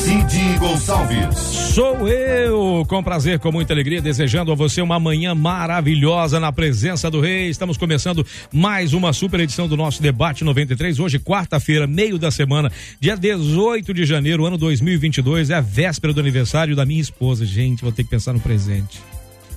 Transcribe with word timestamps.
Cid 0.00 0.58
Gonçalves. 0.58 1.36
Sou 1.74 2.08
eu, 2.08 2.86
com 2.88 3.02
prazer, 3.02 3.38
com 3.38 3.52
muita 3.52 3.74
alegria, 3.74 4.00
desejando 4.00 4.50
a 4.50 4.54
você 4.54 4.80
uma 4.80 4.98
manhã 4.98 5.34
maravilhosa 5.34 6.40
na 6.40 6.50
presença 6.50 7.10
do 7.10 7.20
Rei. 7.20 7.50
Estamos 7.50 7.76
começando 7.76 8.26
mais 8.50 8.94
uma 8.94 9.12
super 9.12 9.40
edição 9.40 9.68
do 9.68 9.76
nosso 9.76 10.00
Debate 10.00 10.42
93. 10.42 10.98
Hoje, 10.98 11.18
quarta-feira, 11.18 11.86
meio 11.86 12.18
da 12.18 12.30
semana, 12.30 12.72
dia 12.98 13.14
18 13.14 13.92
de 13.92 14.06
janeiro, 14.06 14.46
ano 14.46 14.56
2022. 14.56 15.50
É 15.50 15.56
a 15.56 15.60
véspera 15.60 16.14
do 16.14 16.20
aniversário 16.20 16.74
da 16.74 16.86
minha 16.86 17.02
esposa. 17.02 17.44
Gente, 17.44 17.82
vou 17.82 17.92
ter 17.92 18.02
que 18.02 18.10
pensar 18.10 18.32
no 18.32 18.40
presente. 18.40 19.02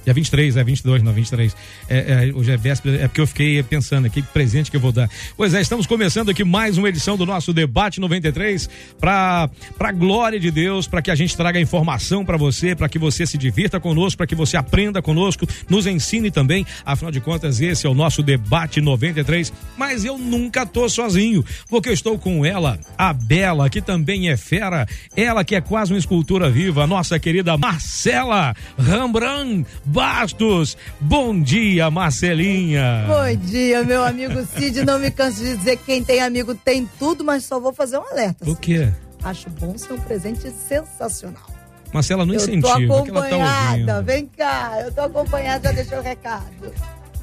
Dia 0.03 0.13
23, 0.13 0.57
é 0.57 0.63
22, 0.63 1.01
não, 1.01 1.13
23. 1.13 1.55
É, 1.87 2.29
é, 2.29 2.33
hoje 2.33 2.51
é 2.51 2.57
véspera, 2.57 2.97
é 2.97 3.07
porque 3.07 3.21
eu 3.21 3.27
fiquei 3.27 3.63
pensando 3.63 4.05
aqui 4.05 4.21
que 4.21 4.27
presente 4.27 4.69
que 4.69 4.75
eu 4.75 4.81
vou 4.81 4.91
dar. 4.91 5.09
Pois 5.37 5.53
é, 5.53 5.61
estamos 5.61 5.87
começando 5.87 6.29
aqui 6.29 6.43
mais 6.43 6.77
uma 6.77 6.89
edição 6.89 7.15
do 7.15 7.25
nosso 7.25 7.53
Debate 7.53 8.01
93 8.01 8.69
para 8.99 9.49
para 9.77 9.91
glória 9.91 10.39
de 10.39 10.51
Deus, 10.51 10.87
para 10.87 11.01
que 11.01 11.09
a 11.09 11.15
gente 11.15 11.37
traga 11.37 11.59
informação 11.59 12.25
para 12.25 12.35
você, 12.35 12.75
para 12.75 12.89
que 12.89 12.99
você 12.99 13.25
se 13.25 13.37
divirta 13.37 13.79
conosco, 13.79 14.17
para 14.17 14.27
que 14.27 14.35
você 14.35 14.57
aprenda 14.57 15.01
conosco, 15.01 15.47
nos 15.69 15.87
ensine 15.87 16.29
também. 16.29 16.65
Afinal 16.85 17.11
de 17.11 17.21
contas, 17.21 17.61
esse 17.61 17.87
é 17.87 17.89
o 17.89 17.93
nosso 17.93 18.21
Debate 18.21 18.81
93. 18.81 19.53
Mas 19.77 20.03
eu 20.03 20.17
nunca 20.17 20.65
tô 20.65 20.89
sozinho, 20.89 21.45
porque 21.69 21.89
eu 21.89 21.93
estou 21.93 22.19
com 22.19 22.45
ela, 22.45 22.77
a 22.97 23.13
Bela, 23.13 23.69
que 23.69 23.81
também 23.81 24.29
é 24.29 24.35
fera, 24.35 24.85
ela 25.15 25.45
que 25.45 25.55
é 25.55 25.61
quase 25.61 25.93
uma 25.93 25.99
escultura 25.99 26.49
viva, 26.49 26.85
nossa 26.85 27.17
querida 27.17 27.57
Marcela 27.57 28.53
Rembrandt 28.77 29.65
Bastos. 29.93 30.75
Bom 30.99 31.39
dia, 31.39 31.91
Marcelinha. 31.91 33.05
Bom 33.07 33.45
dia, 33.45 33.83
meu 33.83 34.03
amigo 34.03 34.43
Cid. 34.57 34.83
Não 34.83 34.97
me 34.97 35.11
canso 35.11 35.43
de 35.43 35.55
dizer 35.55 35.77
que 35.77 35.83
quem 35.85 36.03
tem 36.03 36.19
amigo 36.19 36.55
tem 36.55 36.89
tudo, 36.97 37.23
mas 37.23 37.43
só 37.43 37.59
vou 37.59 37.71
fazer 37.71 37.99
um 37.99 38.09
alerta. 38.09 38.49
O 38.49 38.55
quê? 38.55 38.91
Acho 39.23 39.51
bom 39.51 39.77
ser 39.77 39.93
um 39.93 39.99
presente 39.99 40.49
sensacional. 40.49 41.45
Marcela, 41.93 42.25
não 42.25 42.33
incentiva. 42.33 42.81
Eu 42.81 42.87
tô 42.87 42.95
tá 42.95 43.19
acompanhada. 43.19 43.85
Tá 43.85 44.01
Vem 44.01 44.25
cá, 44.35 44.81
eu 44.83 44.91
tô 44.91 45.01
acompanhada, 45.01 45.69
já 45.69 45.75
deixou 45.75 45.99
o 45.99 46.01
recado. 46.01 46.73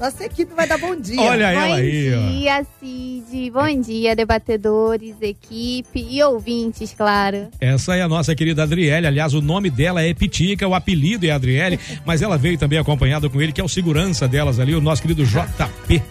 Nossa 0.01 0.25
equipe 0.25 0.51
vai 0.55 0.67
dar 0.67 0.79
bom 0.79 0.95
dia. 0.95 1.21
Olha 1.21 1.51
ela 1.51 1.67
bom 1.67 1.73
aí. 1.75 2.09
Bom 2.09 2.31
dia, 2.31 2.65
Cid. 2.79 3.51
Bom 3.51 3.81
dia, 3.81 4.15
debatedores, 4.15 5.13
equipe 5.21 6.03
e 6.09 6.23
ouvintes, 6.23 6.91
claro. 6.91 7.49
Essa 7.59 7.95
é 7.95 8.01
a 8.01 8.07
nossa 8.07 8.33
querida 8.33 8.63
Adriele. 8.63 9.05
Aliás, 9.05 9.35
o 9.35 9.41
nome 9.43 9.69
dela 9.69 10.01
é 10.01 10.11
Pitica, 10.11 10.67
o 10.67 10.73
apelido 10.73 11.27
é 11.27 11.29
Adriele, 11.29 11.79
mas 12.03 12.23
ela 12.23 12.35
veio 12.35 12.57
também 12.57 12.79
acompanhada 12.79 13.29
com 13.29 13.39
ele, 13.39 13.51
que 13.51 13.61
é 13.61 13.63
o 13.63 13.69
segurança 13.69 14.27
delas 14.27 14.59
ali, 14.59 14.73
o 14.73 14.81
nosso 14.81 15.03
querido 15.03 15.23
JP. 15.23 16.01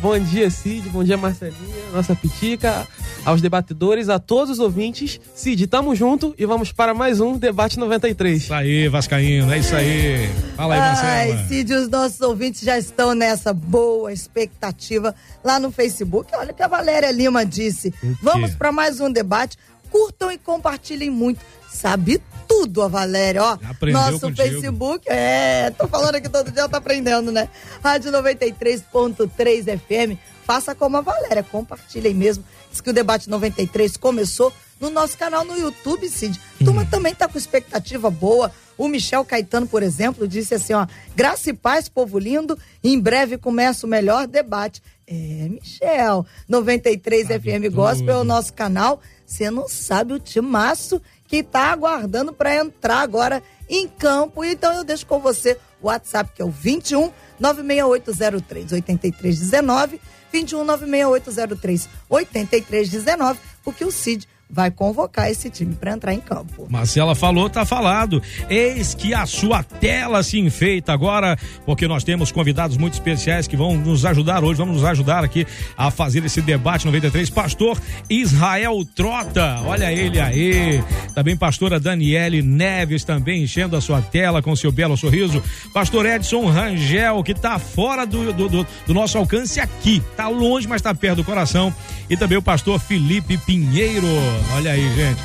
Bom 0.00 0.18
dia, 0.18 0.50
Cid. 0.50 0.88
Bom 0.90 1.02
dia, 1.02 1.16
Marcelinha, 1.16 1.56
nossa 1.92 2.14
Pitica, 2.14 2.86
aos 3.24 3.40
debatedores, 3.40 4.08
a 4.08 4.18
todos 4.18 4.52
os 4.52 4.58
ouvintes. 4.58 5.20
Cid, 5.34 5.66
tamo 5.66 5.94
junto 5.94 6.34
e 6.38 6.44
vamos 6.44 6.70
para 6.70 6.94
mais 6.94 7.20
um 7.20 7.36
Debate 7.36 7.78
93. 7.78 8.42
Isso 8.42 8.54
aí, 8.54 8.88
Vascaíno, 8.88 9.52
é 9.52 9.58
isso 9.58 9.74
aí. 9.74 10.28
Fala 10.56 10.74
aí, 10.74 10.80
Marcela. 10.80 11.10
Ai, 11.10 11.48
Cid, 11.48 11.74
os 11.74 11.88
nossos 11.88 12.20
ouvintes 12.20 12.60
já 12.62 12.78
estão 12.78 13.14
nessa 13.14 13.52
boa 13.52 14.12
expectativa 14.12 15.14
lá 15.42 15.58
no 15.58 15.70
Facebook. 15.72 16.30
Olha 16.36 16.52
o 16.52 16.54
que 16.54 16.62
a 16.62 16.68
Valéria 16.68 17.10
Lima 17.10 17.44
disse. 17.44 17.92
Vamos 18.22 18.54
para 18.54 18.70
mais 18.70 19.00
um 19.00 19.10
debate. 19.10 19.56
Curtam 19.90 20.30
e 20.30 20.38
compartilhem 20.38 21.10
muito. 21.10 21.40
Sabe 21.70 22.22
tudo 22.48 22.82
a 22.82 22.88
Valéria, 22.88 23.42
ó. 23.42 23.58
Aprendeu 23.68 24.00
Nosso 24.00 24.20
contigo. 24.20 24.36
Facebook, 24.36 25.04
é, 25.08 25.70
tô 25.70 25.86
falando 25.88 26.14
aqui 26.14 26.28
todo 26.28 26.50
dia, 26.50 26.68
tá 26.68 26.78
aprendendo, 26.78 27.30
né? 27.30 27.48
Rádio 27.82 28.10
93.3 28.12 29.78
FM. 29.78 30.18
Faça 30.44 30.74
como 30.74 30.96
a 30.96 31.00
Valéria, 31.00 31.42
compartilhem 31.42 32.14
mesmo. 32.14 32.44
Diz 32.70 32.80
que 32.80 32.90
o 32.90 32.92
debate 32.92 33.28
93 33.28 33.96
começou 33.96 34.52
no 34.80 34.90
nosso 34.90 35.18
canal 35.18 35.44
no 35.44 35.58
YouTube, 35.58 36.08
Cid. 36.08 36.40
Turma 36.64 36.82
Hum. 36.82 36.86
também 36.86 37.14
tá 37.14 37.26
com 37.26 37.36
expectativa 37.36 38.10
boa. 38.10 38.52
O 38.78 38.88
Michel 38.88 39.24
Caetano, 39.24 39.66
por 39.66 39.82
exemplo, 39.82 40.28
disse 40.28 40.54
assim, 40.54 40.74
ó, 40.74 40.86
graça 41.16 41.50
e 41.50 41.52
paz, 41.54 41.88
povo 41.88 42.18
lindo, 42.18 42.58
em 42.84 43.00
breve 43.00 43.38
começa 43.38 43.86
o 43.86 43.90
melhor 43.90 44.26
debate. 44.26 44.82
É, 45.06 45.14
Michel, 45.48 46.26
93 46.48 47.26
Sabe 47.28 47.40
FM 47.40 47.64
tudo. 47.64 47.74
Gospel 47.76 48.16
é 48.16 48.20
o 48.20 48.24
nosso 48.24 48.52
canal. 48.52 49.00
Você 49.26 49.50
não 49.50 49.68
sabe 49.68 50.12
o 50.12 50.20
timaço 50.20 51.02
que 51.26 51.42
tá 51.42 51.72
aguardando 51.72 52.32
para 52.32 52.54
entrar 52.54 53.00
agora 53.00 53.42
em 53.68 53.88
campo. 53.88 54.44
Então 54.44 54.72
eu 54.72 54.84
deixo 54.84 55.04
com 55.06 55.18
você 55.18 55.58
o 55.82 55.88
WhatsApp, 55.88 56.30
que 56.34 56.40
é 56.40 56.44
o 56.44 56.50
21 56.50 57.10
96803 57.38 58.72
8319, 58.72 60.00
21 60.32 60.64
96803 60.64 61.88
8319, 62.08 63.40
porque 63.64 63.84
o 63.84 63.90
Cid 63.90 64.28
vai 64.48 64.70
convocar 64.70 65.30
esse 65.30 65.50
time 65.50 65.74
para 65.74 65.92
entrar 65.92 66.14
em 66.14 66.20
campo. 66.20 66.66
Marcela 66.70 67.14
falou, 67.14 67.50
tá 67.50 67.64
falado. 67.64 68.22
Eis 68.48 68.94
que 68.94 69.12
a 69.12 69.26
sua 69.26 69.62
tela 69.62 70.22
se 70.22 70.38
enfeita 70.38 70.92
agora, 70.92 71.36
porque 71.64 71.88
nós 71.88 72.04
temos 72.04 72.30
convidados 72.30 72.76
muito 72.76 72.94
especiais 72.94 73.46
que 73.48 73.56
vão 73.56 73.76
nos 73.76 74.04
ajudar 74.04 74.44
hoje, 74.44 74.58
vamos 74.58 74.76
nos 74.76 74.84
ajudar 74.84 75.24
aqui 75.24 75.46
a 75.76 75.90
fazer 75.90 76.24
esse 76.24 76.40
debate 76.40 76.86
93. 76.86 77.28
Pastor 77.30 77.80
Israel 78.08 78.84
Trota, 78.94 79.60
olha 79.64 79.92
ele 79.92 80.20
aí. 80.20 80.82
Também 81.14 81.36
pastora 81.36 81.80
Daniele 81.80 82.40
Neves 82.42 83.02
também 83.04 83.42
enchendo 83.42 83.76
a 83.76 83.80
sua 83.80 84.00
tela 84.00 84.40
com 84.42 84.54
seu 84.54 84.70
belo 84.70 84.96
sorriso. 84.96 85.42
Pastor 85.74 86.06
Edson 86.06 86.46
Rangel, 86.46 87.22
que 87.24 87.34
tá 87.34 87.58
fora 87.58 88.06
do, 88.06 88.32
do, 88.32 88.48
do- 88.48 88.66
do 88.86 88.94
nosso 88.94 89.18
alcance 89.18 89.58
aqui, 89.58 90.02
tá 90.16 90.28
longe, 90.28 90.68
mas 90.68 90.80
tá 90.82 90.94
perto 90.94 91.16
do 91.16 91.24
coração. 91.24 91.74
E 92.08 92.16
também 92.16 92.38
o 92.38 92.42
pastor 92.42 92.78
Felipe 92.78 93.36
Pinheiro. 93.38 94.06
Olha 94.54 94.72
aí, 94.72 94.82
gente. 94.94 95.20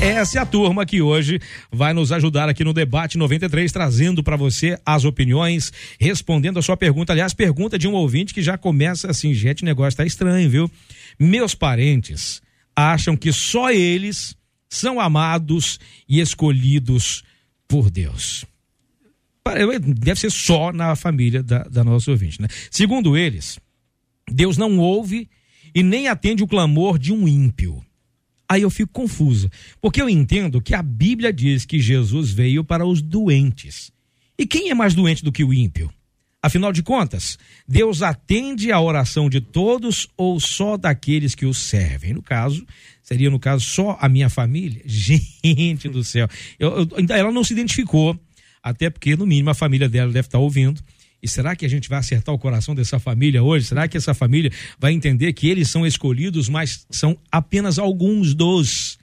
Essa 0.00 0.38
é 0.38 0.42
a 0.42 0.46
turma 0.46 0.84
que 0.84 1.00
hoje 1.00 1.40
vai 1.72 1.92
nos 1.94 2.12
ajudar 2.12 2.48
aqui 2.48 2.62
no 2.62 2.74
debate 2.74 3.16
93, 3.16 3.72
trazendo 3.72 4.22
para 4.22 4.36
você 4.36 4.78
as 4.84 5.04
opiniões, 5.04 5.72
respondendo 5.98 6.58
a 6.58 6.62
sua 6.62 6.76
pergunta. 6.76 7.12
Aliás, 7.12 7.32
pergunta 7.32 7.78
de 7.78 7.88
um 7.88 7.94
ouvinte 7.94 8.34
que 8.34 8.42
já 8.42 8.58
começa 8.58 9.10
assim, 9.10 9.32
gente, 9.32 9.64
negócio 9.64 9.96
tá 9.96 10.04
estranho, 10.04 10.50
viu? 10.50 10.70
Meus 11.18 11.54
parentes 11.54 12.42
acham 12.76 13.16
que 13.16 13.32
só 13.32 13.70
eles 13.70 14.36
são 14.68 15.00
amados 15.00 15.78
e 16.08 16.20
escolhidos 16.20 17.22
por 17.66 17.90
Deus. 17.90 18.44
Deve 19.98 20.20
ser 20.20 20.30
só 20.30 20.72
na 20.72 20.96
família 20.96 21.42
da, 21.42 21.64
da 21.64 21.84
nossa 21.84 22.10
ouvinte, 22.10 22.40
né? 22.40 22.48
Segundo 22.70 23.16
eles, 23.16 23.58
Deus 24.30 24.56
não 24.56 24.78
ouve 24.78 25.28
e 25.74 25.82
nem 25.82 26.08
atende 26.08 26.42
o 26.42 26.48
clamor 26.48 26.98
de 26.98 27.12
um 27.12 27.28
ímpio. 27.28 27.82
Aí 28.48 28.62
eu 28.62 28.70
fico 28.70 28.92
confusa, 28.92 29.50
porque 29.80 30.00
eu 30.02 30.08
entendo 30.08 30.60
que 30.60 30.74
a 30.74 30.82
Bíblia 30.82 31.32
diz 31.32 31.64
que 31.64 31.80
Jesus 31.80 32.30
veio 32.30 32.62
para 32.62 32.86
os 32.86 33.00
doentes. 33.00 33.90
E 34.38 34.46
quem 34.46 34.70
é 34.70 34.74
mais 34.74 34.94
doente 34.94 35.24
do 35.24 35.32
que 35.32 35.42
o 35.44 35.52
ímpio? 35.54 35.90
Afinal 36.42 36.72
de 36.74 36.82
contas, 36.82 37.38
Deus 37.66 38.02
atende 38.02 38.70
a 38.70 38.78
oração 38.78 39.30
de 39.30 39.40
todos 39.40 40.06
ou 40.14 40.38
só 40.38 40.76
daqueles 40.76 41.34
que 41.34 41.46
o 41.46 41.54
servem? 41.54 42.12
No 42.12 42.20
caso, 42.20 42.66
seria 43.02 43.30
no 43.30 43.38
caso 43.38 43.64
só 43.64 43.96
a 43.98 44.10
minha 44.10 44.28
família? 44.28 44.82
Gente 44.86 45.88
do 45.88 46.04
céu. 46.04 46.28
Eu- 46.58 46.80
eu- 46.80 46.88
ainda 46.98 47.16
ela 47.16 47.32
não 47.32 47.42
se 47.42 47.54
identificou, 47.54 48.18
até 48.62 48.90
porque 48.90 49.16
no 49.16 49.26
mínimo 49.26 49.48
a 49.48 49.54
família 49.54 49.88
dela 49.88 50.12
deve 50.12 50.26
estar 50.28 50.38
ouvindo. 50.38 50.82
E 51.24 51.28
será 51.28 51.56
que 51.56 51.64
a 51.64 51.68
gente 51.70 51.88
vai 51.88 51.98
acertar 51.98 52.34
o 52.34 52.38
coração 52.38 52.74
dessa 52.74 52.98
família 52.98 53.42
hoje? 53.42 53.64
Será 53.64 53.88
que 53.88 53.96
essa 53.96 54.12
família 54.12 54.52
vai 54.78 54.92
entender 54.92 55.32
que 55.32 55.48
eles 55.48 55.70
são 55.70 55.86
escolhidos, 55.86 56.50
mas 56.50 56.86
são 56.90 57.16
apenas 57.32 57.78
alguns 57.78 58.34
dos, 58.34 58.98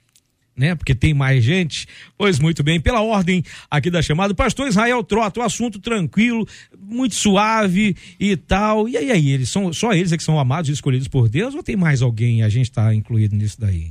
né? 0.56 0.76
Porque 0.76 0.94
tem 0.94 1.12
mais 1.12 1.42
gente. 1.42 1.88
Pois 2.16 2.38
muito 2.38 2.62
bem, 2.62 2.80
pela 2.80 3.00
ordem 3.00 3.42
aqui 3.68 3.90
da 3.90 4.00
chamada, 4.00 4.32
pastor 4.36 4.68
Israel 4.68 5.02
Trota, 5.02 5.40
o 5.40 5.42
assunto 5.42 5.80
tranquilo, 5.80 6.46
muito 6.80 7.16
suave 7.16 7.96
e 8.20 8.36
tal. 8.36 8.88
E 8.88 8.96
aí, 8.96 9.10
aí, 9.10 9.30
eles 9.30 9.48
são 9.48 9.72
só 9.72 9.92
eles 9.92 10.12
é 10.12 10.16
que 10.16 10.22
são 10.22 10.38
amados 10.38 10.70
e 10.70 10.72
escolhidos 10.72 11.08
por 11.08 11.28
Deus 11.28 11.56
ou 11.56 11.62
tem 11.64 11.74
mais 11.74 12.02
alguém? 12.02 12.44
A 12.44 12.48
gente 12.48 12.70
está 12.70 12.94
incluído 12.94 13.34
nisso 13.34 13.60
daí? 13.60 13.88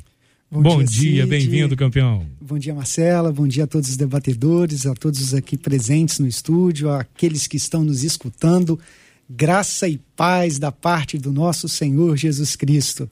Bom, 0.52 0.84
dia, 0.84 1.24
Cid. 1.24 1.26
bem-vindo, 1.28 1.78
campeão. 1.78 2.26
Bom 2.42 2.58
dia, 2.60 2.76
Marcela. 2.76 3.32
Bom 3.32 3.48
dia 3.48 3.64
a 3.64 3.68
todos 3.68 3.90
os 3.90 3.96
debatedores, 3.96 4.86
a 4.86 4.94
todos 4.94 5.22
os 5.22 5.34
aqui 5.34 5.56
presentes 5.58 6.20
no 6.20 6.28
estúdio, 6.28 6.90
aqueles 6.92 7.48
que 7.48 7.56
estão 7.56 7.86
nos 7.86 8.04
escutando. 8.04 8.78
Graça 9.30 9.88
e 9.88 9.98
paz 10.14 10.60
da 10.60 10.70
parte 10.70 11.18
do 11.18 11.32
nosso 11.32 11.70
Senhor 11.70 12.18
Jesus 12.18 12.58
Cristo. 12.58 13.10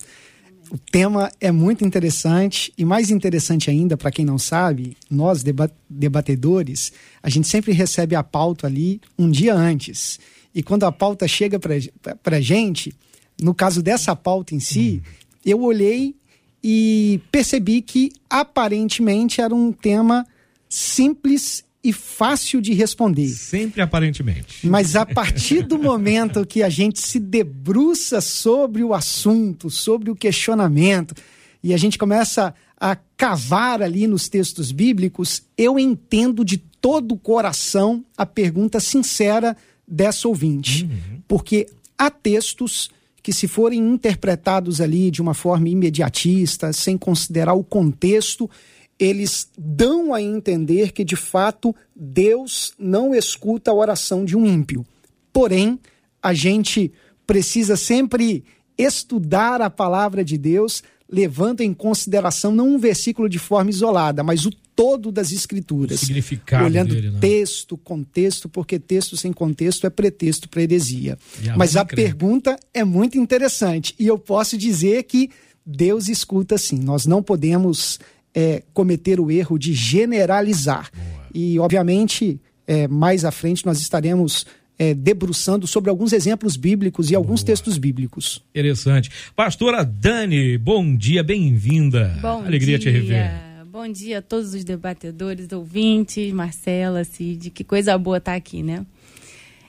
O 0.69 0.77
tema 0.77 1.31
é 1.39 1.49
muito 1.49 1.85
interessante 1.85 2.73
e 2.77 2.83
mais 2.83 3.09
interessante 3.09 3.69
ainda, 3.69 3.95
para 3.95 4.11
quem 4.11 4.25
não 4.25 4.37
sabe, 4.37 4.97
nós 5.09 5.41
deba- 5.41 5.71
debatedores, 5.89 6.91
a 7.23 7.29
gente 7.29 7.47
sempre 7.47 7.71
recebe 7.71 8.15
a 8.15 8.21
pauta 8.21 8.67
ali 8.67 8.99
um 9.17 9.31
dia 9.31 9.55
antes. 9.55 10.19
E 10.53 10.61
quando 10.61 10.83
a 10.83 10.91
pauta 10.91 11.25
chega 11.25 11.57
para 11.57 12.35
a 12.37 12.41
gente, 12.41 12.93
no 13.41 13.53
caso 13.55 13.81
dessa 13.81 14.13
pauta 14.13 14.53
em 14.53 14.59
si, 14.59 15.01
eu 15.45 15.61
olhei 15.61 16.15
e 16.63 17.21
percebi 17.31 17.81
que 17.81 18.11
aparentemente 18.29 19.41
era 19.41 19.53
um 19.53 19.71
tema 19.71 20.25
simples 20.67 21.63
e 21.83 21.93
fácil 21.93 22.61
de 22.61 22.73
responder. 22.73 23.29
Sempre 23.29 23.81
aparentemente. 23.81 24.67
Mas 24.67 24.95
a 24.95 25.05
partir 25.05 25.63
do 25.63 25.79
momento 25.79 26.45
que 26.45 26.61
a 26.61 26.69
gente 26.69 26.99
se 26.99 27.19
debruça 27.19 28.19
sobre 28.19 28.83
o 28.83 28.93
assunto, 28.93 29.69
sobre 29.69 30.11
o 30.11 30.15
questionamento, 30.15 31.15
e 31.63 31.73
a 31.73 31.77
gente 31.77 31.97
começa 31.97 32.53
a 32.79 32.95
cavar 33.17 33.81
ali 33.81 34.07
nos 34.07 34.29
textos 34.29 34.71
bíblicos, 34.71 35.43
eu 35.57 35.79
entendo 35.79 36.43
de 36.43 36.57
todo 36.57 37.13
o 37.13 37.17
coração 37.17 38.03
a 38.17 38.25
pergunta 38.25 38.79
sincera 38.79 39.55
dessa 39.87 40.27
ouvinte. 40.27 40.83
Uhum. 40.83 41.21
Porque 41.27 41.67
há 41.97 42.09
textos 42.09 42.89
que, 43.21 43.33
se 43.33 43.47
forem 43.47 43.79
interpretados 43.79 44.81
ali 44.81 45.11
de 45.11 45.21
uma 45.21 45.33
forma 45.33 45.69
imediatista, 45.69 46.71
sem 46.73 46.97
considerar 46.97 47.53
o 47.53 47.63
contexto, 47.63 48.49
eles 48.97 49.49
dão 49.57 50.13
a 50.13 50.21
entender 50.21 50.91
que, 50.91 51.03
de 51.03 51.15
fato, 51.15 51.73
Deus 51.95 52.73
não 52.77 53.15
escuta 53.15 53.71
a 53.71 53.73
oração 53.73 54.25
de 54.25 54.35
um 54.35 54.45
ímpio. 54.45 54.85
Porém, 55.31 55.79
a 56.21 56.33
gente 56.33 56.91
precisa 57.25 57.77
sempre 57.77 58.43
estudar 58.77 59.61
a 59.61 59.69
palavra 59.69 60.23
de 60.23 60.37
Deus, 60.37 60.83
levando 61.11 61.61
em 61.61 61.73
consideração 61.73 62.53
não 62.53 62.75
um 62.75 62.77
versículo 62.77 63.27
de 63.27 63.39
forma 63.39 63.69
isolada, 63.69 64.23
mas 64.23 64.45
o 64.45 64.51
todo 64.75 65.11
das 65.11 65.31
escrituras. 65.31 66.01
O 66.01 66.05
significado 66.05 66.65
olhando 66.65 66.93
dele, 66.93 67.11
né? 67.11 67.19
texto, 67.19 67.77
contexto, 67.77 68.47
porque 68.47 68.79
texto 68.79 69.17
sem 69.17 69.33
contexto 69.33 69.85
é 69.85 69.89
pretexto 69.89 70.47
para 70.47 70.61
heresia. 70.61 71.17
A 71.49 71.57
mas 71.57 71.75
a 71.75 71.83
crê. 71.83 72.03
pergunta 72.03 72.57
é 72.73 72.83
muito 72.83 73.17
interessante 73.17 73.93
e 73.99 74.07
eu 74.07 74.17
posso 74.17 74.57
dizer 74.57 75.03
que 75.03 75.29
Deus 75.65 76.07
escuta 76.07 76.57
sim. 76.57 76.79
Nós 76.79 77.05
não 77.05 77.21
podemos 77.21 77.99
é, 78.33 78.63
cometer 78.73 79.19
o 79.19 79.29
erro 79.29 79.57
de 79.57 79.73
generalizar. 79.73 80.89
Boa. 80.93 81.27
E, 81.33 81.59
obviamente, 81.59 82.39
é, 82.65 82.87
mais 82.87 83.25
à 83.25 83.31
frente 83.31 83.65
nós 83.65 83.81
estaremos 83.81 84.45
é, 84.79 84.93
debruçando 84.93 85.67
sobre 85.67 85.89
alguns 85.89 86.13
exemplos 86.13 86.55
bíblicos 86.55 87.11
e 87.11 87.15
alguns 87.15 87.41
Boa. 87.41 87.47
textos 87.47 87.77
bíblicos. 87.77 88.41
Interessante. 88.51 89.11
Pastora 89.35 89.83
Dani, 89.83 90.57
bom 90.57 90.95
dia, 90.95 91.21
bem-vinda. 91.21 92.17
Bom 92.21 92.45
Alegria 92.45 92.79
dia. 92.79 92.91
te 92.91 92.97
rever. 92.97 93.31
Bom 93.69 93.87
dia 93.91 94.19
a 94.19 94.21
todos 94.21 94.53
os 94.53 94.63
debatedores, 94.63 95.51
ouvintes, 95.51 96.31
Marcela, 96.33 97.03
Cid, 97.03 97.51
que 97.51 97.63
coisa 97.63 97.97
boa 97.97 98.17
estar 98.17 98.31
tá 98.31 98.37
aqui, 98.37 98.63
né? 98.63 98.85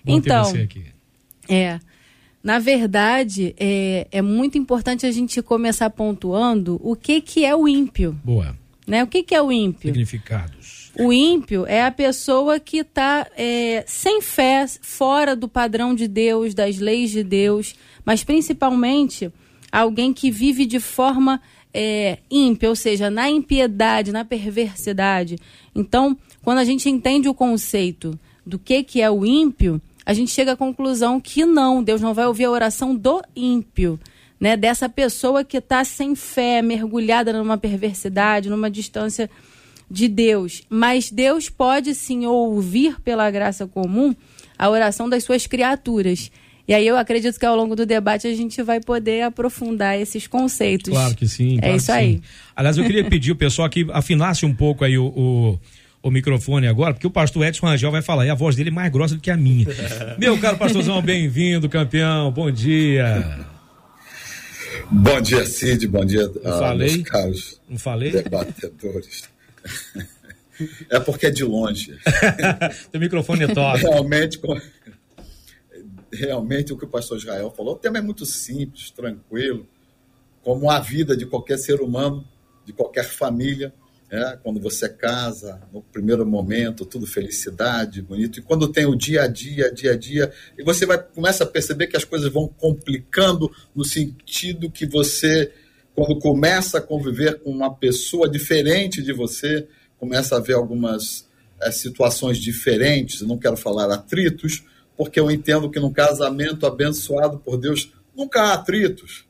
Bom 0.05 0.17
então, 0.17 0.45
ter 0.45 0.51
você 0.51 0.63
aqui. 0.63 0.85
é, 1.49 1.79
na 2.43 2.59
verdade, 2.59 3.55
é, 3.59 4.07
é 4.11 4.23
muito 4.23 4.57
importante 4.57 5.05
a 5.05 5.13
gente 5.13 5.43
começar 5.43 5.91
pontuando 5.91 6.81
o 6.83 6.97
que, 6.97 7.21
que 7.21 7.45
é 7.45 7.55
o 7.55 7.69
ímpio. 7.69 8.19
Boa. 8.25 8.57
Né? 8.87 9.05
O 9.05 9.07
que, 9.07 9.23
que 9.23 9.35
é 9.35 9.43
o 9.43 9.53
ímpio? 9.53 9.89
Significados. 9.89 10.80
O 10.99 11.13
ímpio 11.13 11.65
é 11.67 11.85
a 11.85 11.91
pessoa 11.91 12.59
que 12.59 12.79
está 12.79 13.27
é, 13.37 13.85
sem 13.87 14.21
fé, 14.21 14.67
fora 14.83 15.37
do 15.37 15.49
padrão 15.49 15.95
de 15.95 16.09
Deus, 16.09 16.53
das 16.53 16.79
leis 16.79 17.11
de 17.11 17.23
Deus, 17.23 17.75
mas 18.05 18.25
principalmente 18.25 19.33
alguém 19.71 20.13
que 20.13 20.31
vive 20.31 20.67
de 20.67 20.81
forma 20.81 21.41
é, 21.73 22.19
ímpia, 22.31 22.69
ou 22.69 22.77
seja, 22.77 23.09
na 23.09 23.31
impiedade, 23.31 24.11
na 24.11 24.25
perversidade. 24.25 25.39
Então, 25.75 26.17
quando 26.43 26.59
a 26.59 26.65
gente 26.65 26.91
entende 26.91 27.29
o 27.29 27.35
conceito 27.35 28.19
do 28.45 28.59
que, 28.59 28.83
que 28.83 29.01
é 29.01 29.11
o 29.11 29.25
ímpio, 29.25 29.81
a 30.05 30.13
gente 30.13 30.33
chega 30.33 30.53
à 30.53 30.57
conclusão 30.57 31.21
que 31.21 31.45
não, 31.45 31.83
Deus 31.83 32.01
não 32.01 32.13
vai 32.13 32.27
ouvir 32.27 32.47
a 32.47 32.51
oração 32.51 32.97
do 32.97 33.23
ímpio, 33.37 34.01
né? 34.41 34.57
Dessa 34.57 34.89
pessoa 34.89 35.45
que 35.45 35.59
está 35.59 35.85
sem 35.85 36.15
fé, 36.17 36.63
mergulhada 36.63 37.33
numa 37.33 37.59
perversidade, 37.59 38.51
numa 38.51 38.71
distância 38.71 39.31
de 39.91 40.09
Deus. 40.09 40.63
Mas 40.69 41.11
Deus 41.11 41.49
pode 41.49 41.95
sim 41.95 42.27
ouvir 42.27 43.01
pela 43.03 43.31
graça 43.31 43.67
comum 43.67 44.15
a 44.59 44.69
oração 44.71 45.09
das 45.09 45.25
suas 45.25 45.47
criaturas. 45.47 46.31
E 46.69 46.75
aí 46.75 46.87
eu 46.87 46.97
acredito 46.97 47.39
que 47.39 47.45
ao 47.45 47.57
longo 47.57 47.75
do 47.75 47.85
debate 47.85 48.29
a 48.29 48.35
gente 48.35 48.63
vai 48.63 48.81
poder 48.81 49.23
aprofundar 49.23 49.99
esses 49.99 50.27
conceitos. 50.27 50.93
Claro 50.93 51.15
que 51.17 51.27
sim. 51.27 51.57
É 51.59 51.63
claro 51.63 51.77
isso 51.77 51.91
aí. 51.93 52.13
Sim. 52.13 52.23
Aliás, 52.55 52.79
eu 52.79 52.85
queria 52.85 53.05
pedir 53.05 53.33
o 53.33 53.37
pessoal 53.37 53.69
que 53.69 53.87
afinasse 53.93 54.47
um 54.47 54.55
pouco 54.55 54.85
aí 54.85 54.97
o, 54.97 55.07
o 55.07 55.59
o 56.03 56.11
microfone 56.11 56.67
agora, 56.67 56.95
porque 56.95 57.07
o 57.07 57.11
pastor 57.11 57.45
Edson 57.47 57.67
Rangel 57.67 57.91
vai 57.91 58.01
falar, 58.01 58.25
e 58.25 58.31
a 58.31 58.35
voz 58.35 58.57
dele 58.57 58.71
é 58.71 58.73
mais 58.73 58.91
grossa 58.91 59.15
do 59.15 59.21
que 59.21 59.31
a 59.31 59.37
minha. 59.37 59.67
Meu 60.19 60.39
caro 60.39 60.57
pastorzão, 60.57 61.03
bem-vindo, 61.03 61.69
campeão, 61.69 62.33
bom 62.33 62.51
dia. 62.51 63.45
Bom 64.91 65.21
dia, 65.21 65.45
Cid, 65.45 65.87
bom 65.89 66.05
dia, 66.05 66.23
Não 66.43 66.59
falei? 66.59 66.93
meus 66.97 67.03
caros 67.09 67.61
Não 67.69 67.79
falei? 67.79 68.11
debatedores. 68.13 69.25
É 70.91 71.01
porque 71.01 71.27
é 71.27 71.31
de 71.31 71.45
longe. 71.45 71.99
Teu 72.93 73.01
microfone 73.01 73.45
é 73.45 73.55
top. 73.55 73.81
Realmente, 73.81 74.41
realmente 76.13 76.73
o 76.73 76.77
que 76.77 76.85
o 76.85 76.89
pastor 76.89 77.19
Israel 77.19 77.51
falou, 77.57 77.75
o 77.75 77.79
tema 77.79 77.99
é 77.99 78.03
muito 78.03 78.27
simples, 78.27 78.91
tranquilo, 78.91 79.67
como 80.43 80.71
a 80.71 80.81
vida 80.81 81.17
de 81.17 81.27
qualquer 81.27 81.59
ser 81.59 81.81
humano, 81.81 82.27
de 82.65 82.73
qualquer 82.73 83.05
família. 83.05 83.73
É, 84.13 84.37
quando 84.43 84.59
você 84.59 84.89
casa, 84.89 85.63
no 85.73 85.83
primeiro 85.83 86.27
momento, 86.27 86.85
tudo 86.85 87.07
felicidade, 87.07 88.03
bonito. 88.03 88.41
E 88.41 88.43
quando 88.43 88.67
tem 88.67 88.85
o 88.85 88.97
dia 88.97 89.23
a 89.23 89.29
dia, 89.29 89.73
dia 89.73 89.93
a 89.93 89.97
dia, 89.97 90.33
e 90.59 90.65
você 90.65 90.85
vai 90.85 91.01
começa 91.01 91.45
a 91.45 91.47
perceber 91.47 91.87
que 91.87 91.97
as 91.97 92.03
coisas 92.03 92.29
vão 92.29 92.49
complicando 92.49 93.49
no 93.73 93.85
sentido 93.85 94.69
que 94.69 94.85
você, 94.85 95.53
quando 96.01 96.19
começa 96.19 96.79
a 96.79 96.81
conviver 96.81 97.41
com 97.41 97.51
uma 97.51 97.75
pessoa 97.75 98.27
diferente 98.27 99.03
de 99.03 99.13
você, 99.13 99.69
começa 99.99 100.35
a 100.35 100.41
ver 100.41 100.55
algumas 100.55 101.29
é, 101.61 101.71
situações 101.71 102.39
diferentes. 102.39 103.21
não 103.21 103.37
quero 103.37 103.55
falar 103.55 103.93
atritos, 103.93 104.65
porque 104.97 105.21
eu 105.21 105.31
entendo 105.31 105.71
que 105.71 105.79
num 105.79 105.93
casamento 105.93 106.65
abençoado 106.65 107.39
por 107.39 107.59
Deus 107.59 107.93
nunca 108.17 108.41
há 108.41 108.55
atritos 108.55 109.27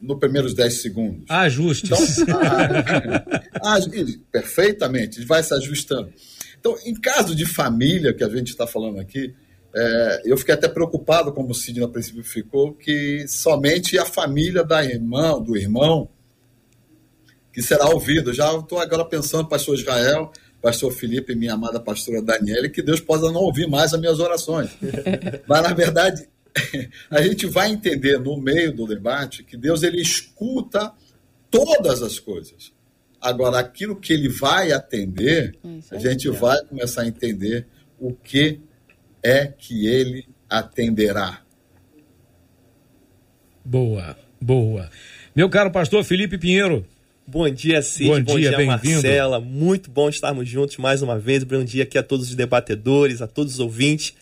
nos 0.00 0.20
primeiros 0.20 0.54
10 0.54 0.80
segundos. 0.80 1.24
Ajustes. 1.28 1.90
Então, 1.90 2.38
ah, 3.60 3.78
perfeitamente, 4.30 5.24
vai 5.24 5.42
se 5.42 5.52
ajustando. 5.52 6.12
Então, 6.60 6.76
em 6.86 6.94
caso 6.94 7.34
de 7.34 7.44
família, 7.44 8.14
que 8.14 8.22
a 8.22 8.28
gente 8.28 8.50
está 8.50 8.68
falando 8.68 9.00
aqui, 9.00 9.34
é, 9.74 10.22
eu 10.24 10.36
fiquei 10.36 10.54
até 10.54 10.68
preocupado, 10.68 11.32
como 11.32 11.50
o 11.50 11.54
Sidney 11.54 11.84
a 11.84 11.88
princípio 11.88 12.24
ficou, 12.24 12.74
que 12.74 13.26
somente 13.28 13.98
a 13.98 14.04
família 14.04 14.64
da 14.64 14.84
irmã, 14.84 15.40
do 15.40 15.56
irmão, 15.56 16.08
que 17.52 17.62
será 17.62 17.88
ouvido. 17.88 18.32
Já 18.32 18.56
estou 18.56 18.78
agora 18.78 19.04
pensando, 19.04 19.48
pastor 19.48 19.74
Israel, 19.74 20.32
pastor 20.60 20.92
Felipe 20.92 21.32
e 21.32 21.36
minha 21.36 21.54
amada 21.54 21.78
pastora 21.78 22.22
Daniela, 22.22 22.68
que 22.68 22.82
Deus 22.82 23.00
possa 23.00 23.30
não 23.30 23.42
ouvir 23.42 23.68
mais 23.68 23.92
as 23.92 24.00
minhas 24.00 24.18
orações. 24.18 24.70
Mas, 25.46 25.62
na 25.62 25.74
verdade, 25.74 26.28
a 27.10 27.22
gente 27.22 27.46
vai 27.46 27.70
entender 27.70 28.18
no 28.18 28.36
meio 28.36 28.72
do 28.74 28.86
debate 28.86 29.44
que 29.44 29.56
Deus 29.56 29.82
ele 29.82 30.00
escuta 30.00 30.92
todas 31.50 32.02
as 32.02 32.18
coisas. 32.18 32.72
Agora, 33.20 33.58
aquilo 33.58 33.96
que 33.96 34.12
ele 34.12 34.28
vai 34.28 34.72
atender, 34.72 35.58
a 35.90 35.98
gente 35.98 36.28
vai 36.30 36.64
começar 36.64 37.02
a 37.02 37.08
entender 37.08 37.66
o 37.98 38.14
que 38.14 38.60
é 39.22 39.46
que 39.46 39.86
ele 39.86 40.26
atenderá. 40.48 41.40
Boa, 43.64 44.16
boa. 44.40 44.90
Meu 45.34 45.48
caro 45.50 45.70
pastor 45.70 46.02
Felipe 46.04 46.38
Pinheiro. 46.38 46.86
Bom 47.26 47.48
dia, 47.50 47.82
Cid. 47.82 48.08
Bom, 48.08 48.22
bom 48.22 48.38
dia, 48.38 48.56
dia 48.56 48.66
Marcela. 48.66 49.38
Muito 49.38 49.90
bom 49.90 50.08
estarmos 50.08 50.48
juntos 50.48 50.78
mais 50.78 51.02
uma 51.02 51.18
vez. 51.18 51.44
Bom 51.44 51.62
dia 51.62 51.82
aqui 51.82 51.98
a 51.98 52.02
todos 52.02 52.30
os 52.30 52.34
debatedores, 52.34 53.20
a 53.20 53.26
todos 53.26 53.54
os 53.54 53.60
ouvintes. 53.60 54.14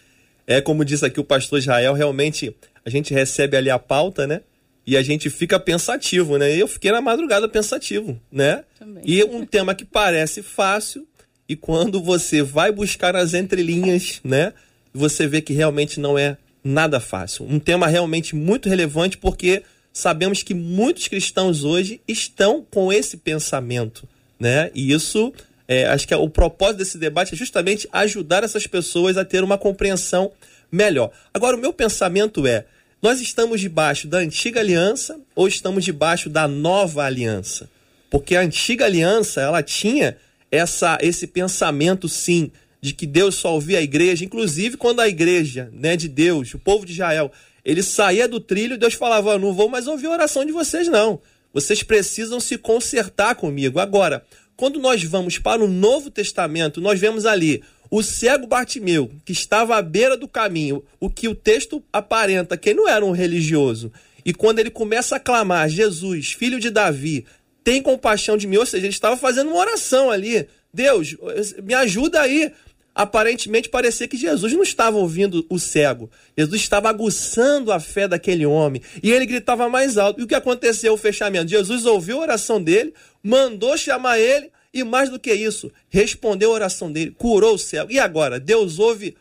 É 0.46 0.60
como 0.60 0.84
disse 0.84 1.06
aqui 1.06 1.20
o 1.20 1.24
pastor 1.24 1.60
Israel, 1.60 1.92
realmente 1.92 2.54
a 2.84 2.90
gente 2.90 3.14
recebe 3.14 3.56
ali 3.56 3.70
a 3.70 3.78
pauta, 3.78 4.26
né? 4.26 4.40
E 4.86 4.96
a 4.96 5.02
gente 5.02 5.28
fica 5.28 5.58
pensativo, 5.58 6.36
né? 6.38 6.54
Eu 6.54 6.68
fiquei 6.68 6.92
na 6.92 7.00
madrugada 7.00 7.48
pensativo, 7.48 8.20
né? 8.30 8.64
Também. 8.78 9.02
E 9.04 9.22
um 9.24 9.44
tema 9.44 9.74
que 9.74 9.84
parece 9.84 10.42
fácil, 10.42 11.06
e 11.48 11.56
quando 11.56 12.00
você 12.00 12.42
vai 12.42 12.70
buscar 12.70 13.16
as 13.16 13.34
entrelinhas, 13.34 14.20
né? 14.24 14.52
Você 14.96 15.26
vê 15.26 15.40
que 15.40 15.52
realmente 15.52 16.00
não 16.00 16.18
é 16.18 16.36
nada 16.64 16.98
fácil. 16.98 17.46
Um 17.48 17.58
tema 17.58 17.86
realmente 17.86 18.34
muito 18.34 18.68
relevante, 18.68 19.16
porque 19.16 19.62
sabemos 19.92 20.42
que 20.42 20.54
muitos 20.54 21.08
cristãos 21.08 21.64
hoje 21.64 22.00
estão 22.08 22.64
com 22.70 22.92
esse 22.92 23.16
pensamento, 23.16 24.08
né? 24.38 24.70
E 24.74 24.92
isso 24.92 25.32
é, 25.68 25.86
acho 25.86 26.06
que 26.06 26.14
é, 26.14 26.16
o 26.16 26.28
propósito 26.28 26.78
desse 26.78 26.98
debate 26.98 27.34
é 27.34 27.36
justamente 27.36 27.88
ajudar 27.92 28.44
essas 28.44 28.66
pessoas 28.66 29.16
a 29.16 29.24
ter 29.24 29.42
uma 29.42 29.58
compreensão 29.58 30.32
melhor. 30.70 31.10
Agora, 31.32 31.56
o 31.56 31.60
meu 31.60 31.72
pensamento 31.72 32.46
é: 32.46 32.64
nós 33.02 33.20
estamos 33.20 33.60
debaixo 33.60 34.06
da 34.06 34.18
antiga 34.18 34.60
aliança 34.60 35.18
ou 35.34 35.48
estamos 35.48 35.84
debaixo 35.84 36.28
da 36.28 36.46
nova 36.46 37.04
aliança? 37.04 37.68
Porque 38.10 38.36
a 38.36 38.40
antiga 38.40 38.84
aliança 38.84 39.40
ela 39.40 39.62
tinha 39.62 40.16
essa, 40.50 40.98
esse 41.00 41.26
pensamento, 41.26 42.08
sim, 42.08 42.50
de 42.86 42.94
que 42.94 43.06
Deus 43.06 43.34
só 43.34 43.52
ouvia 43.54 43.78
a 43.78 43.82
igreja, 43.82 44.24
inclusive 44.24 44.76
quando 44.76 45.00
a 45.00 45.08
igreja 45.08 45.68
né, 45.72 45.96
de 45.96 46.08
Deus, 46.08 46.54
o 46.54 46.58
povo 46.58 46.86
de 46.86 46.92
Israel, 46.92 47.32
ele 47.64 47.82
saía 47.82 48.28
do 48.28 48.38
trilho, 48.38 48.78
Deus 48.78 48.94
falava: 48.94 49.36
Não 49.38 49.52
vou 49.52 49.68
mais 49.68 49.88
ouvir 49.88 50.06
a 50.06 50.12
oração 50.12 50.44
de 50.44 50.52
vocês, 50.52 50.86
não. 50.86 51.20
Vocês 51.52 51.82
precisam 51.82 52.38
se 52.38 52.56
consertar 52.56 53.34
comigo. 53.34 53.80
Agora, 53.80 54.24
quando 54.56 54.78
nós 54.78 55.02
vamos 55.02 55.38
para 55.38 55.64
o 55.64 55.68
Novo 55.68 56.10
Testamento, 56.10 56.80
nós 56.80 57.00
vemos 57.00 57.26
ali 57.26 57.62
o 57.90 58.02
cego 58.02 58.46
Bartimeu, 58.46 59.10
que 59.24 59.32
estava 59.32 59.76
à 59.76 59.82
beira 59.82 60.16
do 60.16 60.28
caminho, 60.28 60.84
o 61.00 61.10
que 61.10 61.28
o 61.28 61.34
texto 61.34 61.82
aparenta 61.92 62.56
que 62.56 62.72
não 62.72 62.88
era 62.88 63.04
um 63.04 63.10
religioso. 63.10 63.92
E 64.24 64.32
quando 64.32 64.58
ele 64.60 64.70
começa 64.70 65.16
a 65.16 65.20
clamar, 65.20 65.68
Jesus, 65.68 66.32
filho 66.32 66.60
de 66.60 66.70
Davi, 66.70 67.26
tem 67.64 67.82
compaixão 67.82 68.36
de 68.36 68.46
mim, 68.46 68.58
ou 68.58 68.66
seja, 68.66 68.86
ele 68.86 68.92
estava 68.92 69.16
fazendo 69.16 69.50
uma 69.50 69.58
oração 69.58 70.10
ali. 70.10 70.46
Deus, 70.72 71.16
me 71.62 71.74
ajuda 71.74 72.20
aí. 72.20 72.52
Aparentemente 72.96 73.68
parecia 73.68 74.08
que 74.08 74.16
Jesus 74.16 74.54
não 74.54 74.62
estava 74.62 74.96
ouvindo 74.96 75.44
o 75.50 75.58
cego. 75.58 76.10
Jesus 76.34 76.62
estava 76.62 76.88
aguçando 76.88 77.70
a 77.70 77.78
fé 77.78 78.08
daquele 78.08 78.46
homem. 78.46 78.80
E 79.02 79.12
ele 79.12 79.26
gritava 79.26 79.68
mais 79.68 79.98
alto. 79.98 80.18
E 80.18 80.24
o 80.24 80.26
que 80.26 80.34
aconteceu? 80.34 80.94
O 80.94 80.96
fechamento. 80.96 81.50
Jesus 81.50 81.84
ouviu 81.84 82.16
a 82.16 82.22
oração 82.22 82.60
dele, 82.60 82.94
mandou 83.22 83.76
chamar 83.76 84.18
ele, 84.18 84.50
e 84.72 84.82
mais 84.82 85.10
do 85.10 85.18
que 85.18 85.30
isso, 85.34 85.70
respondeu 85.90 86.50
a 86.50 86.54
oração 86.54 86.90
dele, 86.90 87.10
curou 87.10 87.56
o 87.56 87.58
cego. 87.58 87.92
E 87.92 87.98
agora, 87.98 88.40
Deus 88.40 88.78
ouve 88.78 89.14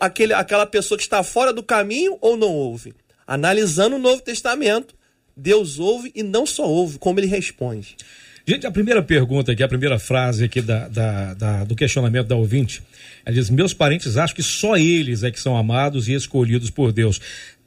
aquele, 0.00 0.32
aquela 0.32 0.66
pessoa 0.66 0.98
que 0.98 1.04
está 1.04 1.22
fora 1.22 1.52
do 1.52 1.62
caminho 1.62 2.18
ou 2.20 2.36
não 2.36 2.52
ouve? 2.52 2.92
Analisando 3.24 3.94
o 3.94 4.00
Novo 4.00 4.20
Testamento, 4.20 4.96
Deus 5.36 5.78
ouve 5.78 6.10
e 6.12 6.24
não 6.24 6.44
só 6.44 6.66
ouve, 6.68 6.98
como 6.98 7.20
ele 7.20 7.28
responde. 7.28 7.96
Gente, 8.46 8.66
a 8.66 8.70
primeira 8.70 9.02
pergunta 9.02 9.52
aqui, 9.52 9.62
a 9.62 9.68
primeira 9.68 9.98
frase 9.98 10.44
aqui 10.44 10.60
da, 10.60 10.88
da, 10.88 11.34
da, 11.34 11.64
do 11.64 11.76
questionamento 11.76 12.26
da 12.26 12.36
ouvinte, 12.36 12.82
ela 13.24 13.34
diz: 13.34 13.50
Meus 13.50 13.72
parentes 13.72 14.16
acham 14.16 14.34
que 14.34 14.42
só 14.42 14.76
eles 14.76 15.22
é 15.22 15.30
que 15.30 15.40
são 15.40 15.56
amados 15.56 16.08
e 16.08 16.14
escolhidos 16.14 16.70
por 16.70 16.92
Deus. 16.92 17.20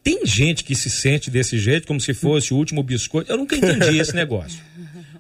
Tem 0.04 0.26
gente 0.26 0.64
que 0.64 0.76
se 0.76 0.90
sente 0.90 1.32
desse 1.32 1.58
jeito, 1.58 1.88
como 1.88 2.00
se 2.00 2.14
fosse 2.14 2.54
o 2.54 2.58
último 2.58 2.84
biscoito. 2.84 3.32
Eu 3.32 3.38
nunca 3.38 3.56
entendi 3.56 3.98
esse 3.98 4.14
negócio 4.16 4.60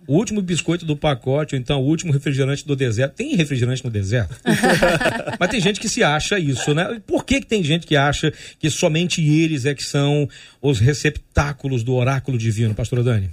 o 0.07 0.15
último 0.15 0.41
biscoito 0.41 0.85
do 0.85 0.95
pacote, 0.95 1.55
ou 1.55 1.59
então 1.59 1.81
o 1.81 1.85
último 1.85 2.13
refrigerante 2.13 2.65
do 2.65 2.75
deserto. 2.75 3.15
Tem 3.15 3.35
refrigerante 3.35 3.83
no 3.83 3.89
deserto? 3.89 4.35
Mas 5.39 5.49
tem 5.49 5.59
gente 5.59 5.79
que 5.79 5.89
se 5.89 6.03
acha 6.03 6.37
isso, 6.37 6.73
né? 6.73 7.01
Por 7.05 7.25
que, 7.25 7.41
que 7.41 7.47
tem 7.47 7.63
gente 7.63 7.87
que 7.87 7.95
acha 7.95 8.31
que 8.59 8.69
somente 8.69 9.21
eles 9.21 9.65
é 9.65 9.73
que 9.73 9.83
são 9.83 10.29
os 10.61 10.79
receptáculos 10.79 11.83
do 11.83 11.93
oráculo 11.93 12.37
divino, 12.37 12.75
pastora 12.75 13.03
Dani? 13.03 13.29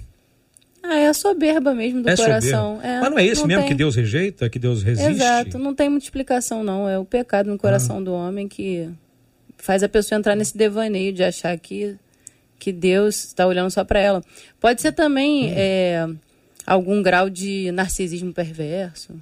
Ah, 0.83 0.97
é 0.97 1.07
a 1.07 1.13
soberba 1.13 1.73
mesmo 1.73 2.03
do 2.03 2.09
é 2.09 2.15
coração. 2.15 2.81
É, 2.83 2.99
Mas 2.99 3.09
não 3.09 3.17
é 3.17 3.25
esse 3.25 3.41
não 3.41 3.47
mesmo 3.47 3.61
tem... 3.61 3.69
que 3.69 3.75
Deus 3.75 3.95
rejeita, 3.95 4.49
que 4.49 4.59
Deus 4.59 4.83
resiste? 4.83 5.11
Exato, 5.11 5.57
não 5.57 5.73
tem 5.73 5.87
muita 5.87 6.05
explicação 6.05 6.61
não. 6.61 6.89
É 6.89 6.99
o 6.99 7.05
pecado 7.05 7.49
no 7.49 7.57
coração 7.57 7.99
ah. 7.99 8.01
do 8.01 8.13
homem 8.13 8.49
que 8.49 8.89
faz 9.57 9.81
a 9.81 9.87
pessoa 9.87 10.19
entrar 10.19 10.35
nesse 10.35 10.57
devaneio 10.57 11.13
de 11.13 11.23
achar 11.23 11.57
que, 11.57 11.95
que 12.59 12.73
Deus 12.73 13.23
está 13.23 13.47
olhando 13.47 13.71
só 13.71 13.85
para 13.85 13.99
ela. 13.99 14.21
Pode 14.59 14.81
ser 14.81 14.91
também 14.91 15.45
hum. 15.45 15.53
é, 15.55 16.09
algum 16.67 17.01
grau 17.01 17.29
de 17.29 17.71
narcisismo 17.71 18.33
perverso, 18.33 19.13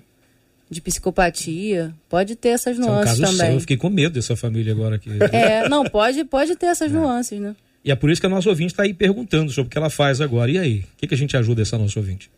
de 0.67 0.81
psicopatia. 0.81 1.93
Pode 2.09 2.35
ter 2.35 2.49
essas 2.49 2.79
nuances 2.79 3.19
é 3.19 3.23
um 3.23 3.25
também. 3.29 3.37
Seu. 3.45 3.53
Eu 3.53 3.59
fiquei 3.59 3.77
com 3.77 3.89
medo 3.91 4.15
dessa 4.15 4.35
família 4.35 4.73
agora 4.73 4.95
aqui. 4.95 5.11
É, 5.31 5.69
não, 5.69 5.83
pode, 5.83 6.23
pode 6.25 6.55
ter 6.55 6.65
essas 6.65 6.91
é. 6.91 6.95
nuances, 6.95 7.39
né? 7.39 7.55
E 7.83 7.91
é 7.91 7.95
por 7.95 8.09
isso 8.09 8.21
que 8.21 8.27
a 8.27 8.29
nossa 8.29 8.49
ouvinte 8.49 8.73
está 8.73 8.83
aí 8.83 8.93
perguntando 8.93 9.51
sobre 9.51 9.67
o 9.67 9.71
que 9.71 9.77
ela 9.77 9.89
faz 9.89 10.21
agora. 10.21 10.51
E 10.51 10.57
aí? 10.57 10.79
O 10.79 10.97
que, 10.97 11.07
que 11.07 11.13
a 11.13 11.17
gente 11.17 11.35
ajuda 11.35 11.61
essa 11.61 11.77
nossa 11.77 11.99
ouvinte? 11.99 12.29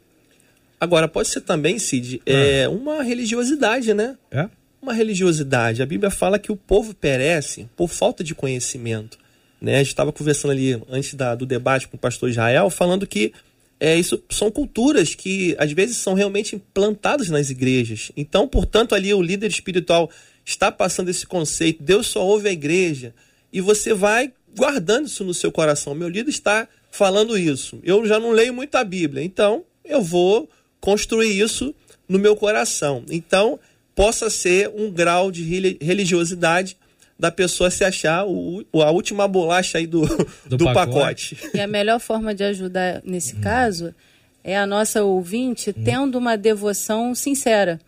Agora, 0.79 1.07
pode 1.07 1.29
ser 1.29 1.41
também, 1.41 1.79
Cid, 1.79 2.21
ah. 2.25 2.31
é 2.31 2.67
uma 2.67 3.03
religiosidade, 3.03 3.93
né? 3.93 4.17
É? 4.31 4.49
Uma 4.81 4.93
religiosidade. 4.93 5.81
A 5.81 5.85
Bíblia 5.85 6.09
fala 6.09 6.39
que 6.39 6.51
o 6.51 6.55
povo 6.55 6.93
perece 6.93 7.67
por 7.75 7.89
falta 7.89 8.23
de 8.23 8.35
conhecimento. 8.35 9.17
Né? 9.61 9.75
A 9.75 9.77
gente 9.79 9.87
estava 9.87 10.11
conversando 10.11 10.51
ali 10.51 10.81
antes 10.89 11.13
da, 11.13 11.35
do 11.35 11.45
debate 11.45 11.87
com 11.87 11.95
o 11.95 11.99
pastor 11.99 12.29
Israel, 12.29 12.69
falando 12.69 13.07
que 13.07 13.33
é, 13.79 13.97
isso 13.97 14.21
são 14.29 14.51
culturas 14.51 15.15
que 15.15 15.55
às 15.57 15.71
vezes 15.71 15.97
são 15.97 16.13
realmente 16.13 16.55
implantadas 16.55 17.29
nas 17.29 17.49
igrejas. 17.49 18.11
Então, 18.15 18.47
portanto, 18.47 18.93
ali 18.93 19.13
o 19.13 19.21
líder 19.21 19.49
espiritual 19.49 20.09
está 20.45 20.71
passando 20.71 21.09
esse 21.09 21.25
conceito, 21.25 21.81
Deus 21.81 22.07
só 22.07 22.25
ouve 22.25 22.49
a 22.49 22.51
igreja, 22.51 23.13
e 23.51 23.61
você 23.61 23.93
vai 23.93 24.33
guardando 24.55 25.07
isso 25.07 25.23
no 25.23 25.33
seu 25.33 25.51
coração. 25.51 25.95
Meu 25.95 26.09
líder 26.09 26.29
está 26.29 26.67
falando 26.91 27.37
isso. 27.37 27.79
Eu 27.83 28.05
já 28.05 28.19
não 28.19 28.31
leio 28.31 28.53
muito 28.53 28.75
a 28.75 28.83
Bíblia, 28.83 29.23
então 29.23 29.63
eu 29.83 30.01
vou 30.01 30.49
construir 30.79 31.39
isso 31.39 31.73
no 32.07 32.19
meu 32.19 32.35
coração. 32.35 33.03
Então, 33.09 33.59
possa 33.95 34.29
ser 34.29 34.69
um 34.69 34.91
grau 34.91 35.31
de 35.31 35.43
religiosidade 35.81 36.77
da 37.17 37.31
pessoa 37.31 37.69
se 37.69 37.83
achar 37.83 38.25
o, 38.25 38.65
a 38.73 38.91
última 38.91 39.27
bolacha 39.27 39.77
aí 39.77 39.87
do, 39.87 40.01
do, 40.45 40.57
do 40.57 40.65
pacote. 40.65 41.35
pacote. 41.35 41.57
E 41.57 41.61
a 41.61 41.67
melhor 41.67 41.99
forma 41.99 42.33
de 42.33 42.43
ajudar 42.43 43.01
nesse 43.03 43.35
hum. 43.35 43.41
caso 43.41 43.95
é 44.43 44.57
a 44.57 44.67
nossa 44.67 45.03
ouvinte 45.03 45.69
hum. 45.69 45.83
tendo 45.85 46.17
uma 46.17 46.35
devoção 46.35 47.15
sincera, 47.15 47.79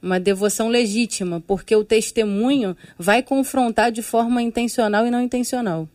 uma 0.00 0.20
devoção 0.20 0.68
legítima, 0.68 1.42
porque 1.46 1.74
o 1.74 1.84
testemunho 1.84 2.76
vai 2.98 3.22
confrontar 3.22 3.90
de 3.90 4.02
forma 4.02 4.42
intencional 4.42 5.06
e 5.06 5.10
não 5.10 5.20
intencional. 5.20 5.88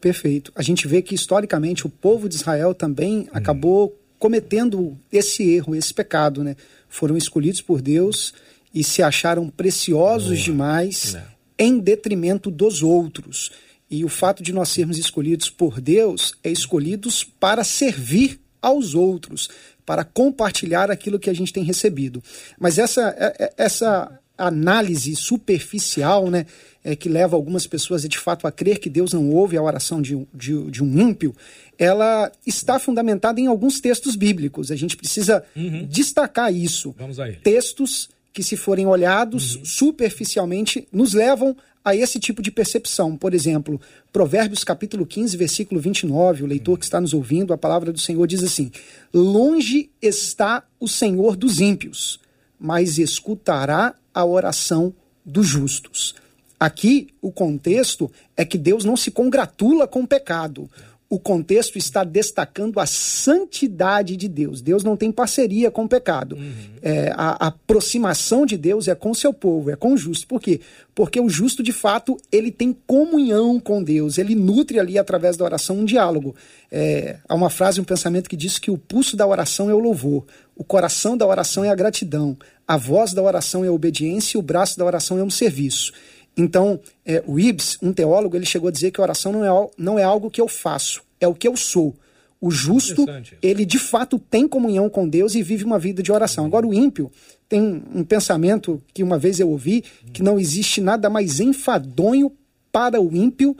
Perfeito. 0.00 0.52
A 0.54 0.62
gente 0.62 0.88
vê 0.88 1.02
que 1.02 1.14
historicamente 1.14 1.86
o 1.86 1.90
povo 1.90 2.28
de 2.28 2.36
Israel 2.36 2.74
também 2.74 3.20
hum. 3.20 3.28
acabou 3.32 3.96
cometendo 4.18 4.98
esse 5.12 5.48
erro, 5.50 5.74
esse 5.74 5.92
pecado, 5.94 6.44
né? 6.44 6.56
Foram 6.88 7.16
escolhidos 7.16 7.60
por 7.60 7.80
Deus 7.80 8.34
e 8.72 8.84
se 8.84 9.02
acharam 9.02 9.48
preciosos 9.48 10.40
demais 10.40 11.14
Não 11.14 11.40
em 11.60 11.78
detrimento 11.78 12.50
dos 12.50 12.82
outros. 12.82 13.52
E 13.90 14.02
o 14.02 14.08
fato 14.08 14.42
de 14.42 14.50
nós 14.50 14.70
sermos 14.70 14.96
escolhidos 14.96 15.50
por 15.50 15.78
Deus 15.78 16.32
é 16.42 16.50
escolhidos 16.50 17.22
para 17.22 17.62
servir 17.62 18.40
aos 18.62 18.94
outros, 18.94 19.50
para 19.84 20.02
compartilhar 20.02 20.90
aquilo 20.90 21.18
que 21.18 21.28
a 21.28 21.34
gente 21.34 21.52
tem 21.52 21.62
recebido. 21.62 22.22
Mas 22.58 22.78
essa, 22.78 23.14
é, 23.18 23.44
é, 23.44 23.52
essa 23.58 24.19
análise 24.46 25.14
superficial, 25.14 26.30
né, 26.30 26.46
é, 26.82 26.96
que 26.96 27.08
leva 27.08 27.36
algumas 27.36 27.66
pessoas 27.66 28.02
de 28.02 28.18
fato 28.18 28.46
a 28.46 28.52
crer 28.52 28.78
que 28.78 28.88
Deus 28.88 29.12
não 29.12 29.30
ouve 29.30 29.56
a 29.56 29.62
oração 29.62 30.00
de, 30.00 30.26
de, 30.32 30.70
de 30.70 30.82
um 30.82 30.98
ímpio, 30.98 31.34
ela 31.78 32.32
está 32.46 32.78
fundamentada 32.78 33.40
em 33.40 33.46
alguns 33.46 33.80
textos 33.80 34.16
bíblicos. 34.16 34.70
A 34.70 34.76
gente 34.76 34.96
precisa 34.96 35.44
uhum. 35.54 35.86
destacar 35.86 36.52
isso. 36.52 36.94
Vamos. 36.98 37.18
Textos 37.42 38.08
que, 38.32 38.42
se 38.42 38.56
forem 38.56 38.86
olhados 38.86 39.56
uhum. 39.56 39.64
superficialmente, 39.64 40.88
nos 40.92 41.12
levam 41.12 41.56
a 41.84 41.94
esse 41.96 42.18
tipo 42.18 42.42
de 42.42 42.50
percepção. 42.50 43.16
Por 43.16 43.34
exemplo, 43.34 43.80
Provérbios 44.12 44.64
capítulo 44.64 45.06
15, 45.06 45.36
versículo 45.36 45.80
29, 45.80 46.44
o 46.44 46.46
leitor 46.46 46.78
que 46.78 46.84
está 46.84 47.00
nos 47.00 47.14
ouvindo, 47.14 47.52
a 47.52 47.58
palavra 47.58 47.92
do 47.92 47.98
Senhor 47.98 48.26
diz 48.26 48.42
assim: 48.42 48.70
Longe 49.12 49.90
está 50.00 50.64
o 50.78 50.86
Senhor 50.86 51.36
dos 51.36 51.60
ímpios, 51.60 52.20
mas 52.58 52.98
escutará 52.98 53.94
a 54.14 54.24
oração 54.24 54.94
dos 55.24 55.46
justos. 55.46 56.14
Aqui, 56.58 57.08
o 57.22 57.32
contexto 57.32 58.10
é 58.36 58.44
que 58.44 58.58
Deus 58.58 58.84
não 58.84 58.96
se 58.96 59.10
congratula 59.10 59.86
com 59.86 60.02
o 60.02 60.06
pecado 60.06 60.68
o 61.10 61.18
contexto 61.18 61.76
está 61.76 62.04
destacando 62.04 62.78
a 62.78 62.86
santidade 62.86 64.16
de 64.16 64.28
Deus. 64.28 64.62
Deus 64.62 64.84
não 64.84 64.96
tem 64.96 65.10
parceria 65.10 65.68
com 65.68 65.82
o 65.82 65.88
pecado. 65.88 66.36
Uhum. 66.36 66.52
É, 66.80 67.12
a, 67.16 67.46
a, 67.46 67.48
aproximação 67.48 68.46
de 68.46 68.56
Deus 68.56 68.86
é 68.86 68.94
com 68.94 69.10
o 69.10 69.14
seu 69.14 69.32
povo, 69.32 69.70
é 69.70 69.76
com 69.76 69.92
o 69.92 69.96
justo. 69.96 70.28
Por 70.28 70.40
quê? 70.40 70.60
Porque 70.94 71.18
o 71.18 71.28
justo, 71.28 71.64
de 71.64 71.72
fato, 71.72 72.16
ele 72.30 72.52
tem 72.52 72.72
comunhão 72.86 73.58
com 73.58 73.82
Deus, 73.82 74.18
ele 74.18 74.36
nutre 74.36 74.78
ali 74.78 74.98
através 74.98 75.36
da 75.36 75.44
oração 75.44 75.78
um 75.78 75.84
diálogo. 75.84 76.36
É, 76.70 77.16
há 77.28 77.34
uma 77.34 77.50
frase, 77.50 77.80
um 77.80 77.84
pensamento 77.84 78.30
que 78.30 78.36
diz 78.36 78.56
que 78.56 78.70
o 78.70 78.78
pulso 78.78 79.16
da 79.16 79.26
oração 79.26 79.68
é 79.68 79.74
o 79.74 79.80
louvor, 79.80 80.24
o 80.60 80.64
coração 80.64 81.16
da 81.16 81.26
oração 81.26 81.64
é 81.64 81.70
a 81.70 81.74
gratidão, 81.74 82.36
a 82.68 82.76
voz 82.76 83.14
da 83.14 83.22
oração 83.22 83.64
é 83.64 83.68
a 83.68 83.72
obediência 83.72 84.36
e 84.36 84.38
o 84.38 84.42
braço 84.42 84.78
da 84.78 84.84
oração 84.84 85.18
é 85.18 85.24
um 85.24 85.30
serviço. 85.30 85.90
Então, 86.36 86.78
é, 87.02 87.24
o 87.26 87.40
Ibs, 87.40 87.78
um 87.80 87.94
teólogo, 87.94 88.36
ele 88.36 88.44
chegou 88.44 88.68
a 88.68 88.70
dizer 88.70 88.90
que 88.90 89.00
a 89.00 89.02
oração 89.02 89.32
não 89.32 89.42
é, 89.42 89.70
não 89.78 89.98
é 89.98 90.02
algo 90.02 90.30
que 90.30 90.38
eu 90.38 90.46
faço, 90.46 91.02
é 91.18 91.26
o 91.26 91.34
que 91.34 91.48
eu 91.48 91.56
sou. 91.56 91.96
O 92.38 92.50
justo, 92.50 93.06
ele 93.40 93.64
de 93.64 93.78
fato 93.78 94.18
tem 94.18 94.46
comunhão 94.46 94.90
com 94.90 95.08
Deus 95.08 95.34
e 95.34 95.42
vive 95.42 95.64
uma 95.64 95.78
vida 95.78 96.02
de 96.02 96.12
oração. 96.12 96.44
Agora, 96.44 96.66
o 96.66 96.74
ímpio 96.74 97.10
tem 97.48 97.82
um 97.94 98.04
pensamento 98.04 98.82
que 98.92 99.02
uma 99.02 99.18
vez 99.18 99.40
eu 99.40 99.48
ouvi, 99.48 99.82
que 100.12 100.22
não 100.22 100.38
existe 100.38 100.78
nada 100.82 101.08
mais 101.08 101.40
enfadonho 101.40 102.30
para 102.70 103.00
o 103.00 103.16
ímpio 103.16 103.56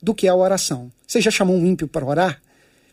do 0.00 0.14
que 0.14 0.28
a 0.28 0.36
oração. 0.36 0.88
Você 1.04 1.20
já 1.20 1.32
chamou 1.32 1.56
um 1.56 1.66
ímpio 1.66 1.88
para 1.88 2.06
orar? 2.06 2.40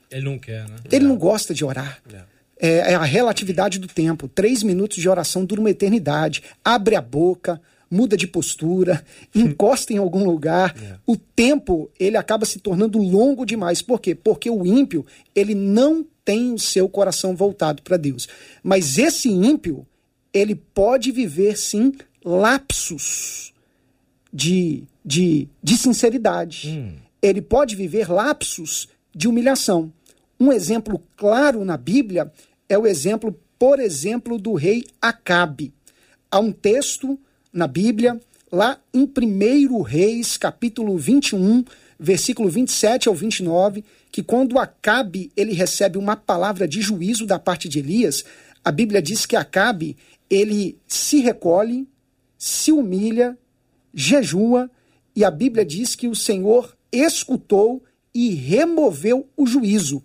Ele 0.10 0.26
não 0.26 0.40
quer, 0.40 0.68
né? 0.68 0.78
Ele 0.92 1.06
não 1.06 1.16
gosta 1.16 1.54
de 1.54 1.64
orar. 1.64 2.02
É. 2.12 2.35
é, 2.60 2.92
é 2.92 2.96
a 2.96 3.04
relatividade 3.04 3.80
do 3.80 3.88
tempo. 3.88 4.28
Três 4.28 4.64
minutos 4.64 4.98
de 4.98 5.10
oração 5.10 5.46
dura 5.46 5.62
uma 5.62 5.70
eternidade. 5.70 6.44
Abre 6.64 6.96
a 6.96 7.02
boca, 7.02 7.62
muda 7.90 8.18
de 8.18 8.28
postura, 8.28 9.04
encosta 9.34 9.94
em 9.94 9.98
algum 9.98 10.26
lugar. 10.26 10.76
É. 10.78 10.98
O 11.06 11.16
tempo, 11.18 11.90
ele 12.00 12.18
acaba 12.18 12.46
se 12.46 12.60
tornando 12.60 13.00
longo 13.00 13.46
demais. 13.46 13.82
Por 13.82 14.00
quê? 14.00 14.16
Porque 14.16 14.50
o 14.50 14.66
ímpio, 14.66 15.06
ele 15.36 15.56
não 15.56 16.06
tem 16.24 16.54
o 16.54 16.60
seu 16.60 16.90
coração 16.90 17.36
voltado 17.36 17.84
para 17.84 17.98
Deus. 17.98 18.28
Mas 18.64 18.98
esse 18.98 19.30
ímpio, 19.30 19.86
ele 20.34 20.56
pode 20.56 21.12
viver, 21.12 21.58
sim, 21.58 21.94
lapsos 22.24 23.54
de, 24.34 24.84
de, 25.04 25.48
de 25.62 25.78
sinceridade. 25.78 26.70
Hum. 26.70 26.96
Ele 27.22 27.42
pode 27.42 27.76
viver 27.76 28.10
lapsos 28.12 28.90
de 29.14 29.28
humilhação. 29.28 29.94
Um 30.40 30.52
exemplo 30.52 31.02
claro 31.16 31.64
na 31.64 31.78
Bíblia 31.78 32.32
é 32.68 32.78
o 32.78 32.86
exemplo, 32.86 33.38
por 33.58 33.80
exemplo, 33.80 34.38
do 34.38 34.54
rei 34.54 34.86
Acabe. 35.02 35.74
Há 36.30 36.40
um 36.40 36.52
texto 36.52 37.18
na 37.54 37.68
Bíblia, 37.68 38.20
lá 38.52 38.80
em 38.94 39.04
1 39.04 39.82
Reis, 39.82 40.38
capítulo 40.38 40.98
21, 40.98 41.64
versículo 41.98 42.50
27 42.50 43.08
ao 43.08 43.16
29, 43.16 43.84
que 44.12 44.22
quando 44.22 44.60
Acabe 44.60 45.32
ele 45.36 45.54
recebe 45.54 45.98
uma 45.98 46.16
palavra 46.16 46.68
de 46.68 46.82
juízo 46.82 47.26
da 47.26 47.40
parte 47.40 47.70
de 47.70 47.80
Elias, 47.80 48.26
a 48.64 48.72
Bíblia 48.72 49.02
diz 49.02 49.26
que 49.26 49.36
Acabe 49.36 49.96
ele 50.30 50.78
se 50.88 51.20
recolhe, 51.22 51.88
se 52.38 52.72
humilha, 52.72 53.38
jejua, 53.94 54.70
e 55.16 55.24
a 55.24 55.32
Bíblia 55.32 55.64
diz 55.64 55.96
que 55.96 56.08
o 56.08 56.16
Senhor 56.16 56.76
escutou 56.92 57.82
e 58.14 58.34
removeu 58.34 59.30
o 59.38 59.46
juízo. 59.46 60.04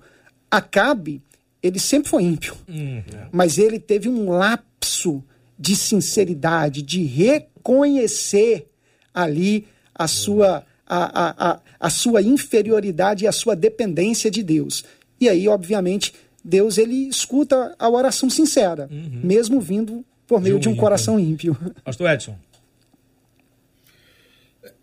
Acabe, 0.50 1.22
ele 1.62 1.78
sempre 1.78 2.08
foi 2.08 2.22
ímpio, 2.24 2.54
Hum, 2.68 3.02
mas 3.30 3.58
ele 3.58 3.78
teve 3.78 4.08
um 4.08 4.30
lapso 4.30 5.22
de 5.58 5.76
sinceridade, 5.76 6.82
de 6.82 7.02
reconhecer 7.04 8.66
ali 9.12 9.66
a 9.94 10.06
sua, 10.08 10.64
a, 10.86 11.04
a, 11.26 11.50
a, 11.52 11.60
a 11.78 11.90
sua 11.90 12.22
inferioridade 12.22 13.24
e 13.24 13.28
a 13.28 13.32
sua 13.32 13.54
dependência 13.54 14.30
de 14.30 14.42
Deus. 14.42 14.84
E 15.20 15.28
aí, 15.28 15.46
obviamente, 15.48 16.14
Deus 16.42 16.78
ele 16.78 17.08
escuta 17.08 17.74
a 17.78 17.88
oração 17.88 18.30
sincera, 18.30 18.88
mesmo 18.90 19.60
vindo 19.60 20.04
por 20.26 20.40
meio 20.40 20.54
De 20.56 20.62
de 20.62 20.68
um 20.68 20.70
um 20.70 20.74
ímpio. 20.74 20.82
coração 20.82 21.20
ímpio. 21.20 21.56
Pastor 21.84 22.08
Edson. 22.10 22.36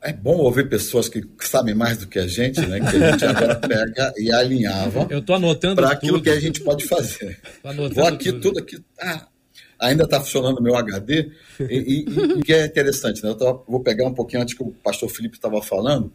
É 0.07 0.13
bom 0.13 0.37
ouvir 0.37 0.69
pessoas 0.69 1.09
que 1.09 1.21
sabem 1.41 1.75
mais 1.75 1.97
do 1.97 2.07
que 2.07 2.17
a 2.17 2.27
gente, 2.27 2.61
né? 2.61 2.79
Que 2.79 2.95
a 2.97 3.11
gente 3.11 3.25
agora 3.25 3.55
pega 3.59 4.13
e 4.17 4.31
alinhava 4.31 5.05
Eu 5.09 5.21
tô 5.21 5.33
anotando 5.33 5.75
para 5.81 5.91
aquilo 5.91 6.21
que 6.21 6.29
a 6.29 6.39
gente 6.39 6.61
pode 6.61 6.85
fazer. 6.85 7.39
Tô 7.61 7.89
Vou 7.93 8.05
aqui, 8.07 8.31
tudo. 8.31 8.41
tudo 8.41 8.59
aqui. 8.59 8.77
ah, 9.01 9.27
ainda 9.79 10.05
está 10.05 10.19
funcionando 10.21 10.59
o 10.59 10.63
meu 10.63 10.75
HD. 10.75 11.29
E, 11.59 12.05
que 12.43 12.53
é 12.53 12.65
interessante, 12.65 13.21
né? 13.23 13.29
Eu 13.29 13.35
tava- 13.35 13.63
vou 13.67 13.81
pegar 13.81 14.05
um 14.07 14.13
pouquinho 14.13 14.41
antes 14.41 14.55
que 14.55 14.63
o 14.63 14.71
pastor 14.83 15.09
Felipe 15.09 15.35
estava 15.35 15.61
falando, 15.61 16.11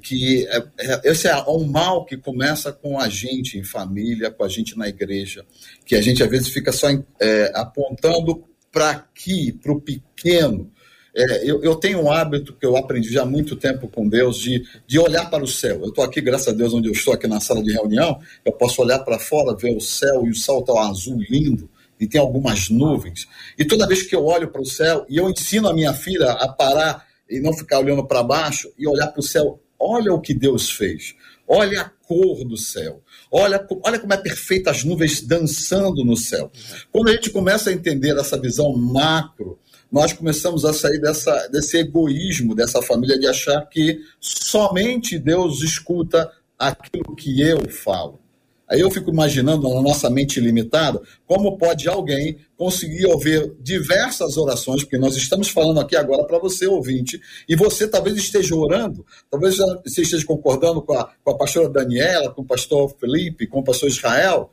que 0.00 0.46
é- 0.46 0.62
é- 0.78 1.00
esse 1.10 1.28
é 1.28 1.36
um 1.48 1.64
mal 1.64 2.04
que 2.06 2.16
começa 2.16 2.72
com 2.72 2.98
a 2.98 3.08
gente 3.08 3.58
em 3.58 3.64
família, 3.64 4.30
com 4.30 4.44
a 4.44 4.48
gente 4.48 4.78
na 4.78 4.88
igreja, 4.88 5.44
que 5.84 5.94
a 5.94 6.00
gente 6.00 6.22
às 6.22 6.30
vezes 6.30 6.48
fica 6.48 6.72
só 6.72 6.88
é, 7.20 7.52
apontando 7.54 8.44
para 8.70 8.88
aqui, 8.90 9.52
para 9.52 9.72
o 9.72 9.78
pequeno. 9.80 10.71
É, 11.14 11.48
eu, 11.48 11.62
eu 11.62 11.76
tenho 11.76 12.00
um 12.00 12.10
hábito 12.10 12.54
que 12.54 12.64
eu 12.64 12.76
aprendi 12.76 13.12
já 13.12 13.22
há 13.22 13.26
muito 13.26 13.54
tempo 13.54 13.86
com 13.86 14.08
Deus 14.08 14.38
de, 14.38 14.64
de 14.86 14.98
olhar 14.98 15.28
para 15.28 15.44
o 15.44 15.48
céu. 15.48 15.80
Eu 15.82 15.88
estou 15.88 16.02
aqui, 16.02 16.20
graças 16.20 16.48
a 16.48 16.52
Deus, 16.52 16.72
onde 16.72 16.88
eu 16.88 16.92
estou, 16.92 17.12
aqui 17.12 17.26
na 17.26 17.40
sala 17.40 17.62
de 17.62 17.72
reunião, 17.72 18.18
eu 18.44 18.52
posso 18.52 18.80
olhar 18.80 18.98
para 19.00 19.18
fora, 19.18 19.56
ver 19.56 19.76
o 19.76 19.80
céu 19.80 20.26
e 20.26 20.30
o 20.30 20.34
céu 20.34 20.60
está 20.60 20.72
azul 20.88 21.18
lindo 21.28 21.68
e 22.00 22.06
tem 22.06 22.20
algumas 22.20 22.70
nuvens. 22.70 23.28
E 23.58 23.64
toda 23.64 23.86
vez 23.86 24.02
que 24.02 24.16
eu 24.16 24.24
olho 24.24 24.48
para 24.48 24.62
o 24.62 24.66
céu 24.66 25.04
e 25.08 25.18
eu 25.18 25.28
ensino 25.28 25.68
a 25.68 25.74
minha 25.74 25.92
filha 25.92 26.32
a 26.32 26.48
parar 26.48 27.06
e 27.28 27.40
não 27.40 27.52
ficar 27.52 27.78
olhando 27.78 28.04
para 28.04 28.22
baixo 28.22 28.72
e 28.78 28.88
olhar 28.88 29.08
para 29.08 29.20
o 29.20 29.22
céu, 29.22 29.60
olha 29.78 30.12
o 30.14 30.20
que 30.20 30.32
Deus 30.32 30.70
fez. 30.70 31.14
Olha 31.46 31.82
a 31.82 31.84
cor 31.84 32.44
do 32.44 32.56
céu. 32.56 33.02
Olha, 33.30 33.66
olha 33.84 33.98
como 33.98 34.14
é 34.14 34.16
perfeita 34.16 34.70
as 34.70 34.82
nuvens 34.82 35.20
dançando 35.20 36.04
no 36.04 36.16
céu. 36.16 36.50
Quando 36.90 37.08
a 37.08 37.12
gente 37.12 37.30
começa 37.30 37.70
a 37.70 37.72
entender 37.72 38.16
essa 38.16 38.38
visão 38.38 38.72
macro, 38.74 39.58
nós 39.92 40.14
começamos 40.14 40.64
a 40.64 40.72
sair 40.72 40.98
dessa, 40.98 41.48
desse 41.48 41.76
egoísmo 41.76 42.54
dessa 42.54 42.80
família 42.80 43.18
de 43.18 43.26
achar 43.26 43.60
que 43.68 44.00
somente 44.18 45.18
Deus 45.18 45.62
escuta 45.62 46.32
aquilo 46.58 47.14
que 47.14 47.42
eu 47.42 47.68
falo. 47.68 48.18
Aí 48.66 48.80
eu 48.80 48.90
fico 48.90 49.10
imaginando 49.10 49.68
na 49.68 49.82
nossa 49.82 50.08
mente 50.08 50.40
limitada, 50.40 50.98
como 51.26 51.58
pode 51.58 51.86
alguém 51.86 52.38
conseguir 52.56 53.04
ouvir 53.04 53.52
diversas 53.60 54.38
orações, 54.38 54.82
porque 54.82 54.96
nós 54.96 55.14
estamos 55.14 55.50
falando 55.50 55.78
aqui 55.78 55.94
agora 55.94 56.24
para 56.24 56.38
você, 56.38 56.66
ouvinte, 56.66 57.20
e 57.46 57.54
você 57.54 57.86
talvez 57.86 58.16
esteja 58.16 58.54
orando, 58.54 59.04
talvez 59.30 59.58
você 59.84 60.00
esteja 60.00 60.24
concordando 60.24 60.80
com 60.80 60.94
a, 60.94 61.10
com 61.22 61.32
a 61.32 61.36
pastora 61.36 61.68
Daniela, 61.68 62.32
com 62.32 62.40
o 62.40 62.46
pastor 62.46 62.96
Felipe, 62.98 63.46
com 63.46 63.60
o 63.60 63.64
pastor 63.64 63.90
Israel, 63.90 64.50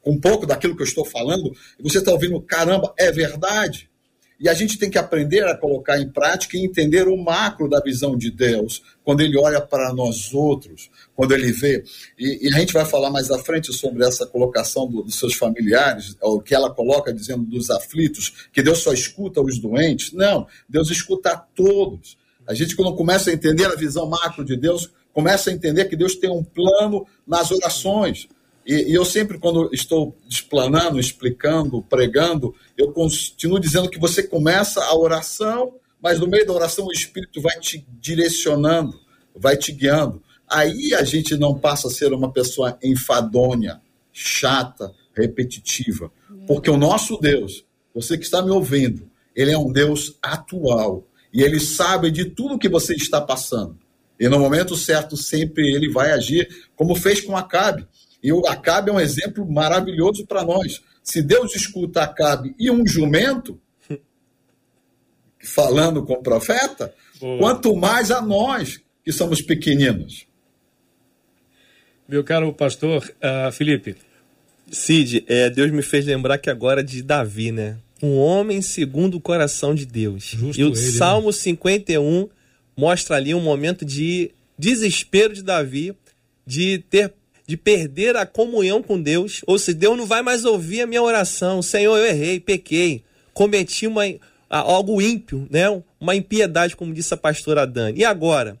com 0.00 0.10
um 0.10 0.20
pouco 0.20 0.44
daquilo 0.44 0.74
que 0.74 0.82
eu 0.82 0.86
estou 0.86 1.04
falando, 1.04 1.52
e 1.78 1.82
você 1.88 1.98
está 1.98 2.10
ouvindo, 2.10 2.40
caramba, 2.40 2.92
é 2.98 3.12
verdade. 3.12 3.91
E 4.42 4.48
a 4.48 4.54
gente 4.54 4.76
tem 4.76 4.90
que 4.90 4.98
aprender 4.98 5.44
a 5.44 5.56
colocar 5.56 6.00
em 6.00 6.08
prática 6.08 6.56
e 6.56 6.64
entender 6.64 7.06
o 7.06 7.16
macro 7.16 7.68
da 7.68 7.78
visão 7.80 8.16
de 8.18 8.28
Deus, 8.28 8.82
quando 9.04 9.20
ele 9.20 9.38
olha 9.38 9.60
para 9.60 9.94
nós 9.94 10.34
outros, 10.34 10.90
quando 11.14 11.32
ele 11.32 11.52
vê. 11.52 11.84
E, 12.18 12.48
e 12.48 12.52
a 12.52 12.58
gente 12.58 12.72
vai 12.72 12.84
falar 12.84 13.08
mais 13.10 13.30
à 13.30 13.38
frente 13.38 13.72
sobre 13.72 14.04
essa 14.04 14.26
colocação 14.26 14.88
do- 14.90 15.02
dos 15.04 15.14
seus 15.14 15.34
familiares, 15.34 16.16
o 16.20 16.40
que 16.40 16.54
ela 16.56 16.74
coloca 16.74 17.12
dizendo 17.12 17.44
dos 17.44 17.70
aflitos, 17.70 18.48
que 18.52 18.62
Deus 18.62 18.78
só 18.80 18.92
escuta 18.92 19.40
os 19.40 19.60
doentes. 19.60 20.12
Não, 20.12 20.46
Deus 20.68 20.90
escuta 20.90 21.30
a 21.30 21.36
todos. 21.36 22.18
A 22.44 22.52
gente, 22.52 22.74
quando 22.74 22.96
começa 22.96 23.30
a 23.30 23.32
entender 23.32 23.66
a 23.66 23.76
visão 23.76 24.06
macro 24.06 24.44
de 24.44 24.56
Deus, 24.56 24.90
começa 25.12 25.50
a 25.50 25.52
entender 25.52 25.84
que 25.84 25.94
Deus 25.94 26.16
tem 26.16 26.28
um 26.30 26.42
plano 26.42 27.06
nas 27.24 27.52
orações. 27.52 28.26
E, 28.66 28.90
e 28.90 28.94
eu 28.94 29.04
sempre, 29.04 29.38
quando 29.38 29.68
estou 29.72 30.16
explanando, 30.28 31.00
explicando, 31.00 31.82
pregando, 31.82 32.54
eu 32.76 32.92
continuo 32.92 33.58
dizendo 33.58 33.90
que 33.90 33.98
você 33.98 34.22
começa 34.22 34.82
a 34.84 34.96
oração, 34.96 35.74
mas 36.00 36.20
no 36.20 36.26
meio 36.26 36.46
da 36.46 36.52
oração 36.52 36.86
o 36.86 36.92
Espírito 36.92 37.40
vai 37.40 37.58
te 37.58 37.86
direcionando, 38.00 38.98
vai 39.34 39.56
te 39.56 39.72
guiando. 39.72 40.22
Aí 40.48 40.92
a 40.94 41.02
gente 41.02 41.36
não 41.36 41.58
passa 41.58 41.88
a 41.88 41.90
ser 41.90 42.12
uma 42.12 42.30
pessoa 42.30 42.78
enfadonha, 42.82 43.80
chata, 44.12 44.92
repetitiva. 45.14 46.10
Porque 46.46 46.70
o 46.70 46.76
nosso 46.76 47.18
Deus, 47.18 47.64
você 47.94 48.18
que 48.18 48.24
está 48.24 48.42
me 48.42 48.50
ouvindo, 48.50 49.10
ele 49.34 49.52
é 49.52 49.58
um 49.58 49.72
Deus 49.72 50.18
atual. 50.22 51.06
E 51.32 51.42
ele 51.42 51.58
sabe 51.58 52.10
de 52.10 52.26
tudo 52.26 52.58
que 52.58 52.68
você 52.68 52.94
está 52.94 53.20
passando. 53.20 53.78
E 54.20 54.28
no 54.28 54.38
momento 54.38 54.76
certo, 54.76 55.16
sempre 55.16 55.74
ele 55.74 55.90
vai 55.90 56.12
agir, 56.12 56.48
como 56.76 56.94
fez 56.94 57.20
com 57.20 57.36
Acabe. 57.36 57.86
E 58.22 58.32
o 58.32 58.46
Acabe 58.46 58.90
é 58.90 58.92
um 58.92 59.00
exemplo 59.00 59.50
maravilhoso 59.50 60.26
para 60.26 60.44
nós. 60.44 60.80
Se 61.02 61.20
Deus 61.20 61.54
escuta 61.56 62.02
Acabe 62.02 62.54
e 62.58 62.70
um 62.70 62.86
jumento 62.86 63.60
falando 65.42 66.04
com 66.04 66.14
o 66.14 66.22
profeta, 66.22 66.94
Boa. 67.20 67.38
quanto 67.38 67.74
mais 67.74 68.10
a 68.10 68.22
nós 68.22 68.80
que 69.04 69.10
somos 69.10 69.42
pequeninos. 69.42 70.26
Meu 72.08 72.22
caro 72.22 72.52
pastor 72.52 73.12
ah, 73.20 73.50
Felipe. 73.50 73.96
Cid, 74.70 75.24
é, 75.26 75.50
Deus 75.50 75.70
me 75.70 75.82
fez 75.82 76.06
lembrar 76.06 76.38
que 76.38 76.48
agora 76.48 76.82
de 76.82 77.02
Davi, 77.02 77.50
né? 77.50 77.76
Um 78.02 78.16
homem 78.16 78.62
segundo 78.62 79.16
o 79.16 79.20
coração 79.20 79.74
de 79.74 79.84
Deus. 79.84 80.24
Justo 80.24 80.60
e 80.60 80.64
o 80.64 80.68
ele, 80.68 80.76
né? 80.76 80.92
Salmo 80.92 81.32
51 81.32 82.28
mostra 82.76 83.16
ali 83.16 83.34
um 83.34 83.40
momento 83.40 83.84
de 83.84 84.30
desespero 84.58 85.34
de 85.34 85.42
Davi, 85.42 85.94
de 86.46 86.78
ter 86.88 87.12
de 87.46 87.56
perder 87.56 88.16
a 88.16 88.24
comunhão 88.24 88.82
com 88.82 89.00
Deus, 89.00 89.42
ou 89.46 89.58
seja, 89.58 89.78
Deus 89.78 89.96
não 89.96 90.06
vai 90.06 90.22
mais 90.22 90.44
ouvir 90.44 90.82
a 90.82 90.86
minha 90.86 91.02
oração. 91.02 91.60
Senhor, 91.60 91.96
eu 91.96 92.06
errei, 92.06 92.40
pequei, 92.40 93.02
cometi 93.34 93.86
uma, 93.86 94.04
algo 94.48 95.00
ímpio, 95.00 95.46
né? 95.50 95.64
Uma 96.00 96.14
impiedade, 96.14 96.76
como 96.76 96.94
disse 96.94 97.12
a 97.14 97.16
pastora 97.16 97.66
Dani. 97.66 98.00
E 98.00 98.04
agora? 98.04 98.56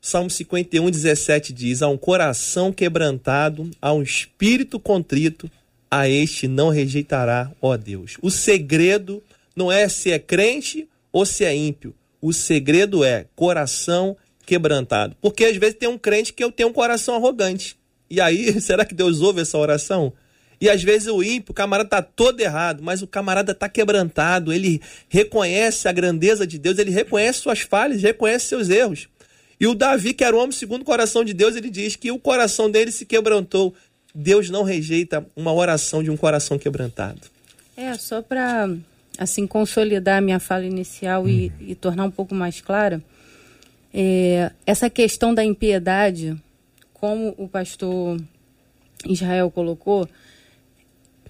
Salmo 0.00 0.30
51, 0.30 0.90
17 0.90 1.52
diz: 1.52 1.82
A 1.82 1.88
um 1.88 1.96
coração 1.96 2.72
quebrantado, 2.72 3.68
a 3.82 3.92
um 3.92 4.02
espírito 4.02 4.78
contrito, 4.78 5.50
a 5.90 6.08
este 6.08 6.46
não 6.46 6.68
rejeitará, 6.68 7.50
ó 7.60 7.76
Deus. 7.76 8.16
O 8.22 8.30
segredo 8.30 9.22
não 9.54 9.72
é 9.72 9.88
se 9.88 10.12
é 10.12 10.18
crente 10.18 10.88
ou 11.10 11.26
se 11.26 11.44
é 11.44 11.54
ímpio. 11.54 11.94
O 12.20 12.32
segredo 12.32 13.02
é 13.02 13.26
coração 13.34 14.16
quebrantado. 14.44 15.16
Porque 15.20 15.44
às 15.44 15.56
vezes 15.56 15.76
tem 15.76 15.88
um 15.88 15.98
crente 15.98 16.32
que 16.32 16.44
eu 16.44 16.52
tenho 16.52 16.68
um 16.68 16.72
coração 16.72 17.16
arrogante. 17.16 17.76
E 18.08 18.20
aí, 18.20 18.58
será 18.62 18.84
que 18.84 18.94
Deus 18.94 19.20
ouve 19.20 19.40
essa 19.40 19.58
oração? 19.58 20.12
E 20.60 20.70
às 20.70 20.82
vezes 20.82 21.08
o 21.08 21.22
ímpio, 21.22 21.52
o 21.52 21.54
camarada 21.54 21.88
tá 21.88 22.02
todo 22.02 22.40
errado, 22.40 22.82
mas 22.82 23.02
o 23.02 23.06
camarada 23.06 23.54
tá 23.54 23.68
quebrantado, 23.68 24.52
ele 24.52 24.80
reconhece 25.08 25.86
a 25.86 25.92
grandeza 25.92 26.46
de 26.46 26.58
Deus, 26.58 26.78
ele 26.78 26.90
reconhece 26.90 27.40
suas 27.40 27.60
falhas, 27.60 28.02
reconhece 28.02 28.46
seus 28.46 28.70
erros. 28.70 29.08
E 29.60 29.66
o 29.66 29.74
Davi, 29.74 30.14
que 30.14 30.24
era 30.24 30.36
o 30.36 30.38
homem 30.38 30.52
segundo 30.52 30.82
o 30.82 30.84
coração 30.84 31.24
de 31.24 31.34
Deus, 31.34 31.56
ele 31.56 31.70
diz 31.70 31.96
que 31.96 32.10
o 32.10 32.18
coração 32.18 32.70
dele 32.70 32.90
se 32.90 33.04
quebrantou. 33.04 33.74
Deus 34.14 34.48
não 34.48 34.62
rejeita 34.62 35.26
uma 35.34 35.52
oração 35.52 36.02
de 36.02 36.10
um 36.10 36.16
coração 36.16 36.58
quebrantado. 36.58 37.20
É, 37.76 37.94
só 37.94 38.22
para 38.22 38.70
assim 39.18 39.46
consolidar 39.46 40.18
a 40.18 40.20
minha 40.20 40.38
fala 40.38 40.64
inicial 40.64 41.28
e, 41.28 41.52
e 41.60 41.74
tornar 41.74 42.04
um 42.04 42.10
pouco 42.10 42.34
mais 42.34 42.60
clara, 42.60 43.02
é, 43.92 44.50
essa 44.66 44.90
questão 44.90 45.32
da 45.34 45.42
impiedade, 45.44 46.36
como 47.06 47.34
o 47.38 47.48
pastor 47.48 48.20
Israel 49.08 49.48
colocou, 49.50 50.08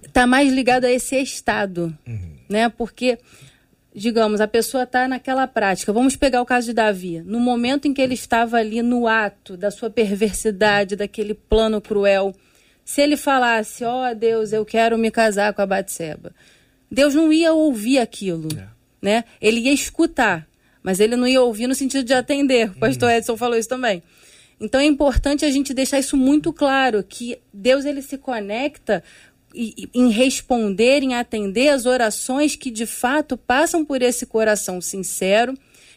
está 0.03 0.25
mais 0.25 0.51
ligado 0.51 0.85
a 0.85 0.91
esse 0.91 1.15
estado, 1.21 1.95
né? 2.49 2.67
Porque 2.67 3.19
digamos, 3.93 4.39
a 4.39 4.47
pessoa 4.47 4.83
está 4.83 5.07
naquela 5.07 5.47
prática. 5.47 5.91
Vamos 5.91 6.15
pegar 6.15 6.39
o 6.39 6.45
caso 6.45 6.67
de 6.67 6.73
Davi. 6.73 7.19
No 7.25 7.39
momento 7.39 7.87
em 7.87 7.93
que 7.95 8.01
ele 8.01 8.13
estava 8.13 8.57
ali 8.57 8.83
no 8.83 9.07
ato 9.07 9.57
da 9.57 9.71
sua 9.71 9.89
perversidade, 9.89 10.95
daquele 10.95 11.33
plano 11.33 11.81
cruel, 11.81 12.31
se 12.85 13.01
ele 13.01 13.17
falasse, 13.17 13.83
ó 13.83 14.07
oh, 14.07 14.15
Deus, 14.15 14.53
eu 14.53 14.63
quero 14.63 14.99
me 14.99 15.09
casar 15.09 15.51
com 15.51 15.63
a 15.63 15.65
Batseba, 15.65 16.31
Deus 16.91 17.15
não 17.15 17.33
ia 17.33 17.53
ouvir 17.53 17.97
aquilo, 17.97 18.47
é. 18.55 18.67
né? 19.01 19.23
Ele 19.41 19.61
ia 19.61 19.73
escutar, 19.73 20.47
mas 20.83 20.99
ele 20.99 21.15
não 21.15 21.27
ia 21.27 21.41
ouvir 21.41 21.65
no 21.65 21.73
sentido 21.73 22.03
de 22.03 22.13
atender. 22.13 22.69
O 22.69 22.79
pastor 22.79 23.09
hum. 23.09 23.13
Edson 23.13 23.35
falou 23.35 23.57
isso 23.57 23.67
também. 23.67 24.03
Então 24.59 24.81
é 24.81 24.85
importante 24.85 25.45
a 25.45 25.51
gente 25.51 25.73
deixar 25.73 25.99
isso 25.99 26.17
muito 26.17 26.51
claro, 26.51 27.03
que 27.03 27.39
Deus 27.53 27.85
ele 27.85 28.01
se 28.01 28.17
conecta 28.17 29.03
em 29.55 30.09
responder, 30.09 31.01
em 31.03 31.15
atender 31.15 31.69
as 31.69 31.85
orações 31.85 32.55
que 32.55 32.69
de 32.69 32.85
fato 32.85 33.37
passam 33.37 33.85
por 33.85 34.01
esse 34.01 34.25
coração 34.25 34.81
sincero, 34.81 35.53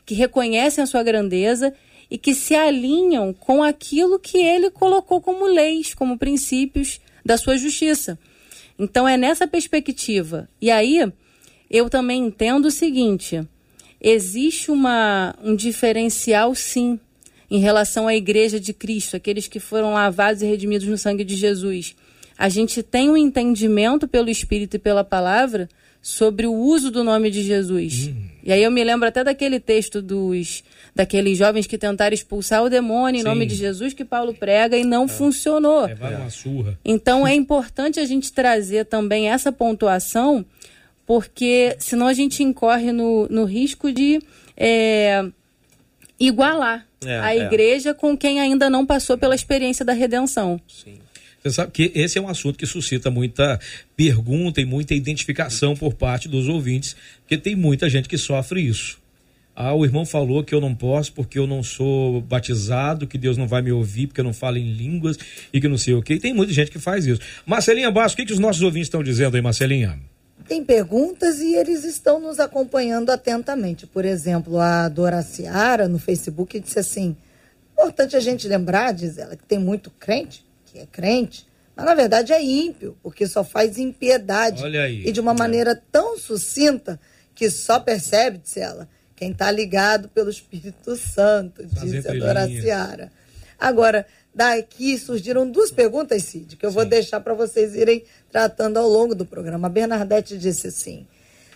que 0.06 0.14
reconhecem 0.14 0.82
a 0.82 0.86
sua 0.86 1.02
grandeza 1.02 1.74
e 2.10 2.18
que 2.18 2.34
se 2.34 2.54
alinham 2.54 3.32
com 3.32 3.62
aquilo 3.62 4.18
que 4.18 4.38
ele 4.38 4.70
colocou 4.70 5.20
como 5.20 5.46
leis, 5.46 5.94
como 5.94 6.18
princípios 6.18 7.00
da 7.24 7.36
sua 7.36 7.56
justiça. 7.56 8.18
Então 8.78 9.06
é 9.06 9.16
nessa 9.16 9.46
perspectiva. 9.46 10.48
E 10.60 10.70
aí 10.70 11.00
eu 11.70 11.88
também 11.90 12.26
entendo 12.26 12.66
o 12.66 12.70
seguinte: 12.70 13.46
existe 14.00 14.70
uma, 14.70 15.34
um 15.42 15.54
diferencial, 15.54 16.54
sim, 16.54 16.98
em 17.50 17.58
relação 17.58 18.06
à 18.06 18.14
igreja 18.14 18.60
de 18.60 18.72
Cristo, 18.72 19.16
aqueles 19.16 19.48
que 19.48 19.58
foram 19.58 19.92
lavados 19.92 20.42
e 20.42 20.46
redimidos 20.46 20.86
no 20.86 20.96
sangue 20.96 21.24
de 21.24 21.34
Jesus. 21.34 21.96
A 22.38 22.48
gente 22.48 22.82
tem 22.82 23.10
um 23.10 23.16
entendimento 23.16 24.06
pelo 24.06 24.30
Espírito 24.30 24.76
e 24.76 24.78
pela 24.78 25.02
palavra 25.02 25.68
sobre 26.02 26.46
o 26.46 26.54
uso 26.54 26.90
do 26.90 27.04
nome 27.04 27.30
de 27.30 27.42
Jesus. 27.42 28.06
Uhum. 28.06 28.24
E 28.42 28.52
aí 28.52 28.62
eu 28.62 28.70
me 28.70 28.82
lembro 28.82 29.06
até 29.06 29.22
daquele 29.22 29.60
texto 29.60 30.00
dos 30.00 30.64
daqueles 30.94 31.36
jovens 31.38 31.66
que 31.66 31.78
tentaram 31.78 32.14
expulsar 32.14 32.64
o 32.64 32.70
demônio 32.70 33.18
em 33.18 33.22
Sim. 33.22 33.28
nome 33.28 33.46
de 33.46 33.54
Jesus 33.54 33.92
que 33.92 34.04
Paulo 34.04 34.34
prega 34.34 34.76
e 34.76 34.84
não 34.84 35.04
é. 35.04 35.08
funcionou. 35.08 35.86
É, 35.86 35.94
uma 35.94 36.30
surra. 36.30 36.78
Então 36.84 37.26
é 37.26 37.34
importante 37.36 38.00
a 38.00 38.04
gente 38.04 38.32
trazer 38.32 38.86
também 38.86 39.28
essa 39.28 39.52
pontuação, 39.52 40.44
porque 41.06 41.76
senão 41.78 42.06
a 42.06 42.12
gente 42.12 42.42
incorre 42.42 42.92
no, 42.92 43.28
no 43.28 43.44
risco 43.44 43.92
de 43.92 44.20
é, 44.56 45.24
igualar 46.20 46.86
é, 47.04 47.18
a 47.18 47.34
é. 47.34 47.38
igreja 47.38 47.94
com 47.94 48.16
quem 48.16 48.38
ainda 48.38 48.68
não 48.68 48.84
passou 48.84 49.16
pela 49.16 49.34
experiência 49.34 49.84
da 49.84 49.94
redenção. 49.94 50.60
Sim. 50.68 50.98
Você 51.42 51.50
sabe 51.50 51.72
que 51.72 51.90
esse 51.94 52.18
é 52.18 52.20
um 52.20 52.28
assunto 52.28 52.58
que 52.58 52.66
suscita 52.66 53.10
muita 53.10 53.58
pergunta 53.96 54.60
e 54.60 54.66
muita 54.66 54.94
identificação 54.94 55.74
por 55.74 55.94
parte 55.94 56.28
dos 56.28 56.48
ouvintes, 56.48 56.94
porque 57.22 57.38
tem 57.38 57.56
muita 57.56 57.88
gente 57.88 58.08
que 58.08 58.18
sofre 58.18 58.60
isso. 58.60 59.00
Ah, 59.56 59.74
o 59.74 59.84
irmão 59.84 60.06
falou 60.06 60.44
que 60.44 60.54
eu 60.54 60.60
não 60.60 60.74
posso 60.74 61.12
porque 61.12 61.38
eu 61.38 61.46
não 61.46 61.62
sou 61.62 62.20
batizado, 62.20 63.06
que 63.06 63.18
Deus 63.18 63.36
não 63.36 63.48
vai 63.48 63.62
me 63.62 63.72
ouvir 63.72 64.06
porque 64.06 64.20
eu 64.20 64.24
não 64.24 64.32
falo 64.32 64.58
em 64.58 64.72
línguas 64.72 65.18
e 65.52 65.60
que 65.60 65.68
não 65.68 65.78
sei 65.78 65.94
o 65.94 66.02
quê. 66.02 66.18
Tem 66.18 66.32
muita 66.32 66.52
gente 66.52 66.70
que 66.70 66.78
faz 66.78 67.06
isso. 67.06 67.20
Marcelinha 67.44 67.90
Basso, 67.90 68.14
o 68.14 68.16
que, 68.16 68.26
que 68.26 68.32
os 68.32 68.38
nossos 68.38 68.62
ouvintes 68.62 68.86
estão 68.86 69.02
dizendo 69.02 69.34
aí, 69.34 69.42
Marcelinha? 69.42 69.98
Tem 70.50 70.64
perguntas 70.64 71.38
e 71.38 71.54
eles 71.54 71.84
estão 71.84 72.18
nos 72.18 72.40
acompanhando 72.40 73.10
atentamente. 73.10 73.86
Por 73.86 74.04
exemplo, 74.04 74.58
a 74.58 74.88
Dora 74.88 75.22
Ciara 75.22 75.86
no 75.86 75.96
Facebook 75.96 76.58
disse 76.58 76.80
assim: 76.80 77.16
importante 77.72 78.16
a 78.16 78.20
gente 78.20 78.48
lembrar, 78.48 78.92
diz 78.92 79.16
ela, 79.16 79.36
que 79.36 79.44
tem 79.44 79.60
muito 79.60 79.92
crente, 79.92 80.44
que 80.66 80.80
é 80.80 80.86
crente, 80.86 81.46
mas 81.76 81.86
na 81.86 81.94
verdade 81.94 82.32
é 82.32 82.42
ímpio, 82.42 82.98
porque 83.00 83.28
só 83.28 83.44
faz 83.44 83.78
impiedade. 83.78 84.64
E 85.06 85.12
de 85.12 85.20
uma 85.20 85.32
maneira 85.32 85.80
tão 85.92 86.18
sucinta 86.18 86.98
que 87.32 87.48
só 87.48 87.78
percebe, 87.78 88.38
disse 88.38 88.58
ela, 88.58 88.88
quem 89.14 89.30
está 89.30 89.52
ligado 89.52 90.08
pelo 90.08 90.30
Espírito 90.30 90.96
Santo, 90.96 91.64
disse 91.64 92.08
a 92.08 92.12
Dora 92.12 92.48
Ciara. 92.48 93.12
Agora, 93.56 94.04
daqui 94.34 94.98
surgiram 94.98 95.50
duas 95.50 95.70
perguntas, 95.70 96.22
Cid, 96.24 96.56
que 96.56 96.64
eu 96.64 96.70
Sim. 96.70 96.76
vou 96.76 96.84
deixar 96.84 97.20
para 97.20 97.34
vocês 97.34 97.74
irem 97.74 98.04
tratando 98.30 98.78
ao 98.78 98.88
longo 98.88 99.14
do 99.14 99.26
programa. 99.26 99.66
A 99.66 99.70
Bernadette 99.70 100.38
disse 100.38 100.68
assim: 100.68 101.06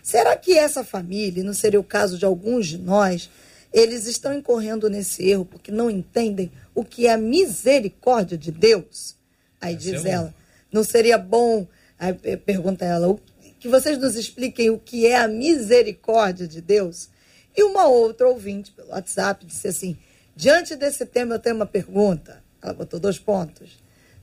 será 0.02 0.36
que 0.36 0.56
essa 0.56 0.84
família, 0.84 1.42
não 1.42 1.54
seria 1.54 1.80
o 1.80 1.84
caso 1.84 2.18
de 2.18 2.24
alguns 2.24 2.66
de 2.66 2.78
nós, 2.78 3.30
eles 3.72 4.06
estão 4.06 4.32
incorrendo 4.32 4.88
nesse 4.88 5.28
erro 5.28 5.44
porque 5.44 5.72
não 5.72 5.90
entendem 5.90 6.50
o 6.74 6.84
que 6.84 7.06
é 7.06 7.12
a 7.12 7.18
misericórdia 7.18 8.38
de 8.38 8.52
Deus? 8.52 9.16
Aí 9.60 9.74
Essa 9.74 9.82
diz 9.82 10.04
é 10.04 10.10
ela: 10.10 10.34
não 10.72 10.84
seria 10.84 11.18
bom, 11.18 11.66
aí 11.98 12.12
pergunta 12.36 12.84
ela, 12.84 13.18
que 13.64 13.68
vocês 13.68 13.96
nos 13.96 14.14
expliquem 14.14 14.68
o 14.68 14.78
que 14.78 15.06
é 15.06 15.16
a 15.16 15.26
misericórdia 15.26 16.46
de 16.46 16.60
Deus? 16.60 17.08
E 17.56 17.62
uma 17.62 17.86
outra 17.86 18.28
ouvinte 18.28 18.70
pelo 18.72 18.90
WhatsApp 18.90 19.46
disse 19.46 19.66
assim: 19.68 19.96
diante 20.36 20.76
desse 20.76 21.06
tema 21.06 21.36
eu 21.36 21.38
tenho 21.38 21.56
uma 21.56 21.64
pergunta. 21.64 22.43
Ela 22.64 22.72
botou 22.72 22.98
dois 22.98 23.18
pontos. 23.18 23.78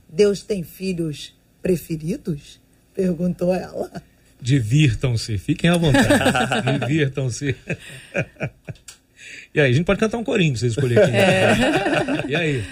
Deus 0.08 0.42
tem 0.42 0.64
filhos 0.64 1.32
preferidos? 1.62 2.60
Perguntou 2.92 3.54
ela. 3.54 3.90
Divirtam-se, 4.40 5.38
fiquem 5.38 5.70
à 5.70 5.76
vontade. 5.76 6.80
Divirtam-se. 6.84 7.54
E 9.54 9.60
aí, 9.60 9.70
a 9.70 9.72
gente 9.72 9.84
pode 9.84 10.00
cantar 10.00 10.18
um 10.18 10.24
corinho, 10.24 10.56
se 10.56 10.60
vocês 10.60 10.72
escolherem. 10.72 11.04
Aqui. 11.04 11.14
É. 11.14 12.30
E 12.30 12.34
aí? 12.34 12.64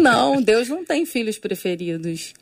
Não, 0.00 0.40
Deus 0.40 0.68
não 0.68 0.84
tem 0.84 1.04
filhos 1.04 1.38
preferidos. 1.38 2.32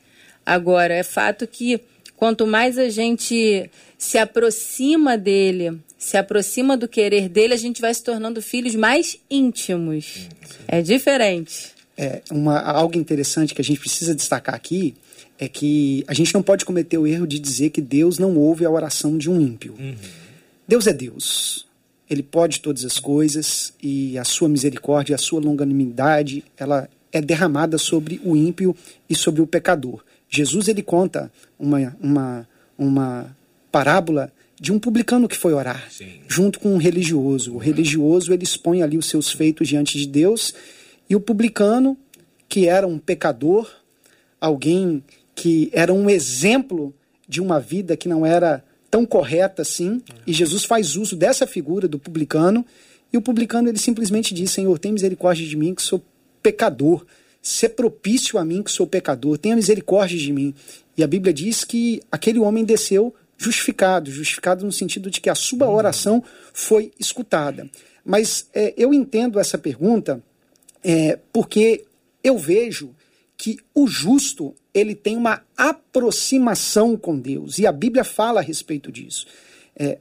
Agora, 0.45 0.93
é 0.93 1.03
fato 1.03 1.47
que 1.47 1.81
quanto 2.17 2.47
mais 2.47 2.77
a 2.77 2.91
gente 2.91 3.71
se 3.97 4.19
aproxima 4.19 5.17
dele, 5.17 5.81
se 5.97 6.19
aproxima 6.19 6.77
do 6.77 6.87
querer 6.87 7.29
dele, 7.29 7.55
a 7.55 7.57
gente 7.57 7.81
vai 7.81 7.95
se 7.95 8.05
tornando 8.05 8.43
filhos 8.43 8.75
mais 8.75 9.19
íntimos. 9.31 10.29
É 10.69 10.83
diferente. 10.83 11.80
É, 12.03 12.23
uma, 12.31 12.59
algo 12.59 12.97
interessante 12.97 13.55
que 13.55 13.61
a 13.61 13.65
gente 13.65 13.79
precisa 13.79 14.15
destacar 14.15 14.55
aqui 14.55 14.95
é 15.39 15.47
que 15.47 16.03
a 16.09 16.15
gente 16.15 16.33
não 16.33 16.43
pode 16.43 16.65
cometer 16.65 16.97
o 16.97 17.07
erro 17.07 17.27
de 17.27 17.39
dizer 17.39 17.69
que 17.69 17.83
Deus 17.83 18.19
não 18.19 18.39
ouve 18.39 18.65
a 18.65 18.71
oração 18.71 19.19
de 19.19 19.29
um 19.29 19.39
ímpio. 19.39 19.75
Uhum. 19.79 19.95
Deus 20.67 20.87
é 20.87 20.95
Deus. 20.95 21.67
Ele 22.09 22.23
pode 22.23 22.61
todas 22.61 22.87
as 22.87 22.99
coisas 22.99 23.75
e 23.83 24.17
a 24.17 24.25
sua 24.25 24.49
misericórdia, 24.49 25.15
a 25.15 25.19
sua 25.19 25.43
longanimidade, 25.43 26.43
ela 26.57 26.89
é 27.13 27.21
derramada 27.21 27.77
sobre 27.77 28.19
o 28.25 28.35
ímpio 28.35 28.75
e 29.07 29.15
sobre 29.15 29.43
o 29.43 29.47
pecador. 29.47 30.03
Jesus 30.27 30.69
ele 30.69 30.83
conta 30.83 31.31
uma, 31.59 31.95
uma, 32.01 32.49
uma 32.79 33.37
parábola 33.71 34.33
de 34.59 34.73
um 34.73 34.79
publicano 34.79 35.29
que 35.29 35.37
foi 35.37 35.53
orar, 35.53 35.87
Sim. 35.91 36.21
junto 36.27 36.61
com 36.61 36.73
um 36.73 36.79
religioso. 36.79 37.57
O 37.57 37.59
religioso 37.59 38.33
ele 38.33 38.45
expõe 38.45 38.83
ali 38.83 38.97
os 38.97 39.07
seus 39.07 39.31
feitos 39.31 39.69
diante 39.69 39.99
de 39.99 40.07
Deus, 40.07 40.55
e 41.11 41.17
o 41.17 41.21
publicano, 41.21 41.99
que 42.49 42.69
era 42.69 42.87
um 42.87 42.97
pecador, 42.97 43.69
alguém 44.41 45.03
que 45.35 45.69
era 45.73 45.93
um 45.93 46.09
exemplo 46.09 46.95
de 47.27 47.41
uma 47.41 47.59
vida 47.59 47.97
que 47.97 48.09
não 48.09 48.25
era 48.25 48.65
tão 48.89 49.05
correta 49.05 49.63
assim, 49.63 50.01
e 50.25 50.33
Jesus 50.33 50.65
faz 50.65 50.95
uso 50.95 51.17
dessa 51.17 51.49
figura 51.49 51.89
do 51.89 51.99
publicano, 51.99 52.65
e 53.13 53.17
o 53.17 53.21
publicano 53.21 53.69
ele 53.69 53.79
simplesmente 53.79 54.33
diz: 54.33 54.53
Senhor, 54.53 54.79
tem 54.79 54.93
misericórdia 54.93 55.45
de 55.45 55.57
mim 55.57 55.75
que 55.75 55.83
sou 55.83 56.01
pecador. 56.41 57.05
Ser 57.43 57.71
propício 57.71 58.39
a 58.39 58.45
mim 58.45 58.63
que 58.63 58.71
sou 58.71 58.87
pecador, 58.87 59.39
tenha 59.39 59.57
misericórdia 59.57 60.19
de 60.19 60.33
mim. 60.33 60.55
E 60.97 61.03
a 61.03 61.07
Bíblia 61.07 61.33
diz 61.33 61.65
que 61.65 62.03
aquele 62.13 62.39
homem 62.39 62.65
desceu 62.65 63.15
justificado, 63.37 64.11
justificado 64.11 64.65
no 64.65 64.71
sentido 64.71 65.11
de 65.11 65.21
que 65.21 65.31
a 65.31 65.35
sua 65.35 65.69
oração 65.69 66.23
foi 66.53 66.93
escutada. 67.01 67.69
Mas 68.05 68.47
é, 68.55 68.75
eu 68.77 68.93
entendo 68.93 69.41
essa 69.41 69.57
pergunta 69.57 70.23
é, 70.83 71.19
porque 71.33 71.85
eu 72.23 72.39
vejo 72.39 72.95
que 73.37 73.59
o 73.75 73.87
justo 73.87 74.55
ele 74.73 74.95
tem 74.95 75.17
uma 75.17 75.43
aproximação 75.57 76.97
com 76.97 77.19
Deus 77.19 77.59
e 77.59 77.67
a 77.67 77.73
Bíblia 77.73 78.05
fala 78.05 78.41
a 78.41 78.43
respeito 78.43 78.93
disso. 78.93 79.27
É, 79.75 79.99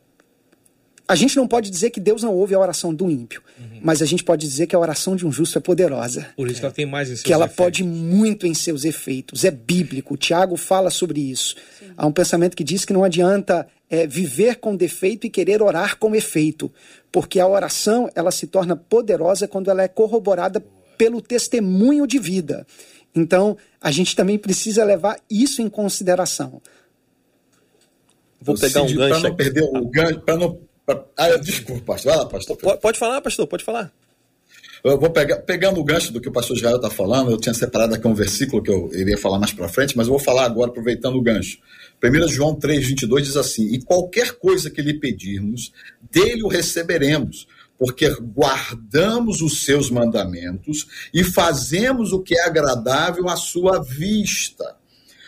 a 1.10 1.16
gente 1.16 1.36
não 1.36 1.48
pode 1.48 1.72
dizer 1.72 1.90
que 1.90 2.00
Deus 2.00 2.22
não 2.22 2.36
ouve 2.36 2.54
a 2.54 2.60
oração 2.60 2.94
do 2.94 3.10
ímpio, 3.10 3.42
uhum. 3.60 3.80
mas 3.82 4.00
a 4.00 4.06
gente 4.06 4.24
pode 4.24 4.48
dizer 4.48 4.68
que 4.68 4.76
a 4.76 4.80
oração 4.80 5.16
de 5.16 5.26
um 5.26 5.32
justo 5.32 5.58
é 5.58 5.62
poderosa. 5.62 6.28
Por 6.36 6.48
isso 6.48 6.60
que 6.60 6.66
ela 6.68 6.74
tem 6.74 6.86
mais 6.86 7.10
em 7.10 7.16
seus 7.16 7.24
Que 7.24 7.34
ela 7.34 7.46
efeitos. 7.46 7.66
pode 7.66 7.84
muito 7.84 8.46
em 8.46 8.54
seus 8.54 8.86
efeitos. 8.86 9.44
É 9.44 9.50
bíblico. 9.50 10.14
O 10.14 10.18
Tiago 10.18 10.56
fala 10.56 10.92
sobre 10.92 11.20
isso. 11.20 11.56
Sim. 11.80 11.88
Há 11.98 12.06
um 12.06 12.12
pensamento 12.12 12.56
que 12.56 12.64
diz 12.64 12.86
que 12.86 12.94
não 12.94 13.04
adianta 13.04 13.68
é, 13.90 14.06
viver 14.06 14.58
com 14.58 14.76
defeito 14.76 15.26
e 15.26 15.32
querer 15.32 15.64
orar 15.64 15.98
com 15.98 16.14
efeito, 16.14 16.72
porque 17.12 17.40
a 17.40 17.48
oração 17.48 18.08
ela 18.14 18.30
se 18.30 18.46
torna 18.46 18.76
poderosa 18.76 19.48
quando 19.48 19.72
ela 19.72 19.82
é 19.82 19.88
corroborada 19.88 20.64
pelo 20.96 21.24
testemunho 21.24 22.06
de 22.06 22.20
vida. 22.20 22.68
Então, 23.16 23.58
a 23.82 23.90
gente 23.90 24.16
também 24.16 24.38
precisa 24.38 24.84
levar 24.84 25.20
isso 25.28 25.60
em 25.60 25.70
consideração. 25.70 26.62
Vou 28.40 28.56
pegar 28.56 28.84
um 28.84 28.94
gancho. 28.94 29.22
Para 29.22 29.30
não 29.30 29.36
perder 29.36 29.64
o 29.64 29.86
gancho, 29.88 30.20
para 30.20 30.38
não 30.38 30.69
ah, 31.18 31.38
desculpa, 31.38 31.94
pastor. 31.94 32.12
Vai 32.12 32.24
lá, 32.24 32.30
pastor. 32.30 32.58
Pode, 32.58 32.82
pode 32.82 33.00
falar, 33.00 33.22
pastor, 33.22 33.48
pode 33.48 33.64
falar. 33.64 33.92
Eu 34.84 34.98
vou 34.98 35.10
pegar, 35.10 35.38
pegando 35.40 35.80
o 35.80 35.84
gancho 35.84 36.14
do 36.14 36.22
que 36.22 36.30
o 36.30 36.32
pastor 36.32 36.56
Israel 36.56 36.78
está 36.78 36.90
falando, 36.90 37.30
eu 37.30 37.38
tinha 37.38 37.54
separado 37.54 37.96
aqui 37.96 38.08
um 38.08 38.14
versículo 38.14 38.64
que 38.64 38.72
eu 38.72 38.90
iria 38.94 39.18
falar 39.18 39.38
mais 39.38 39.52
para 39.52 39.68
frente, 39.68 39.98
mas 39.98 40.08
eu 40.08 40.14
vou 40.14 40.20
falar 40.20 40.46
agora, 40.46 40.70
aproveitando 40.70 41.16
o 41.16 41.22
gancho. 41.22 41.58
1 42.02 42.28
João 42.30 42.56
3, 42.56 42.88
22 42.88 43.26
diz 43.26 43.36
assim: 43.36 43.74
E 43.74 43.82
qualquer 43.82 44.34
coisa 44.34 44.70
que 44.70 44.82
lhe 44.82 44.94
pedirmos, 44.94 45.74
dele 46.10 46.44
o 46.44 46.48
receberemos, 46.48 47.46
porque 47.78 48.10
guardamos 48.22 49.42
os 49.42 49.66
seus 49.66 49.90
mandamentos 49.90 50.88
e 51.14 51.26
fazemos 51.26 52.14
o 52.14 52.22
que 52.22 52.38
é 52.38 52.46
agradável 52.46 53.28
à 53.28 53.36
sua 53.36 53.84
vista. 53.84 54.78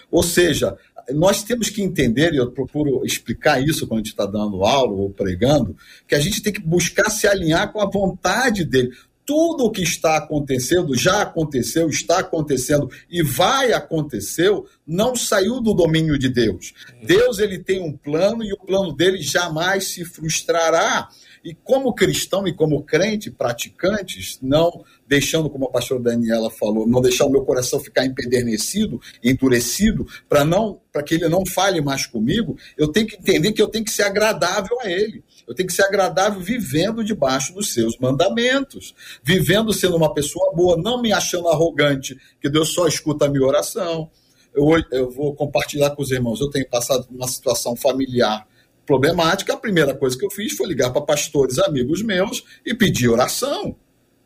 Ou 0.09 0.23
seja, 0.23 0.77
nós 1.13 1.43
temos 1.43 1.69
que 1.69 1.81
entender, 1.81 2.33
e 2.33 2.37
eu 2.37 2.51
procuro 2.51 3.05
explicar 3.05 3.61
isso 3.61 3.87
quando 3.87 3.99
a 3.99 4.03
gente 4.03 4.11
está 4.11 4.25
dando 4.25 4.63
aula 4.63 4.93
ou 4.93 5.09
pregando, 5.09 5.75
que 6.07 6.15
a 6.15 6.19
gente 6.19 6.41
tem 6.41 6.53
que 6.53 6.61
buscar 6.61 7.09
se 7.09 7.27
alinhar 7.27 7.71
com 7.71 7.81
a 7.81 7.89
vontade 7.89 8.63
dele. 8.63 8.91
Tudo 9.23 9.65
o 9.65 9.71
que 9.71 9.83
está 9.83 10.17
acontecendo, 10.17 10.95
já 10.95 11.21
aconteceu, 11.21 11.87
está 11.87 12.19
acontecendo 12.19 12.89
e 13.09 13.23
vai 13.23 13.71
acontecer, 13.71 14.51
não 14.85 15.15
saiu 15.15 15.61
do 15.61 15.73
domínio 15.73 16.17
de 16.17 16.27
Deus. 16.27 16.73
Deus 17.03 17.39
ele 17.39 17.59
tem 17.59 17.81
um 17.81 17.95
plano 17.95 18.43
e 18.43 18.51
o 18.51 18.57
plano 18.57 18.91
dele 18.91 19.21
jamais 19.21 19.85
se 19.89 20.03
frustrará. 20.03 21.07
E 21.43 21.55
como 21.55 21.93
cristão 21.93 22.47
e 22.47 22.53
como 22.53 22.83
crente, 22.83 23.31
praticantes, 23.31 24.37
não 24.41 24.83
deixando, 25.07 25.49
como 25.49 25.65
a 25.65 25.71
pastora 25.71 25.99
Daniela 25.99 26.51
falou, 26.51 26.87
não 26.87 27.01
deixar 27.01 27.25
o 27.25 27.31
meu 27.31 27.43
coração 27.43 27.79
ficar 27.79 28.05
empedernecido, 28.05 29.01
endurecido, 29.23 30.05
para 30.29 30.45
não, 30.45 30.79
para 30.91 31.01
que 31.01 31.15
ele 31.15 31.27
não 31.27 31.43
fale 31.45 31.81
mais 31.81 32.05
comigo, 32.05 32.55
eu 32.77 32.89
tenho 32.89 33.07
que 33.07 33.15
entender 33.15 33.51
que 33.53 33.61
eu 33.61 33.67
tenho 33.67 33.83
que 33.83 33.91
ser 33.91 34.03
agradável 34.03 34.79
a 34.81 34.89
ele. 34.89 35.23
Eu 35.47 35.55
tenho 35.55 35.67
que 35.67 35.73
ser 35.73 35.83
agradável 35.83 36.39
vivendo 36.39 37.03
debaixo 37.03 37.53
dos 37.53 37.73
seus 37.73 37.97
mandamentos, 37.97 38.93
vivendo 39.23 39.73
sendo 39.73 39.97
uma 39.97 40.13
pessoa 40.13 40.53
boa, 40.53 40.77
não 40.77 41.01
me 41.01 41.11
achando 41.11 41.49
arrogante, 41.49 42.15
que 42.39 42.49
Deus 42.49 42.73
só 42.73 42.87
escuta 42.87 43.25
a 43.25 43.29
minha 43.29 43.45
oração. 43.45 44.09
Eu, 44.53 44.67
eu 44.91 45.09
vou 45.09 45.33
compartilhar 45.33 45.89
com 45.91 46.03
os 46.03 46.11
irmãos. 46.11 46.39
Eu 46.39 46.49
tenho 46.49 46.69
passado 46.69 47.07
uma 47.09 47.27
situação 47.27 47.75
familiar 47.75 48.45
problemática, 48.91 49.53
a 49.53 49.57
primeira 49.57 49.95
coisa 49.95 50.17
que 50.17 50.25
eu 50.25 50.29
fiz 50.29 50.53
foi 50.53 50.67
ligar 50.67 50.91
para 50.91 51.01
pastores 51.01 51.57
amigos 51.59 52.01
meus 52.01 52.43
e 52.65 52.73
pedir 52.73 53.07
oração. 53.07 53.73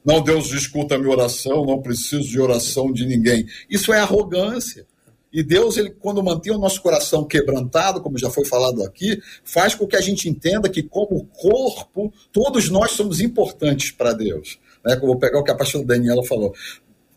Não, 0.04 0.24
Deus 0.24 0.52
escuta 0.52 0.96
a 0.96 0.98
minha 0.98 1.12
oração, 1.12 1.64
não 1.64 1.84
preciso 1.84 2.28
de 2.28 2.40
oração 2.40 2.92
de 2.92 3.06
ninguém. 3.06 3.46
Isso 3.70 3.94
é 3.94 4.00
arrogância. 4.00 4.88
E 5.32 5.44
Deus, 5.44 5.78
ele, 5.78 5.92
quando 5.92 6.24
mantém 6.24 6.52
o 6.52 6.58
nosso 6.58 6.82
coração 6.82 7.26
quebrantado, 7.26 8.02
como 8.02 8.18
já 8.18 8.32
foi 8.32 8.44
falado 8.44 8.84
aqui, 8.84 9.22
faz 9.44 9.76
com 9.76 9.86
que 9.86 9.96
a 9.96 10.02
gente 10.02 10.28
entenda 10.28 10.68
que, 10.68 10.82
como 10.82 11.26
corpo, 11.28 12.12
todos 12.32 12.68
nós 12.68 12.92
somos 12.92 13.22
importantes 13.22 13.92
para 13.92 14.14
Deus. 14.14 14.58
Né? 14.84 14.96
Vou 14.96 15.20
pegar 15.20 15.40
o 15.40 15.44
que 15.44 15.52
a 15.52 15.56
pastora 15.56 15.86
Daniela 15.86 16.24
falou. 16.24 16.56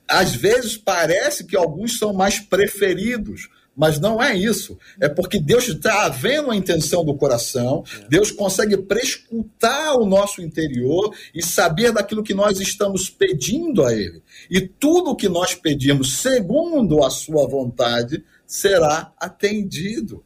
Às 0.07 0.35
vezes 0.35 0.77
parece 0.77 1.45
que 1.47 1.57
alguns 1.57 1.99
são 1.99 2.13
mais 2.13 2.41
preferidos, 2.41 3.49
mas 3.79 4.01
não 4.01 4.21
é 4.21 4.37
isso. 4.37 4.77
É 5.01 5.09
porque 5.09 5.39
Deus 5.39 5.69
está 5.69 6.09
vendo 6.09 6.51
a 6.51 6.57
intenção 6.57 7.05
do 7.05 7.15
coração, 7.15 7.85
Deus 8.09 8.33
consegue 8.33 8.77
prescutar 8.77 9.95
o 9.95 10.05
nosso 10.05 10.43
interior 10.43 11.15
e 11.33 11.41
saber 11.41 11.93
daquilo 11.93 12.25
que 12.25 12.35
nós 12.35 12.59
estamos 12.59 13.09
pedindo 13.09 13.85
a 13.85 13.95
Ele. 13.95 14.21
E 14.51 14.61
tudo 14.61 15.15
que 15.15 15.29
nós 15.29 15.55
pedimos, 15.55 16.15
segundo 16.15 17.05
a 17.05 17.11
Sua 17.11 17.47
vontade, 17.47 18.25
será 18.45 19.13
atendido. 19.17 20.25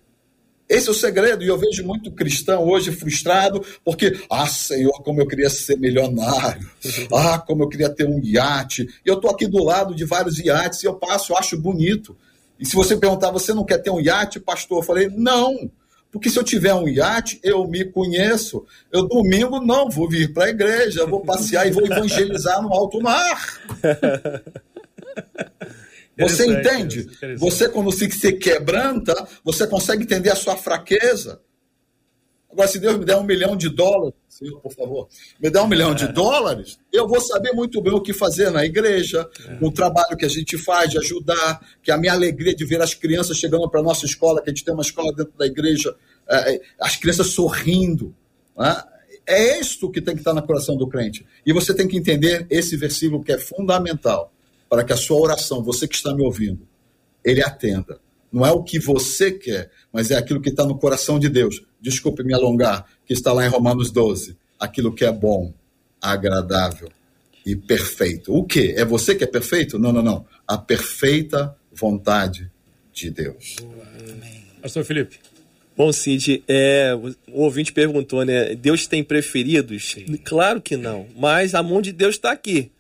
Esse 0.66 0.88
é 0.88 0.92
o 0.92 0.94
segredo, 0.94 1.44
e 1.44 1.48
eu 1.48 1.58
vejo 1.58 1.84
muito 1.84 2.10
cristão 2.10 2.66
hoje 2.66 2.90
frustrado, 2.90 3.62
porque, 3.84 4.18
ah, 4.30 4.46
Senhor, 4.46 5.02
como 5.02 5.20
eu 5.20 5.26
queria 5.26 5.50
ser 5.50 5.76
milionário, 5.78 6.70
ah, 7.12 7.38
como 7.38 7.64
eu 7.64 7.68
queria 7.68 7.90
ter 7.90 8.08
um 8.08 8.18
iate. 8.24 8.88
Eu 9.04 9.16
estou 9.16 9.30
aqui 9.30 9.46
do 9.46 9.62
lado 9.62 9.94
de 9.94 10.06
vários 10.06 10.38
iates 10.38 10.82
e 10.82 10.86
eu 10.86 10.94
passo, 10.94 11.36
acho 11.36 11.60
bonito. 11.60 12.16
E 12.58 12.66
se 12.66 12.74
você 12.74 12.96
perguntar, 12.96 13.30
você 13.30 13.52
não 13.52 13.64
quer 13.64 13.78
ter 13.78 13.90
um 13.90 14.00
iate, 14.00 14.38
pastor? 14.38 14.78
Eu 14.78 14.82
falei, 14.82 15.08
não. 15.08 15.70
Porque 16.10 16.28
se 16.28 16.38
eu 16.38 16.44
tiver 16.44 16.74
um 16.74 16.86
iate, 16.86 17.40
eu 17.42 17.66
me 17.66 17.84
conheço. 17.84 18.64
Eu 18.92 19.08
domingo 19.08 19.60
não 19.60 19.88
vou 19.88 20.08
vir 20.08 20.32
para 20.32 20.44
a 20.44 20.50
igreja, 20.50 21.06
vou 21.06 21.22
passear 21.22 21.66
e 21.66 21.70
vou 21.70 21.84
evangelizar 21.86 22.62
no 22.62 22.72
alto 22.72 23.00
mar. 23.00 23.60
Você 26.18 26.46
entende? 26.46 27.08
Você, 27.38 27.68
quando 27.68 27.90
se, 27.90 28.10
se 28.10 28.32
quebranta, 28.34 29.26
você 29.42 29.66
consegue 29.66 30.02
entender 30.02 30.30
a 30.30 30.36
sua 30.36 30.56
fraqueza. 30.56 31.40
Agora, 32.50 32.68
se 32.68 32.78
Deus 32.78 32.98
me 32.98 33.04
der 33.04 33.16
um 33.16 33.24
milhão 33.24 33.56
de 33.56 33.70
dólares, 33.70 34.14
Senhor, 34.42 34.60
por 34.60 34.72
favor, 34.72 35.08
me 35.40 35.48
der 35.48 35.60
um 35.62 35.68
milhão 35.68 35.94
de 35.94 36.08
dólares, 36.08 36.78
eu 36.92 37.06
vou 37.06 37.20
saber 37.20 37.52
muito 37.52 37.80
bem 37.80 37.92
o 37.92 38.00
que 38.00 38.12
fazer 38.12 38.50
na 38.50 38.64
igreja, 38.64 39.28
o 39.60 39.70
trabalho 39.70 40.16
que 40.16 40.24
a 40.24 40.28
gente 40.28 40.58
faz 40.58 40.90
de 40.90 40.98
ajudar, 40.98 41.60
que 41.80 41.92
a 41.92 41.96
minha 41.96 42.12
alegria 42.12 42.54
de 42.54 42.64
ver 42.64 42.82
as 42.82 42.92
crianças 42.92 43.36
chegando 43.36 43.70
para 43.70 43.80
a 43.80 43.82
nossa 43.82 44.04
escola, 44.04 44.42
que 44.42 44.50
a 44.50 44.52
gente 44.52 44.64
tem 44.64 44.74
uma 44.74 44.82
escola 44.82 45.12
dentro 45.12 45.32
da 45.38 45.46
igreja, 45.46 45.94
é, 46.28 46.54
é 46.54 46.60
as 46.80 46.96
crianças 46.96 47.28
sorrindo. 47.28 48.14
Né? 48.58 48.82
É 49.24 49.60
isto 49.60 49.90
que 49.90 50.00
tem 50.00 50.14
que 50.14 50.20
estar 50.20 50.34
no 50.34 50.42
coração 50.42 50.76
do 50.76 50.88
crente. 50.88 51.24
E 51.46 51.52
você 51.52 51.72
tem 51.72 51.86
que 51.86 51.96
entender 51.96 52.46
esse 52.50 52.76
versículo 52.76 53.22
que 53.22 53.30
é 53.30 53.38
fundamental 53.38 54.32
para 54.68 54.82
que 54.82 54.92
a 54.92 54.96
sua 54.96 55.20
oração, 55.20 55.62
você 55.62 55.86
que 55.86 55.94
está 55.94 56.12
me 56.14 56.24
ouvindo, 56.24 56.66
ele 57.24 57.42
atenda. 57.42 58.00
Não 58.32 58.44
é 58.44 58.50
o 58.50 58.62
que 58.62 58.78
você 58.78 59.30
quer, 59.30 59.70
mas 59.92 60.10
é 60.10 60.16
aquilo 60.16 60.40
que 60.40 60.48
está 60.48 60.64
no 60.64 60.78
coração 60.78 61.18
de 61.18 61.28
Deus. 61.28 61.62
Desculpe 61.82 62.22
me 62.22 62.32
alongar, 62.32 62.86
que 63.04 63.12
está 63.12 63.32
lá 63.32 63.44
em 63.44 63.48
Romanos 63.48 63.90
12. 63.90 64.36
Aquilo 64.58 64.94
que 64.94 65.04
é 65.04 65.10
bom, 65.10 65.52
agradável 66.00 66.88
e 67.44 67.56
perfeito. 67.56 68.32
O 68.32 68.44
que? 68.44 68.72
É 68.76 68.84
você 68.84 69.16
que 69.16 69.24
é 69.24 69.26
perfeito? 69.26 69.80
Não, 69.80 69.92
não, 69.92 70.02
não. 70.02 70.24
A 70.46 70.56
perfeita 70.56 71.56
vontade 71.72 72.48
de 72.92 73.10
Deus. 73.10 73.56
Pastor 74.62 74.84
Felipe. 74.84 75.18
Bom, 75.76 75.92
Cid, 75.92 76.44
é, 76.46 76.94
o 77.28 77.42
ouvinte 77.42 77.72
perguntou, 77.72 78.24
né? 78.24 78.54
Deus 78.54 78.86
tem 78.86 79.02
preferidos? 79.02 79.92
Sim. 79.92 80.16
Claro 80.18 80.60
que 80.60 80.76
não. 80.76 81.08
Mas 81.16 81.54
a 81.54 81.62
mão 81.62 81.82
de 81.82 81.90
Deus 81.90 82.14
está 82.14 82.30
aqui. 82.30 82.70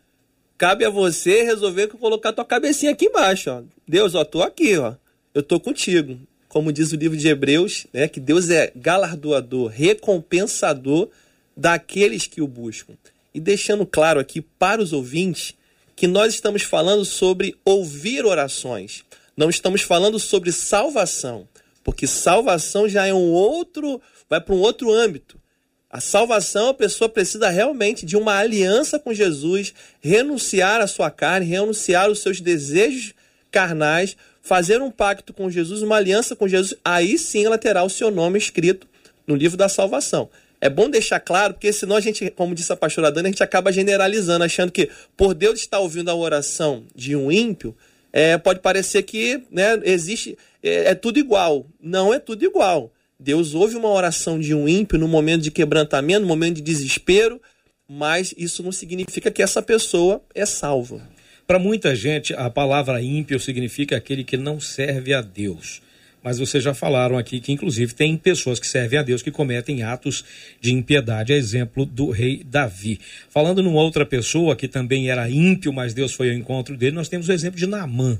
Cabe 0.56 0.84
a 0.84 0.90
você 0.90 1.42
resolver 1.42 1.88
colocar 1.88 2.32
tua 2.32 2.44
cabecinha 2.44 2.92
aqui 2.92 3.06
embaixo, 3.06 3.50
ó. 3.50 3.62
Deus, 3.88 4.14
ó, 4.14 4.24
tô 4.24 4.42
aqui, 4.42 4.76
ó 4.78 4.94
eu 5.34 5.40
estou 5.40 5.58
contigo. 5.58 6.18
Como 6.52 6.70
diz 6.70 6.92
o 6.92 6.96
livro 6.96 7.16
de 7.16 7.28
Hebreus, 7.28 7.86
né, 7.94 8.06
que 8.06 8.20
Deus 8.20 8.50
é 8.50 8.70
galardoador, 8.76 9.70
recompensador 9.70 11.08
daqueles 11.56 12.26
que 12.26 12.42
o 12.42 12.46
buscam. 12.46 12.92
E 13.32 13.40
deixando 13.40 13.86
claro 13.86 14.20
aqui 14.20 14.42
para 14.42 14.82
os 14.82 14.92
ouvintes 14.92 15.54
que 15.96 16.06
nós 16.06 16.34
estamos 16.34 16.60
falando 16.60 17.06
sobre 17.06 17.56
ouvir 17.64 18.26
orações. 18.26 19.02
Não 19.34 19.48
estamos 19.48 19.80
falando 19.80 20.18
sobre 20.18 20.52
salvação, 20.52 21.48
porque 21.82 22.06
salvação 22.06 22.86
já 22.86 23.06
é 23.06 23.14
um 23.14 23.30
outro, 23.30 23.98
vai 24.28 24.38
para 24.38 24.54
um 24.54 24.60
outro 24.60 24.92
âmbito. 24.92 25.40
A 25.88 26.02
salvação, 26.02 26.68
a 26.68 26.74
pessoa 26.74 27.08
precisa 27.08 27.48
realmente 27.48 28.04
de 28.04 28.14
uma 28.14 28.36
aliança 28.36 28.98
com 28.98 29.14
Jesus, 29.14 29.72
renunciar 30.02 30.82
à 30.82 30.86
sua 30.86 31.10
carne, 31.10 31.46
renunciar 31.46 32.08
aos 32.08 32.20
seus 32.20 32.42
desejos 32.42 33.14
carnais, 33.50 34.18
fazer 34.42 34.82
um 34.82 34.90
pacto 34.90 35.32
com 35.32 35.48
Jesus, 35.48 35.82
uma 35.82 35.96
aliança 35.96 36.34
com 36.34 36.48
Jesus, 36.48 36.74
aí 36.84 37.16
sim 37.16 37.46
ela 37.46 37.56
terá 37.56 37.84
o 37.84 37.88
seu 37.88 38.10
nome 38.10 38.38
escrito 38.38 38.86
no 39.26 39.36
livro 39.36 39.56
da 39.56 39.68
salvação. 39.68 40.28
É 40.60 40.68
bom 40.68 40.90
deixar 40.90 41.18
claro, 41.20 41.54
porque 41.54 41.72
senão 41.72 41.96
a 41.96 42.00
gente, 42.00 42.30
como 42.30 42.54
disse 42.54 42.72
a 42.72 42.76
pastora 42.76 43.10
Dani, 43.10 43.28
a 43.28 43.30
gente 43.30 43.42
acaba 43.42 43.72
generalizando, 43.72 44.44
achando 44.44 44.70
que 44.70 44.90
por 45.16 45.34
Deus 45.34 45.60
estar 45.60 45.78
ouvindo 45.78 46.10
a 46.10 46.14
oração 46.14 46.84
de 46.94 47.16
um 47.16 47.32
ímpio, 47.32 47.74
é, 48.12 48.36
pode 48.36 48.60
parecer 48.60 49.02
que 49.02 49.42
né, 49.50 49.80
existe, 49.84 50.36
é, 50.62 50.90
é 50.90 50.94
tudo 50.94 51.18
igual. 51.18 51.66
Não 51.80 52.12
é 52.12 52.18
tudo 52.18 52.44
igual. 52.44 52.92
Deus 53.18 53.54
ouve 53.54 53.76
uma 53.76 53.88
oração 53.88 54.38
de 54.38 54.54
um 54.54 54.68
ímpio 54.68 54.98
no 54.98 55.08
momento 55.08 55.42
de 55.42 55.50
quebrantamento, 55.50 56.20
no 56.20 56.26
momento 56.26 56.56
de 56.56 56.62
desespero, 56.62 57.40
mas 57.88 58.34
isso 58.36 58.62
não 58.62 58.72
significa 58.72 59.30
que 59.30 59.42
essa 59.42 59.62
pessoa 59.62 60.22
é 60.34 60.46
salva. 60.46 61.08
Para 61.52 61.58
muita 61.58 61.94
gente, 61.94 62.32
a 62.32 62.48
palavra 62.48 63.02
ímpio 63.02 63.38
significa 63.38 63.94
aquele 63.94 64.24
que 64.24 64.38
não 64.38 64.58
serve 64.58 65.12
a 65.12 65.20
Deus. 65.20 65.82
Mas 66.24 66.38
vocês 66.38 66.64
já 66.64 66.72
falaram 66.72 67.18
aqui 67.18 67.40
que, 67.40 67.52
inclusive, 67.52 67.92
tem 67.92 68.16
pessoas 68.16 68.58
que 68.58 68.66
servem 68.66 68.98
a 68.98 69.02
Deus 69.02 69.20
que 69.20 69.30
cometem 69.30 69.82
atos 69.82 70.24
de 70.62 70.72
impiedade, 70.72 71.30
a 71.30 71.36
exemplo 71.36 71.84
do 71.84 72.08
rei 72.08 72.42
Davi. 72.42 72.98
Falando 73.28 73.62
numa 73.62 73.82
outra 73.82 74.06
pessoa 74.06 74.56
que 74.56 74.66
também 74.66 75.10
era 75.10 75.28
ímpio, 75.28 75.74
mas 75.74 75.92
Deus 75.92 76.14
foi 76.14 76.30
ao 76.30 76.34
encontro 76.34 76.74
dele, 76.74 76.96
nós 76.96 77.10
temos 77.10 77.28
o 77.28 77.32
exemplo 77.32 77.60
de 77.60 77.66
Naamã. 77.66 78.18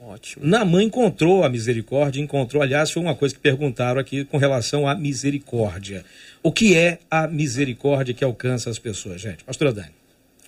Ótimo. 0.00 0.46
Naamã 0.46 0.84
encontrou 0.84 1.42
a 1.42 1.48
misericórdia, 1.48 2.20
encontrou, 2.20 2.62
aliás, 2.62 2.92
foi 2.92 3.02
uma 3.02 3.16
coisa 3.16 3.34
que 3.34 3.40
perguntaram 3.40 4.00
aqui 4.00 4.24
com 4.24 4.36
relação 4.36 4.86
à 4.86 4.94
misericórdia. 4.94 6.04
O 6.44 6.52
que 6.52 6.76
é 6.76 7.00
a 7.10 7.26
misericórdia 7.26 8.14
que 8.14 8.22
alcança 8.22 8.70
as 8.70 8.78
pessoas, 8.78 9.20
gente? 9.20 9.42
Pastor 9.42 9.72
Dani. 9.72 10.01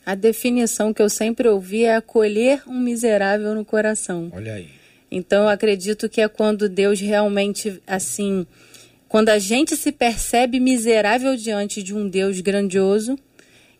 A 0.04 0.14
definição 0.14 0.92
que 0.92 1.00
eu 1.00 1.08
sempre 1.08 1.48
ouvi 1.48 1.84
é 1.84 1.96
acolher 1.96 2.62
um 2.66 2.78
miserável 2.78 3.54
no 3.54 3.64
coração. 3.64 4.30
Olha 4.34 4.54
aí. 4.54 4.68
Então 5.10 5.44
eu 5.44 5.48
acredito 5.48 6.08
que 6.08 6.20
é 6.20 6.28
quando 6.28 6.68
Deus 6.68 7.00
realmente, 7.00 7.80
assim, 7.86 8.46
quando 9.08 9.28
a 9.28 9.38
gente 9.38 9.76
se 9.76 9.92
percebe 9.92 10.58
miserável 10.58 11.36
diante 11.36 11.82
de 11.82 11.94
um 11.94 12.08
Deus 12.08 12.40
grandioso 12.40 13.16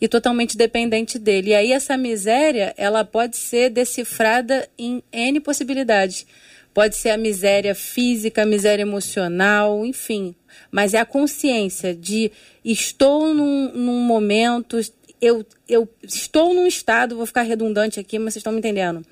e 0.00 0.08
totalmente 0.08 0.56
dependente 0.56 1.18
dele. 1.18 1.50
E 1.50 1.54
aí 1.54 1.72
essa 1.72 1.96
miséria, 1.96 2.72
ela 2.76 3.04
pode 3.04 3.36
ser 3.36 3.70
decifrada 3.70 4.68
em 4.78 5.02
N 5.12 5.40
possibilidades. 5.40 6.26
Pode 6.72 6.96
ser 6.96 7.10
a 7.10 7.16
miséria 7.16 7.74
física, 7.74 8.42
a 8.42 8.46
miséria 8.46 8.82
emocional, 8.82 9.84
enfim. 9.86 10.34
Mas 10.70 10.92
é 10.92 10.98
a 10.98 11.04
consciência 11.04 11.94
de 11.94 12.32
estou 12.64 13.32
num, 13.32 13.72
num 13.72 14.00
momento, 14.00 14.80
eu, 15.24 15.46
eu 15.68 15.88
estou 16.02 16.52
num 16.52 16.66
estado, 16.66 17.16
vou 17.16 17.26
ficar 17.26 17.42
redundante 17.42 17.98
aqui, 17.98 18.18
mas 18.18 18.34
vocês 18.34 18.40
estão 18.40 18.52
me 18.52 18.58
entendendo. 18.58 19.04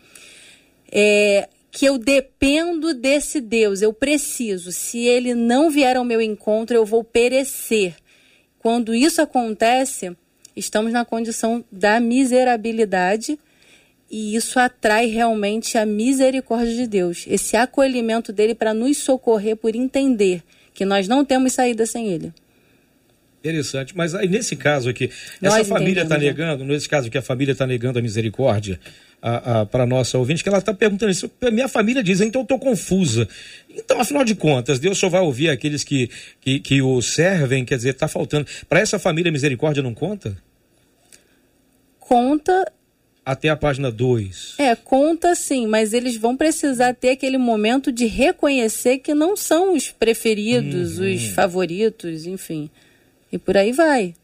É, 0.91 1.49
que 1.71 1.87
eu 1.87 1.97
dependo 1.97 2.93
desse 2.93 3.41
Deus, 3.41 3.81
eu 3.81 3.93
preciso. 3.93 4.71
Se 4.71 4.99
ele 4.99 5.35
não 5.35 5.71
vier 5.71 5.97
ao 5.97 6.05
meu 6.05 6.21
encontro, 6.21 6.77
eu 6.77 6.85
vou 6.85 7.03
perecer. 7.03 7.97
Quando 8.59 8.95
isso 8.95 9.23
acontece, 9.23 10.15
estamos 10.55 10.93
na 10.93 11.05
condição 11.05 11.65
da 11.73 11.99
miserabilidade 11.99 13.39
e 14.11 14.37
isso 14.37 14.61
atrai 14.61 15.07
realmente 15.07 15.79
a 15.79 15.87
misericórdia 15.87 16.75
de 16.75 16.87
Deus, 16.87 17.25
esse 17.27 17.57
acolhimento 17.57 18.31
dele 18.31 18.55
para 18.55 18.75
nos 18.75 18.99
socorrer 18.99 19.57
por 19.57 19.75
entender 19.75 20.45
que 20.75 20.85
nós 20.85 21.09
não 21.09 21.25
temos 21.25 21.55
saída 21.55 21.87
sem 21.87 22.09
ele. 22.09 22.33
Interessante, 23.43 23.97
mas 23.97 24.15
aí 24.15 24.29
nesse 24.29 24.55
caso 24.55 24.89
aqui, 24.89 25.11
nós 25.41 25.55
essa 25.55 25.65
família 25.65 26.05
está 26.05 26.17
né? 26.17 26.27
negando, 26.27 26.65
nesse 26.65 26.89
caso 26.89 27.11
que 27.11 27.19
a 27.19 27.23
família 27.23 27.51
está 27.51 27.67
negando 27.67 27.99
a 27.99 28.03
misericórdia 28.03 28.79
para 29.69 29.85
nossa 29.85 30.17
ouvinte, 30.17 30.45
que 30.45 30.49
ela 30.49 30.59
está 30.59 30.73
perguntando 30.73 31.11
isso, 31.11 31.29
minha 31.53 31.67
família 31.67 32.05
diz, 32.05 32.21
então 32.21 32.41
eu 32.41 32.45
estou 32.45 32.59
confusa. 32.59 33.29
Então, 33.69 34.01
afinal 34.01 34.25
de 34.25 34.37
contas, 34.37 34.79
Deus 34.79 34.97
só 34.97 35.09
vai 35.09 35.21
ouvir 35.21 35.49
aqueles 35.49 35.83
que, 35.83 36.09
que, 36.41 36.61
que 36.61 36.83
o 36.83 37.03
servem, 37.03 37.65
quer 37.65 37.77
dizer, 37.77 37.91
está 37.91 38.07
faltando. 38.07 38.47
Para 38.69 38.79
essa 38.79 38.99
família, 38.99 39.33
misericórdia 39.33 39.83
não 39.83 39.95
conta? 39.95 40.37
Conta 41.99 42.71
até 43.25 43.49
a 43.49 43.57
página 43.57 43.91
2. 43.91 44.55
É, 44.59 44.75
conta 44.75 45.35
sim, 45.35 45.67
mas 45.67 45.93
eles 45.93 46.17
vão 46.17 46.37
precisar 46.37 46.95
ter 46.95 47.11
aquele 47.11 47.39
momento 47.39 47.91
de 47.91 48.07
reconhecer 48.07 48.99
que 48.99 49.15
não 49.15 49.37
são 49.37 49.75
os 49.75 49.91
preferidos, 49.91 50.99
uhum. 50.99 51.13
os 51.13 51.27
favoritos, 51.27 52.27
enfim. 52.27 52.71
E 53.33 53.39
por 53.39 53.57
aí 53.57 53.73
vai. 53.73 54.15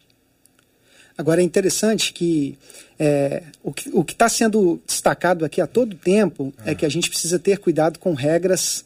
Agora 1.17 1.41
é 1.41 1.45
interessante 1.45 2.13
que 2.13 2.57
é, 2.99 3.43
o 3.63 4.05
que 4.05 4.13
está 4.13 4.29
sendo 4.29 4.81
destacado 4.87 5.45
aqui 5.45 5.61
a 5.61 5.67
todo 5.67 5.97
tempo 5.97 6.53
é 6.65 6.75
que 6.75 6.87
a 6.87 6.89
gente 6.89 7.09
precisa 7.09 7.39
ter 7.39 7.59
cuidado 7.59 7.99
com 7.99 8.15
regras 8.15 8.85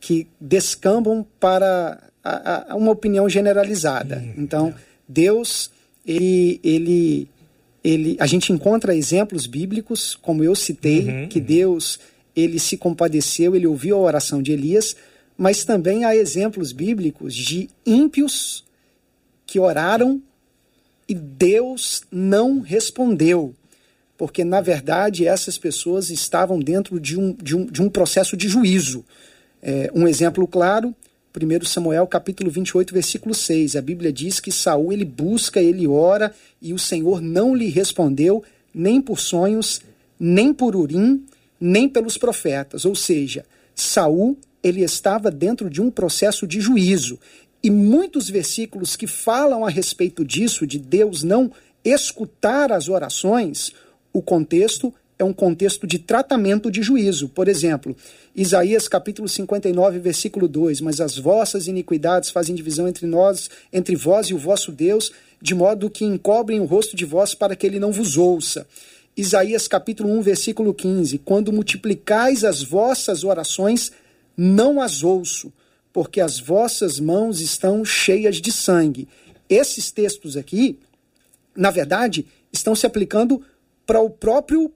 que 0.00 0.26
descambam 0.40 1.26
para 1.38 1.98
a, 2.22 2.72
a 2.72 2.76
uma 2.76 2.92
opinião 2.92 3.28
generalizada. 3.28 4.16
Uhum. 4.18 4.34
Então, 4.38 4.74
Deus, 5.08 5.70
ele, 6.06 6.60
ele 6.62 7.28
ele, 7.84 8.16
a 8.18 8.26
gente 8.26 8.50
encontra 8.50 8.96
exemplos 8.96 9.46
bíblicos, 9.46 10.14
como 10.14 10.42
eu 10.42 10.54
citei, 10.54 11.06
uhum, 11.06 11.28
que 11.28 11.38
uhum. 11.38 11.44
Deus 11.44 12.00
ele 12.34 12.58
se 12.58 12.78
compadeceu, 12.78 13.54
ele 13.54 13.66
ouviu 13.66 13.96
a 13.96 14.00
oração 14.00 14.42
de 14.42 14.52
Elias, 14.52 14.96
mas 15.36 15.64
também 15.64 16.04
há 16.04 16.16
exemplos 16.16 16.72
bíblicos 16.72 17.34
de 17.34 17.68
ímpios 17.84 18.64
que 19.46 19.58
oraram 19.58 20.22
e 21.08 21.14
Deus 21.14 22.02
não 22.10 22.60
respondeu, 22.60 23.54
porque 24.16 24.44
na 24.44 24.60
verdade 24.60 25.26
essas 25.26 25.58
pessoas 25.58 26.10
estavam 26.10 26.58
dentro 26.58 26.98
de 26.98 27.18
um, 27.18 27.32
de 27.32 27.56
um, 27.56 27.66
de 27.66 27.82
um 27.82 27.88
processo 27.88 28.36
de 28.36 28.48
juízo. 28.48 29.04
É, 29.62 29.90
um 29.94 30.06
exemplo 30.06 30.46
claro 30.46 30.94
1 31.36 31.64
Samuel 31.64 32.06
capítulo 32.06 32.48
28, 32.48 32.94
versículo 32.94 33.34
6. 33.34 33.74
A 33.74 33.82
Bíblia 33.82 34.12
diz 34.12 34.38
que 34.38 34.52
Saul 34.52 34.92
ele 34.92 35.04
busca, 35.04 35.60
ele 35.60 35.84
ora 35.86 36.32
e 36.62 36.72
o 36.72 36.78
Senhor 36.78 37.20
não 37.20 37.56
lhe 37.56 37.68
respondeu 37.68 38.44
nem 38.72 39.00
por 39.00 39.18
sonhos, 39.18 39.82
nem 40.18 40.54
por 40.54 40.76
urim, 40.76 41.24
nem 41.60 41.88
pelos 41.88 42.16
profetas. 42.16 42.84
Ou 42.84 42.94
seja, 42.94 43.44
Saul 43.74 44.38
ele 44.62 44.82
estava 44.82 45.30
dentro 45.30 45.68
de 45.68 45.82
um 45.82 45.90
processo 45.90 46.46
de 46.46 46.60
juízo. 46.60 47.18
E 47.64 47.70
muitos 47.70 48.28
versículos 48.28 48.94
que 48.94 49.06
falam 49.06 49.64
a 49.64 49.70
respeito 49.70 50.22
disso, 50.22 50.66
de 50.66 50.78
Deus 50.78 51.22
não 51.22 51.50
escutar 51.82 52.70
as 52.70 52.90
orações, 52.90 53.72
o 54.12 54.20
contexto 54.20 54.92
é 55.18 55.24
um 55.24 55.32
contexto 55.32 55.86
de 55.86 55.98
tratamento 55.98 56.70
de 56.70 56.82
juízo. 56.82 57.26
Por 57.26 57.48
exemplo, 57.48 57.96
Isaías 58.36 58.86
capítulo 58.86 59.26
59, 59.26 59.98
versículo 59.98 60.46
2: 60.46 60.82
Mas 60.82 61.00
as 61.00 61.16
vossas 61.16 61.66
iniquidades 61.66 62.28
fazem 62.28 62.54
divisão 62.54 62.86
entre 62.86 63.06
nós, 63.06 63.48
entre 63.72 63.96
vós 63.96 64.26
e 64.26 64.34
o 64.34 64.38
vosso 64.38 64.70
Deus, 64.70 65.10
de 65.40 65.54
modo 65.54 65.88
que 65.88 66.04
encobrem 66.04 66.60
o 66.60 66.66
rosto 66.66 66.94
de 66.94 67.06
vós 67.06 67.32
para 67.34 67.56
que 67.56 67.66
ele 67.66 67.80
não 67.80 67.90
vos 67.90 68.18
ouça. 68.18 68.66
Isaías 69.16 69.66
capítulo 69.66 70.10
1, 70.18 70.20
versículo 70.20 70.74
15: 70.74 71.16
Quando 71.16 71.50
multiplicais 71.50 72.44
as 72.44 72.62
vossas 72.62 73.24
orações, 73.24 73.90
não 74.36 74.82
as 74.82 75.02
ouço, 75.02 75.50
porque 75.94 76.20
as 76.20 76.40
vossas 76.40 76.98
mãos 76.98 77.40
estão 77.40 77.84
cheias 77.84 78.38
de 78.38 78.50
sangue. 78.50 79.06
Esses 79.48 79.92
textos 79.92 80.36
aqui, 80.36 80.80
na 81.56 81.70
verdade, 81.70 82.26
estão 82.52 82.74
se 82.74 82.84
aplicando 82.84 83.40
para 83.86 84.00
o 84.00 84.10
próprio 84.10 84.72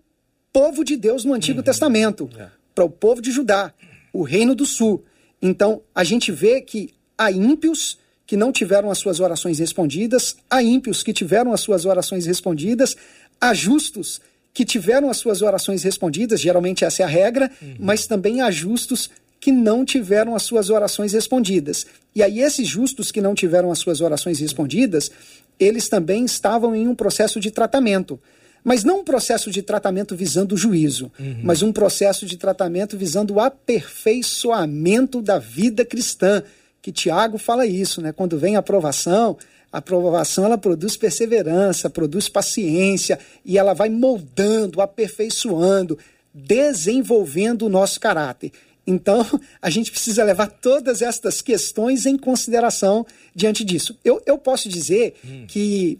povo 0.52 0.84
de 0.84 0.96
Deus 0.96 1.24
no 1.24 1.34
Antigo 1.34 1.58
uhum. 1.58 1.64
Testamento, 1.64 2.30
é. 2.38 2.46
para 2.72 2.84
o 2.84 2.88
povo 2.88 3.20
de 3.20 3.32
Judá, 3.32 3.74
o 4.12 4.22
reino 4.22 4.54
do 4.54 4.64
sul. 4.64 5.04
Então, 5.42 5.82
a 5.92 6.04
gente 6.04 6.30
vê 6.30 6.60
que 6.60 6.94
há 7.18 7.32
ímpios 7.32 7.98
que 8.24 8.36
não 8.36 8.52
tiveram 8.52 8.88
as 8.88 8.98
suas 8.98 9.18
orações 9.18 9.58
respondidas, 9.58 10.36
há 10.48 10.62
ímpios 10.62 11.02
que 11.02 11.12
tiveram 11.12 11.52
as 11.52 11.60
suas 11.60 11.84
orações 11.84 12.26
respondidas, 12.26 12.96
há 13.40 13.52
justos 13.52 14.20
que 14.54 14.64
tiveram 14.64 15.10
as 15.10 15.16
suas 15.16 15.42
orações 15.42 15.82
respondidas, 15.82 16.40
geralmente 16.40 16.84
essa 16.84 17.02
é 17.02 17.04
a 17.04 17.08
regra, 17.08 17.50
uhum. 17.60 17.74
mas 17.80 18.06
também 18.06 18.40
há 18.40 18.52
justos 18.52 19.10
que 19.48 19.52
não 19.52 19.82
tiveram 19.82 20.36
as 20.36 20.42
suas 20.42 20.68
orações 20.68 21.14
respondidas. 21.14 21.86
E 22.14 22.22
aí, 22.22 22.40
esses 22.40 22.68
justos 22.68 23.10
que 23.10 23.18
não 23.18 23.34
tiveram 23.34 23.72
as 23.72 23.78
suas 23.78 24.02
orações 24.02 24.40
respondidas, 24.40 25.10
eles 25.58 25.88
também 25.88 26.26
estavam 26.26 26.76
em 26.76 26.86
um 26.86 26.94
processo 26.94 27.40
de 27.40 27.50
tratamento. 27.50 28.20
Mas 28.62 28.84
não 28.84 29.00
um 29.00 29.04
processo 29.04 29.50
de 29.50 29.62
tratamento 29.62 30.14
visando 30.14 30.54
o 30.54 30.58
juízo, 30.58 31.10
uhum. 31.18 31.40
mas 31.42 31.62
um 31.62 31.72
processo 31.72 32.26
de 32.26 32.36
tratamento 32.36 32.94
visando 32.98 33.32
o 33.32 33.40
aperfeiçoamento 33.40 35.22
da 35.22 35.38
vida 35.38 35.82
cristã. 35.82 36.42
Que 36.82 36.92
Tiago 36.92 37.38
fala 37.38 37.64
isso, 37.64 38.02
né? 38.02 38.12
Quando 38.12 38.36
vem 38.36 38.54
a 38.54 38.58
aprovação, 38.58 39.38
a 39.72 39.78
aprovação 39.78 40.44
ela 40.44 40.58
produz 40.58 40.94
perseverança, 40.94 41.88
produz 41.88 42.28
paciência 42.28 43.18
e 43.46 43.56
ela 43.56 43.72
vai 43.72 43.88
moldando, 43.88 44.82
aperfeiçoando, 44.82 45.98
desenvolvendo 46.34 47.62
o 47.62 47.70
nosso 47.70 47.98
caráter. 47.98 48.52
Então, 48.88 49.24
a 49.60 49.68
gente 49.68 49.90
precisa 49.90 50.24
levar 50.24 50.46
todas 50.46 51.02
estas 51.02 51.42
questões 51.42 52.06
em 52.06 52.16
consideração 52.16 53.06
diante 53.34 53.62
disso. 53.62 53.96
Eu, 54.02 54.22
eu 54.24 54.38
posso 54.38 54.68
dizer 54.68 55.14
hum. 55.24 55.44
que 55.46 55.98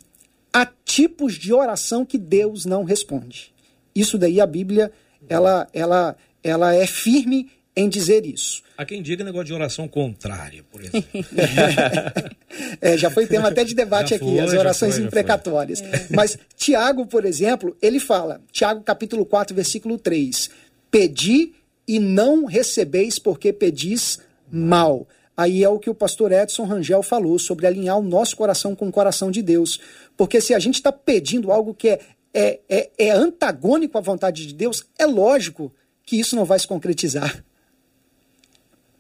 há 0.53 0.67
tipos 0.85 1.35
de 1.35 1.53
oração 1.53 2.05
que 2.05 2.17
Deus 2.17 2.65
não 2.65 2.83
responde. 2.83 3.53
Isso 3.95 4.17
daí 4.17 4.41
a 4.41 4.47
Bíblia 4.47 4.91
ela, 5.29 5.69
ela, 5.73 6.17
ela 6.43 6.75
é 6.75 6.87
firme 6.87 7.51
em 7.77 7.89
dizer 7.89 8.25
isso. 8.27 8.63
Há 8.77 8.85
quem 8.85 9.03
diga 9.03 9.23
negócio 9.23 9.47
de 9.47 9.53
oração 9.53 9.87
contrária, 9.87 10.65
por 10.71 10.81
exemplo. 10.81 11.09
é, 12.81 12.97
já 12.97 13.11
foi 13.11 13.27
tema 13.27 13.49
até 13.49 13.65
de 13.65 13.75
debate 13.75 14.11
já 14.11 14.17
aqui, 14.17 14.25
foi, 14.25 14.41
as 14.41 14.53
orações 14.53 14.95
foi, 14.97 15.05
imprecatórias. 15.05 15.81
É. 15.83 16.07
Mas 16.11 16.39
Tiago, 16.57 17.07
por 17.07 17.25
exemplo, 17.25 17.77
ele 17.83 18.01
fala, 18.01 18.41
Tiago 18.51 18.83
capítulo 18.83 19.27
4, 19.27 19.55
versículo 19.55 19.99
3, 19.99 20.51
Pedi 20.91 21.53
e 21.89 21.99
não 21.99 22.45
recebeis 22.45 23.19
porque 23.19 23.53
pedis 23.53 24.21
mal. 24.53 25.09
Aí 25.35 25.65
é 25.65 25.69
o 25.69 25.79
que 25.79 25.89
o 25.89 25.95
pastor 25.95 26.33
Edson 26.33 26.65
Rangel 26.65 27.03
falou 27.03 27.39
sobre 27.39 27.67
alinhar 27.67 27.99
o 27.99 28.03
nosso 28.03 28.37
coração 28.37 28.75
com 28.75 28.89
o 28.89 28.93
coração 28.93 29.31
de 29.31 29.41
Deus. 29.41 29.81
Porque 30.17 30.41
se 30.41 30.53
a 30.53 30.59
gente 30.59 30.75
está 30.75 30.93
pedindo 30.93 31.51
algo 31.51 31.73
que 31.73 31.89
é, 31.89 32.01
é, 32.35 32.61
é, 32.69 32.91
é 32.99 33.11
antagônico 33.11 33.97
à 33.97 34.01
vontade 34.01 34.47
de 34.47 34.53
Deus, 34.53 34.85
é 34.99 35.07
lógico 35.07 35.73
que 36.05 36.19
isso 36.19 36.37
não 36.37 36.45
vai 36.45 36.59
se 36.59 36.67
concretizar. 36.67 37.43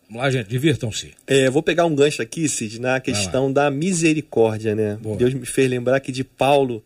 Vamos 0.08 0.22
lá, 0.22 0.30
gente, 0.30 0.48
divirtam-se. 0.48 1.12
É, 1.26 1.50
vou 1.50 1.62
pegar 1.62 1.84
um 1.84 1.94
gancho 1.94 2.22
aqui, 2.22 2.48
Cid, 2.48 2.80
na 2.80 2.98
questão 2.98 3.52
da 3.52 3.70
misericórdia, 3.70 4.74
né? 4.74 4.96
Boa. 5.02 5.16
Deus 5.16 5.34
me 5.34 5.44
fez 5.44 5.68
lembrar 5.68 6.00
que 6.00 6.10
de 6.10 6.24
Paulo, 6.24 6.82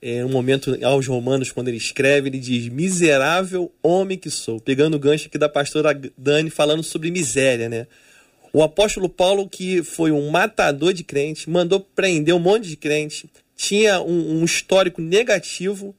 é, 0.00 0.24
um 0.24 0.28
momento 0.28 0.76
aos 0.84 1.06
Romanos, 1.06 1.50
quando 1.50 1.68
ele 1.68 1.76
escreve, 1.76 2.28
ele 2.28 2.38
diz: 2.38 2.68
Miserável 2.68 3.72
homem 3.82 4.18
que 4.18 4.30
sou. 4.30 4.60
Pegando 4.60 4.94
o 4.94 4.98
gancho 4.98 5.26
aqui 5.26 5.38
da 5.38 5.48
pastora 5.48 5.98
Dani, 6.16 6.50
falando 6.50 6.82
sobre 6.82 7.10
miséria, 7.10 7.68
né? 7.68 7.86
O 8.52 8.62
apóstolo 8.62 9.08
Paulo, 9.08 9.48
que 9.48 9.82
foi 9.82 10.10
um 10.10 10.30
matador 10.30 10.92
de 10.92 11.04
crente, 11.04 11.50
mandou 11.50 11.80
prender 11.80 12.34
um 12.34 12.38
monte 12.38 12.68
de 12.68 12.76
crente, 12.76 13.28
tinha 13.56 14.00
um, 14.00 14.40
um 14.40 14.44
histórico 14.44 15.02
negativo, 15.02 15.94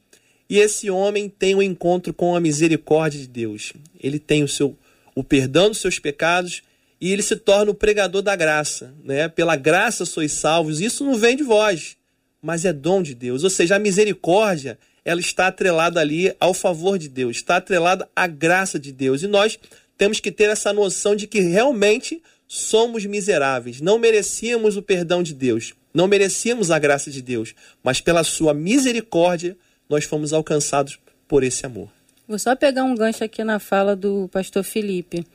e 0.48 0.58
esse 0.58 0.90
homem 0.90 1.28
tem 1.28 1.54
um 1.54 1.62
encontro 1.62 2.12
com 2.14 2.34
a 2.34 2.40
misericórdia 2.40 3.20
de 3.20 3.28
Deus. 3.28 3.72
Ele 4.00 4.18
tem 4.18 4.42
o 4.42 4.48
seu 4.48 4.76
o 5.14 5.24
perdão 5.24 5.68
dos 5.68 5.78
seus 5.78 5.98
pecados 5.98 6.62
e 7.00 7.12
ele 7.12 7.22
se 7.22 7.34
torna 7.34 7.72
o 7.72 7.74
pregador 7.74 8.22
da 8.22 8.36
graça, 8.36 8.94
né? 9.04 9.28
Pela 9.28 9.56
graça 9.56 10.04
sois 10.04 10.30
salvos. 10.30 10.80
Isso 10.80 11.04
não 11.04 11.16
vem 11.16 11.36
de 11.36 11.42
vós, 11.42 11.96
mas 12.42 12.64
é 12.64 12.72
dom 12.72 13.02
de 13.02 13.14
Deus. 13.14 13.44
Ou 13.44 13.50
seja, 13.50 13.76
a 13.76 13.78
misericórdia, 13.78 14.78
ela 15.04 15.20
está 15.20 15.48
atrelada 15.48 16.00
ali 16.00 16.34
ao 16.38 16.54
favor 16.54 16.98
de 16.98 17.08
Deus, 17.08 17.36
está 17.36 17.56
atrelada 17.56 18.08
à 18.14 18.26
graça 18.26 18.78
de 18.78 18.92
Deus. 18.92 19.22
E 19.22 19.26
nós 19.26 19.58
temos 19.96 20.20
que 20.20 20.30
ter 20.30 20.48
essa 20.50 20.72
noção 20.72 21.16
de 21.16 21.26
que 21.26 21.40
realmente 21.40 22.22
somos 22.46 23.04
miseráveis, 23.04 23.80
não 23.80 23.98
merecíamos 23.98 24.76
o 24.76 24.82
perdão 24.82 25.22
de 25.22 25.34
Deus, 25.34 25.74
não 25.92 26.06
merecíamos 26.06 26.70
a 26.70 26.78
graça 26.78 27.10
de 27.10 27.20
Deus, 27.20 27.54
mas 27.82 28.00
pela 28.00 28.24
sua 28.24 28.54
misericórdia 28.54 29.56
nós 29.88 30.04
fomos 30.04 30.32
alcançados 30.32 30.98
por 31.26 31.42
esse 31.42 31.66
amor. 31.66 31.90
Vou 32.26 32.38
só 32.38 32.54
pegar 32.54 32.84
um 32.84 32.94
gancho 32.94 33.24
aqui 33.24 33.42
na 33.42 33.58
fala 33.58 33.96
do 33.96 34.28
pastor 34.28 34.62
Felipe. 34.62 35.26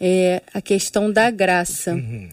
É 0.00 0.42
a 0.52 0.60
questão 0.60 1.10
da 1.10 1.30
graça. 1.30 1.94
Uhum. 1.94 2.28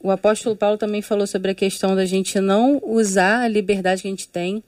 O 0.00 0.10
apóstolo 0.10 0.54
Paulo 0.54 0.78
também 0.78 1.02
falou 1.02 1.26
sobre 1.26 1.50
a 1.50 1.54
questão 1.54 1.96
da 1.96 2.04
gente 2.04 2.40
não 2.40 2.80
usar 2.84 3.42
a 3.42 3.48
liberdade 3.48 4.02
que 4.02 4.08
a 4.08 4.10
gente 4.10 4.28
tem 4.28 4.62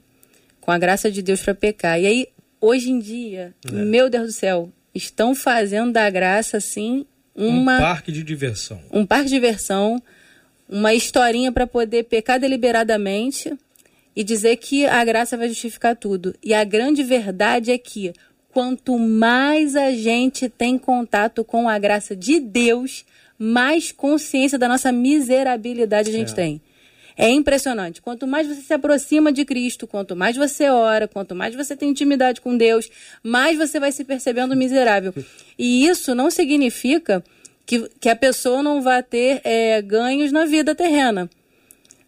com 0.59 0.71
a 0.71 0.77
graça 0.77 1.09
de 1.09 1.21
Deus 1.21 1.41
para 1.41 1.55
pecar. 1.55 1.99
E 1.99 2.05
aí, 2.05 2.27
hoje 2.59 2.91
em 2.91 2.99
dia, 2.99 3.53
é. 3.65 3.71
meu 3.71 4.09
Deus 4.09 4.27
do 4.27 4.31
céu, 4.33 4.69
estão 4.93 5.33
fazendo 5.33 5.93
da 5.93 6.09
graça 6.09 6.57
assim 6.57 7.05
uma 7.35 7.77
um 7.77 7.79
parque 7.79 8.11
de 8.11 8.23
diversão. 8.23 8.81
Um 8.91 9.05
parque 9.05 9.25
de 9.25 9.35
diversão, 9.35 10.01
uma 10.67 10.93
historinha 10.93 11.51
para 11.51 11.65
poder 11.65 12.03
pecar 12.03 12.39
deliberadamente 12.39 13.53
e 14.15 14.23
dizer 14.23 14.57
que 14.57 14.85
a 14.85 15.03
graça 15.03 15.37
vai 15.37 15.47
justificar 15.47 15.95
tudo. 15.95 16.35
E 16.43 16.53
a 16.53 16.63
grande 16.63 17.03
verdade 17.03 17.71
é 17.71 17.77
que 17.77 18.13
quanto 18.51 18.99
mais 18.99 19.75
a 19.75 19.91
gente 19.91 20.49
tem 20.49 20.77
contato 20.77 21.43
com 21.43 21.69
a 21.69 21.79
graça 21.79 22.15
de 22.15 22.39
Deus, 22.39 23.05
mais 23.41 23.91
consciência 23.91 24.55
da 24.59 24.67
nossa 24.67 24.91
miserabilidade 24.91 26.09
a 26.09 26.13
gente 26.13 26.31
é. 26.33 26.35
tem. 26.35 26.61
É 27.17 27.27
impressionante. 27.27 28.01
Quanto 28.01 28.27
mais 28.27 28.47
você 28.47 28.61
se 28.61 28.73
aproxima 28.73 29.31
de 29.31 29.43
Cristo, 29.43 29.87
quanto 29.87 30.15
mais 30.15 30.37
você 30.37 30.69
ora, 30.69 31.07
quanto 31.07 31.35
mais 31.35 31.55
você 31.55 31.75
tem 31.75 31.89
intimidade 31.89 32.39
com 32.39 32.55
Deus, 32.55 32.87
mais 33.23 33.57
você 33.57 33.79
vai 33.79 33.91
se 33.91 34.03
percebendo 34.03 34.55
miserável. 34.55 35.13
E 35.57 35.85
isso 35.87 36.13
não 36.13 36.29
significa 36.29 37.23
que, 37.65 37.89
que 37.99 38.09
a 38.09 38.15
pessoa 38.15 38.61
não 38.61 38.81
vai 38.81 39.01
ter 39.01 39.41
é, 39.43 39.81
ganhos 39.81 40.31
na 40.31 40.45
vida 40.45 40.75
terrena. 40.75 41.29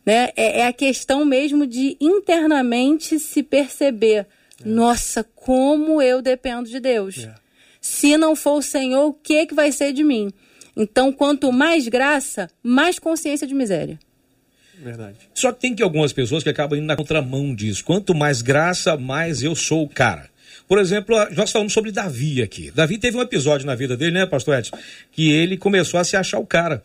Né? 0.06 0.30
É, 0.36 0.60
é, 0.60 0.68
a 0.68 0.74
questão 0.74 1.26
mesmo 1.26 1.66
de 1.66 1.98
internamente 2.00 3.20
se 3.20 3.42
perceber: 3.42 4.16
é. 4.18 4.26
nossa, 4.66 5.24
como 5.36 6.00
eu 6.00 6.22
dependo 6.22 6.70
de 6.70 6.80
Deus. 6.80 7.26
É. 7.26 7.34
Se 7.82 8.18
não 8.18 8.36
for 8.36 8.60
o 8.60 8.62
Senhor, 8.62 9.08
o 9.08 9.14
que, 9.14 9.48
que 9.48 9.54
vai 9.54 9.72
ser 9.72 9.92
de 9.92 10.04
mim? 10.04 10.32
Então, 10.76 11.12
quanto 11.12 11.52
mais 11.52 11.88
graça, 11.88 12.50
mais 12.62 13.00
consciência 13.00 13.48
de 13.48 13.54
miséria. 13.54 14.00
Verdade. 14.78 15.18
Só 15.34 15.52
que 15.52 15.62
tem 15.62 15.76
que 15.76 15.84
algumas 15.84 16.12
pessoas 16.12 16.44
que 16.44 16.50
acabam 16.50 16.78
indo 16.78 16.88
na 16.88 16.96
contramão 16.96 17.54
disso. 17.54 17.86
Quanto 17.86 18.14
mais 18.16 18.42
graça, 18.42 18.98
mais 18.98 19.44
eu 19.44 19.56
sou 19.56 19.84
o 19.84 19.90
cara. 19.90 20.30
Por 20.68 20.80
exemplo, 20.80 21.16
nós 21.36 21.52
falamos 21.52 21.74
sobre 21.74 21.92
Davi 21.92 22.42
aqui. 22.42 22.72
Davi 22.72 22.98
teve 22.98 23.18
um 23.18 23.22
episódio 23.22 23.66
na 23.66 23.76
vida 23.76 23.96
dele, 23.96 24.12
né, 24.12 24.26
pastor 24.26 24.58
Edson? 24.58 24.78
Que 25.12 25.32
ele 25.32 25.58
começou 25.58 26.00
a 26.00 26.04
se 26.04 26.16
achar 26.16 26.40
o 26.40 26.46
cara. 26.46 26.84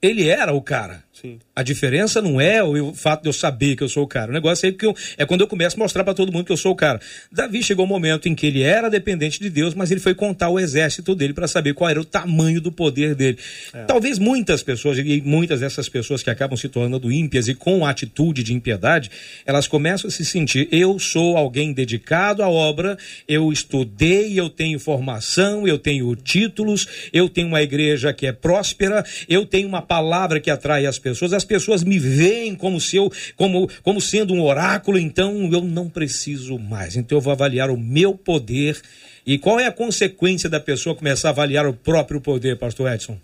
Ele 0.00 0.28
era 0.28 0.52
o 0.52 0.60
cara. 0.60 1.02
Sim. 1.22 1.38
A 1.54 1.62
diferença 1.62 2.20
não 2.20 2.40
é 2.40 2.64
o 2.64 2.92
fato 2.92 3.22
de 3.22 3.28
eu 3.28 3.32
saber 3.32 3.76
que 3.76 3.82
eu 3.84 3.88
sou 3.88 4.02
o 4.02 4.08
cara. 4.08 4.32
O 4.32 4.34
negócio 4.34 4.68
é, 4.68 4.72
que 4.72 4.84
eu, 4.84 4.92
é 5.16 5.24
quando 5.24 5.42
eu 5.42 5.46
começo 5.46 5.76
a 5.76 5.78
mostrar 5.78 6.02
para 6.02 6.14
todo 6.14 6.32
mundo 6.32 6.44
que 6.44 6.50
eu 6.50 6.56
sou 6.56 6.72
o 6.72 6.74
cara. 6.74 7.00
Davi 7.30 7.62
chegou 7.62 7.84
um 7.84 7.88
momento 7.88 8.28
em 8.28 8.34
que 8.34 8.44
ele 8.44 8.62
era 8.62 8.90
dependente 8.90 9.38
de 9.38 9.48
Deus, 9.48 9.72
mas 9.72 9.92
ele 9.92 10.00
foi 10.00 10.16
contar 10.16 10.48
o 10.48 10.58
exército 10.58 11.14
dele 11.14 11.32
para 11.32 11.46
saber 11.46 11.74
qual 11.74 11.88
era 11.88 12.00
o 12.00 12.04
tamanho 12.04 12.60
do 12.60 12.72
poder 12.72 13.14
dele. 13.14 13.38
É. 13.72 13.84
Talvez 13.84 14.18
muitas 14.18 14.64
pessoas, 14.64 14.98
e 14.98 15.22
muitas 15.24 15.60
dessas 15.60 15.88
pessoas 15.88 16.24
que 16.24 16.30
acabam 16.30 16.56
se 16.56 16.68
tornando 16.68 17.12
ímpias 17.12 17.46
e 17.46 17.54
com 17.54 17.86
atitude 17.86 18.42
de 18.42 18.52
impiedade, 18.52 19.08
elas 19.46 19.68
começam 19.68 20.08
a 20.08 20.10
se 20.10 20.24
sentir: 20.24 20.66
eu 20.72 20.98
sou 20.98 21.36
alguém 21.36 21.72
dedicado 21.72 22.42
à 22.42 22.48
obra, 22.48 22.98
eu 23.28 23.52
estudei, 23.52 24.40
eu 24.40 24.50
tenho 24.50 24.80
formação, 24.80 25.68
eu 25.68 25.78
tenho 25.78 26.16
títulos, 26.16 26.88
eu 27.12 27.28
tenho 27.28 27.46
uma 27.46 27.62
igreja 27.62 28.12
que 28.12 28.26
é 28.26 28.32
próspera, 28.32 29.04
eu 29.28 29.46
tenho 29.46 29.68
uma 29.68 29.82
palavra 29.82 30.40
que 30.40 30.50
atrai 30.50 30.84
as 30.84 30.98
pessoas, 30.98 31.11
as 31.32 31.44
pessoas 31.44 31.82
me 31.82 31.98
veem 31.98 32.54
como 32.54 32.80
se 32.80 32.96
eu, 32.96 33.10
como, 33.36 33.68
como 33.82 34.00
sendo 34.00 34.32
um 34.32 34.42
oráculo, 34.42 34.98
então 34.98 35.48
eu 35.52 35.60
não 35.60 35.88
preciso 35.88 36.58
mais. 36.58 36.96
Então 36.96 37.18
eu 37.18 37.22
vou 37.22 37.32
avaliar 37.32 37.70
o 37.70 37.76
meu 37.76 38.14
poder. 38.14 38.80
E 39.26 39.38
qual 39.38 39.60
é 39.60 39.66
a 39.66 39.72
consequência 39.72 40.48
da 40.48 40.60
pessoa 40.60 40.94
começar 40.94 41.28
a 41.28 41.30
avaliar 41.30 41.66
o 41.66 41.74
próprio 41.74 42.20
poder, 42.20 42.58
pastor 42.58 42.92
Edson? 42.92 43.18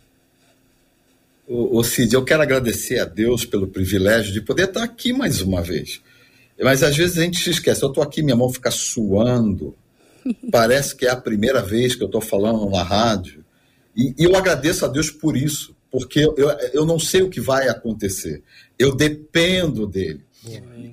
O 1.47 1.83
Cid, 1.83 2.15
eu 2.15 2.25
quero 2.25 2.43
agradecer 2.43 2.99
a 2.99 3.07
Deus 3.07 3.47
pelo 3.47 3.67
privilégio 3.67 4.33
de 4.33 4.43
poder 4.43 4.65
estar 4.65 4.83
aqui 4.83 5.15
mais 5.15 5.41
uma 5.41 5.63
vez. 5.63 6.03
Mas 6.61 6.83
às 6.83 6.95
vezes 6.95 7.17
a 7.17 7.23
gente 7.23 7.43
se 7.43 7.51
esquece. 7.51 7.83
Eu 7.83 7.89
estou 7.89 8.03
aqui, 8.03 8.23
minha 8.23 8.37
mão 8.37 8.51
fica 8.53 8.71
suando. 8.71 9.75
Parece 10.53 10.95
que 10.95 11.07
é 11.07 11.11
a 11.11 11.17
primeira 11.17 11.63
vez 11.63 11.95
que 11.95 12.03
eu 12.03 12.07
estou 12.07 12.21
falando 12.21 12.69
na 12.69 12.83
rádio. 12.83 13.43
E, 13.97 14.15
e 14.19 14.25
eu 14.25 14.37
agradeço 14.37 14.85
a 14.85 14.89
Deus 14.89 15.11
por 15.11 15.37
isso 15.37 15.75
porque 15.91 16.21
eu, 16.21 16.51
eu 16.73 16.85
não 16.85 16.99
sei 16.99 17.23
o 17.23 17.31
que 17.31 17.41
vai 17.41 17.69
acontecer. 17.69 18.43
Eu 18.79 18.95
dependo 18.95 19.87
dele. 19.87 20.23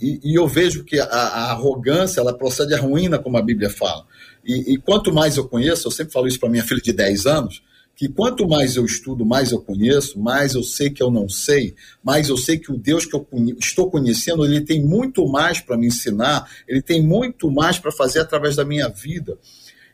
E, 0.01 0.19
e, 0.23 0.35
eu 0.35 0.47
vejo 0.47 0.83
que 0.83 0.99
a, 0.99 1.05
a, 1.05 1.51
arrogância 1.51 2.19
ela 2.19 2.35
procede 2.35 2.73
à 2.73 2.79
ruína, 2.79 3.19
como 3.19 3.37
a 3.37 3.41
Bíblia 3.41 3.69
fala. 3.69 4.05
E, 4.43 4.73
e 4.73 4.77
quanto 4.77 5.13
mais 5.13 5.37
eu 5.37 5.47
conheço, 5.47 5.87
eu 5.87 5.91
sempre 5.91 6.11
falo 6.11 6.27
isso 6.27 6.39
para 6.39 6.49
minha 6.49 6.63
filha 6.63 6.81
de 6.81 6.91
10 6.91 7.25
anos, 7.25 7.63
que 7.95 8.09
quanto 8.09 8.47
mais 8.47 8.75
eu 8.75 8.83
estudo, 8.83 9.25
mais 9.25 9.51
eu 9.51 9.61
conheço, 9.61 10.19
mais 10.19 10.53
eu 10.53 10.63
sei 10.63 10.89
que 10.89 11.01
eu 11.01 11.09
não 11.09 11.29
sei, 11.29 11.75
mais 12.03 12.27
eu 12.27 12.37
sei 12.37 12.57
que 12.57 12.71
o 12.71 12.77
Deus 12.77 13.05
que 13.05 13.15
eu 13.15 13.25
estou 13.57 13.89
conhecendo, 13.89 14.43
ele 14.43 14.61
tem 14.61 14.83
muito 14.83 15.25
mais 15.27 15.61
para 15.61 15.77
me 15.77 15.87
ensinar, 15.87 16.49
ele 16.67 16.81
tem 16.81 17.01
muito 17.01 17.49
mais 17.49 17.79
para 17.79 17.91
fazer 17.91 18.19
através 18.19 18.55
da 18.55 18.65
minha 18.65 18.89
vida. 18.89 19.37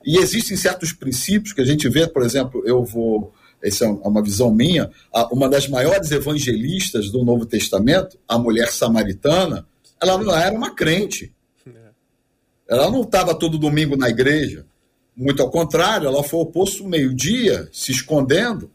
E 0.03 0.17
existem 0.17 0.57
certos 0.57 0.91
princípios 0.91 1.53
que 1.53 1.61
a 1.61 1.65
gente 1.65 1.87
vê, 1.87 2.07
por 2.07 2.23
exemplo, 2.23 2.63
eu 2.65 2.83
vou 2.83 3.31
essa 3.63 3.85
é 3.85 3.87
uma 3.87 4.23
visão 4.23 4.51
minha, 4.51 4.89
uma 5.31 5.47
das 5.47 5.67
maiores 5.67 6.11
evangelistas 6.11 7.09
do 7.09 7.23
Novo 7.23 7.45
Testamento, 7.45 8.17
a 8.27 8.37
mulher 8.37 8.71
samaritana, 8.71 9.67
ela 10.01 10.17
não 10.17 10.35
era 10.35 10.53
uma 10.53 10.73
crente. 10.73 11.33
Ela 12.67 12.89
não 12.89 13.01
estava 13.01 13.35
todo 13.35 13.59
domingo 13.59 13.95
na 13.97 14.09
igreja. 14.09 14.65
Muito 15.15 15.41
ao 15.41 15.51
contrário, 15.51 16.07
ela 16.07 16.23
foi 16.23 16.39
ao 16.39 16.45
posto 16.45 16.87
meio-dia, 16.87 17.69
se 17.71 17.91
escondendo. 17.91 18.71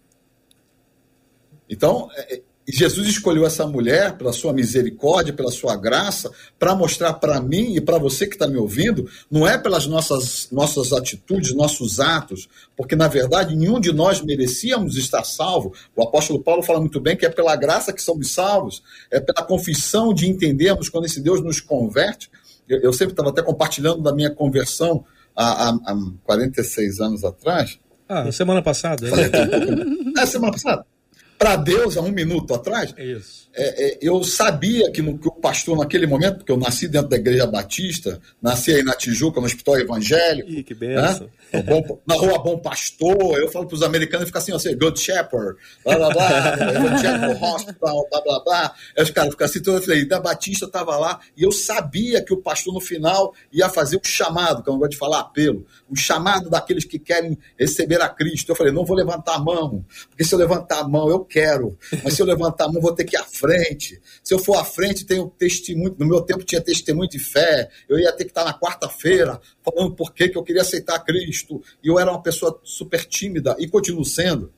Então, 1.69 2.09
é, 2.15 2.43
e 2.67 2.77
Jesus 2.77 3.07
escolheu 3.07 3.47
essa 3.47 3.65
mulher 3.65 4.19
pela 4.19 4.33
sua 4.33 4.53
misericórdia, 4.53 5.33
pela 5.33 5.53
sua 5.53 5.77
graça, 5.77 6.33
para 6.59 6.75
mostrar 6.75 7.15
para 7.15 7.41
mim 7.41 7.77
e 7.77 7.81
para 7.81 7.97
você 7.97 8.27
que 8.27 8.35
está 8.35 8.49
me 8.49 8.57
ouvindo, 8.57 9.09
não 9.31 9.47
é 9.47 9.57
pelas 9.57 9.87
nossas, 9.87 10.49
nossas 10.51 10.93
atitudes, 10.93 11.55
nossos 11.55 12.01
atos, 12.01 12.49
porque 12.77 12.97
na 12.97 13.07
verdade 13.07 13.55
nenhum 13.55 13.79
de 13.79 13.93
nós 13.93 14.21
merecíamos 14.21 14.97
estar 14.97 15.23
salvo. 15.23 15.73
O 15.95 16.03
apóstolo 16.03 16.43
Paulo 16.43 16.61
fala 16.61 16.81
muito 16.81 17.01
bem 17.01 17.17
que 17.17 17.25
é 17.25 17.29
pela 17.29 17.55
graça 17.55 17.93
que 17.93 18.03
somos 18.03 18.33
salvos, 18.33 18.83
é 19.13 19.21
pela 19.21 19.47
confissão 19.47 20.13
de 20.13 20.29
entendermos 20.29 20.89
quando 20.89 21.05
esse 21.05 21.21
Deus 21.21 21.41
nos 21.41 21.61
converte. 21.61 22.29
Eu, 22.69 22.81
eu 22.81 22.93
sempre 22.93 23.13
estava 23.13 23.29
até 23.29 23.43
compartilhando 23.43 24.03
da 24.03 24.13
minha 24.13 24.31
conversão 24.31 25.05
há, 25.37 25.69
há, 25.69 25.79
há 25.87 25.97
46 26.25 26.99
anos 26.99 27.23
atrás. 27.23 27.79
Ah, 28.09 28.31
semana 28.33 28.61
passada. 28.61 29.07
é, 30.19 30.27
semana 30.27 30.53
passada 30.53 30.85
para 31.39 31.57
Deus 31.57 31.97
há 31.97 32.01
um 32.01 32.11
minuto 32.11 32.55
atrás. 32.55 32.95
É, 33.59 33.87
é, 33.87 33.99
eu 34.03 34.23
sabia 34.23 34.91
que, 34.91 35.01
no, 35.01 35.19
que, 35.19 35.29
o 35.29 35.33
pastor, 35.33 35.79
naquele 35.79 36.07
momento, 36.07 36.39
porque 36.39 36.53
eu 36.53 36.59
nasci 36.59 36.87
dentro 36.89 37.09
da 37.09 37.17
Igreja 37.17 37.47
Batista, 37.47 38.21
nasci 38.41 38.73
aí 38.73 38.83
na 38.83 38.95
Tijuca, 38.95 39.41
no 39.41 39.47
Hospital 39.47 39.79
Evangélico. 39.81 40.51
Ih, 40.51 40.63
que 40.63 40.75
benção. 40.75 41.27
Né? 41.27 41.33
Bom, 41.65 42.01
na 42.07 42.15
rua 42.15 42.39
Bom 42.43 42.59
Pastor, 42.59 43.39
eu 43.39 43.49
falo 43.49 43.67
para 43.67 43.75
os 43.77 43.83
americanos, 43.83 44.27
fica 44.27 44.39
assim, 44.39 44.53
assim, 44.53 44.77
Good 44.77 44.99
Shepherd, 44.99 45.57
blá 45.85 45.97
blá 45.97 46.11
blá, 46.11 46.55
Evangelical 46.75 47.55
Hospital, 47.55 48.09
blá 48.11 48.21
blá 48.21 48.45
blá. 48.45 48.75
Aí 48.97 49.03
os 49.03 49.11
caras 49.11 49.31
ficam 49.31 49.45
assim, 49.45 49.59
então 49.61 49.75
eu 49.75 49.83
falei, 49.83 50.05
da 50.05 50.21
Batista 50.21 50.67
estava 50.67 50.97
lá, 50.97 51.21
e 51.37 51.43
eu 51.45 51.53
sabia 51.53 52.23
que 52.25 52.35
o 52.35 52.39
pastor 52.39 52.75
no 52.75 52.81
final 52.81 53.33
ia 53.53 53.69
fazer 53.69 53.97
o 53.97 54.01
chamado, 54.05 54.63
que 54.63 54.69
eu 54.69 54.73
não 54.73 54.81
gosto 54.81 54.93
de 54.93 54.99
falar 54.99 55.21
apelo, 55.21 55.65
o 55.89 55.97
chamado 55.97 56.51
daqueles 56.51 56.85
que 56.85 56.99
querem 56.99 57.39
receber 57.59 58.01
a 58.01 58.09
Cristo. 58.09 58.51
Eu 58.51 58.57
falei, 58.57 58.73
não 58.73 58.85
vou 58.85 58.97
levantar 58.97 59.35
a 59.35 59.39
mão, 59.39 59.85
porque 60.09 60.25
se 60.25 60.35
eu 60.35 60.39
levantar 60.39 60.81
a 60.81 60.89
mão, 60.89 61.09
eu 61.09 61.21
quero, 61.21 61.79
mas 62.03 62.15
se 62.15 62.23
eu 62.23 62.27
levantar 62.27 62.65
a 62.65 62.69
mão, 62.69 62.83
vou 62.83 62.93
ter 62.93 63.05
que 63.05 63.17
ir 63.17 63.21
à 63.21 63.25
frente. 63.25 64.01
Se 64.23 64.35
eu 64.35 64.39
for 64.39 64.57
à 64.57 64.65
frente, 64.65 65.05
tenho 65.05 65.29
testemunho. 65.39 65.95
No 65.99 66.07
meu 66.07 66.21
tempo 66.23 66.45
tinha 66.45 66.61
testemunho 66.61 67.09
de 67.09 67.19
fé, 67.19 67.69
eu 67.89 67.99
ia 67.99 68.13
ter 68.13 68.25
que 68.25 68.31
estar 68.31 68.45
na 68.45 68.59
quarta-feira 68.59 69.41
falando 69.65 69.95
por 69.95 70.13
que 70.13 70.31
eu 70.35 70.43
queria 70.43 70.63
aceitar 70.63 70.99
Cristo. 71.01 71.36
E 71.83 71.89
eu 71.89 71.99
era 71.99 72.11
uma 72.11 72.23
pessoa 72.23 72.61
super 72.63 73.05
tímida 73.05 73.57
e 73.59 73.69
continuo 73.69 74.05
sendo, 74.05 74.53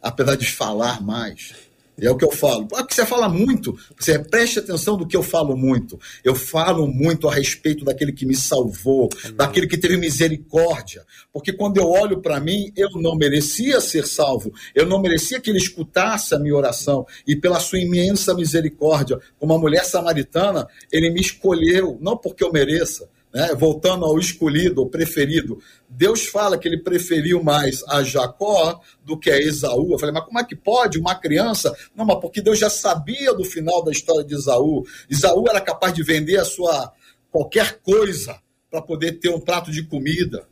apesar 0.00 0.36
de 0.36 0.50
falar 0.50 1.02
mais. 1.02 1.66
É 1.98 2.10
o 2.10 2.16
que 2.16 2.24
eu 2.24 2.30
falo. 2.30 2.66
Porque 2.66 2.94
você 2.94 3.06
fala 3.06 3.28
muito, 3.28 3.78
você 3.98 4.18
preste 4.18 4.58
atenção 4.58 4.98
do 4.98 5.06
que 5.06 5.16
eu 5.16 5.22
falo 5.22 5.56
muito. 5.56 5.98
Eu 6.22 6.34
falo 6.34 6.86
muito 6.86 7.26
a 7.26 7.34
respeito 7.34 7.84
daquele 7.84 8.12
que 8.12 8.26
me 8.26 8.36
salvou, 8.36 9.08
daquele 9.34 9.66
que 9.66 9.78
teve 9.78 9.96
misericórdia. 9.96 11.04
Porque 11.32 11.54
quando 11.54 11.78
eu 11.78 11.88
olho 11.88 12.20
para 12.20 12.38
mim, 12.38 12.70
eu 12.76 12.90
não 12.96 13.16
merecia 13.16 13.80
ser 13.80 14.06
salvo, 14.06 14.52
eu 14.74 14.84
não 14.84 15.00
merecia 15.00 15.40
que 15.40 15.48
ele 15.48 15.58
escutasse 15.58 16.34
a 16.34 16.38
minha 16.38 16.54
oração. 16.54 17.06
E 17.26 17.34
pela 17.34 17.58
sua 17.60 17.78
imensa 17.78 18.34
misericórdia, 18.34 19.18
como 19.38 19.54
a 19.54 19.58
mulher 19.58 19.84
samaritana, 19.84 20.68
ele 20.92 21.10
me 21.10 21.20
escolheu, 21.20 21.96
não 22.00 22.16
porque 22.16 22.44
eu 22.44 22.52
mereça, 22.52 23.08
né? 23.36 23.54
voltando 23.54 24.06
ao 24.06 24.18
escolhido, 24.18 24.80
ao 24.80 24.88
preferido, 24.88 25.58
Deus 25.86 26.26
fala 26.26 26.56
que 26.56 26.66
ele 26.66 26.78
preferiu 26.78 27.44
mais 27.44 27.84
a 27.86 28.02
Jacó 28.02 28.80
do 29.04 29.14
que 29.18 29.30
a 29.30 29.38
Esaú. 29.38 29.92
Eu 29.92 29.98
falei, 29.98 30.14
mas 30.14 30.24
como 30.24 30.40
é 30.40 30.44
que 30.44 30.56
pode 30.56 30.98
uma 30.98 31.14
criança? 31.14 31.76
Não, 31.94 32.06
mas 32.06 32.18
porque 32.18 32.40
Deus 32.40 32.58
já 32.58 32.70
sabia 32.70 33.34
do 33.34 33.44
final 33.44 33.84
da 33.84 33.92
história 33.92 34.24
de 34.24 34.34
Esaú. 34.34 34.86
Esaú 35.10 35.44
era 35.50 35.60
capaz 35.60 35.92
de 35.92 36.02
vender 36.02 36.38
a 36.38 36.46
sua 36.46 36.90
qualquer 37.30 37.78
coisa 37.82 38.40
para 38.70 38.80
poder 38.80 39.20
ter 39.20 39.28
um 39.28 39.40
prato 39.40 39.70
de 39.70 39.82
comida. 39.82 40.48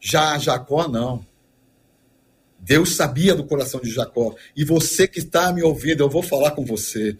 Já 0.00 0.38
Jacó, 0.38 0.88
não. 0.88 1.22
Deus 2.58 2.96
sabia 2.96 3.34
do 3.34 3.44
coração 3.44 3.78
de 3.78 3.90
Jacó. 3.90 4.34
E 4.56 4.64
você 4.64 5.06
que 5.06 5.18
está 5.18 5.52
me 5.52 5.62
ouvindo, 5.62 6.02
eu 6.02 6.08
vou 6.08 6.22
falar 6.22 6.52
com 6.52 6.64
você. 6.64 7.18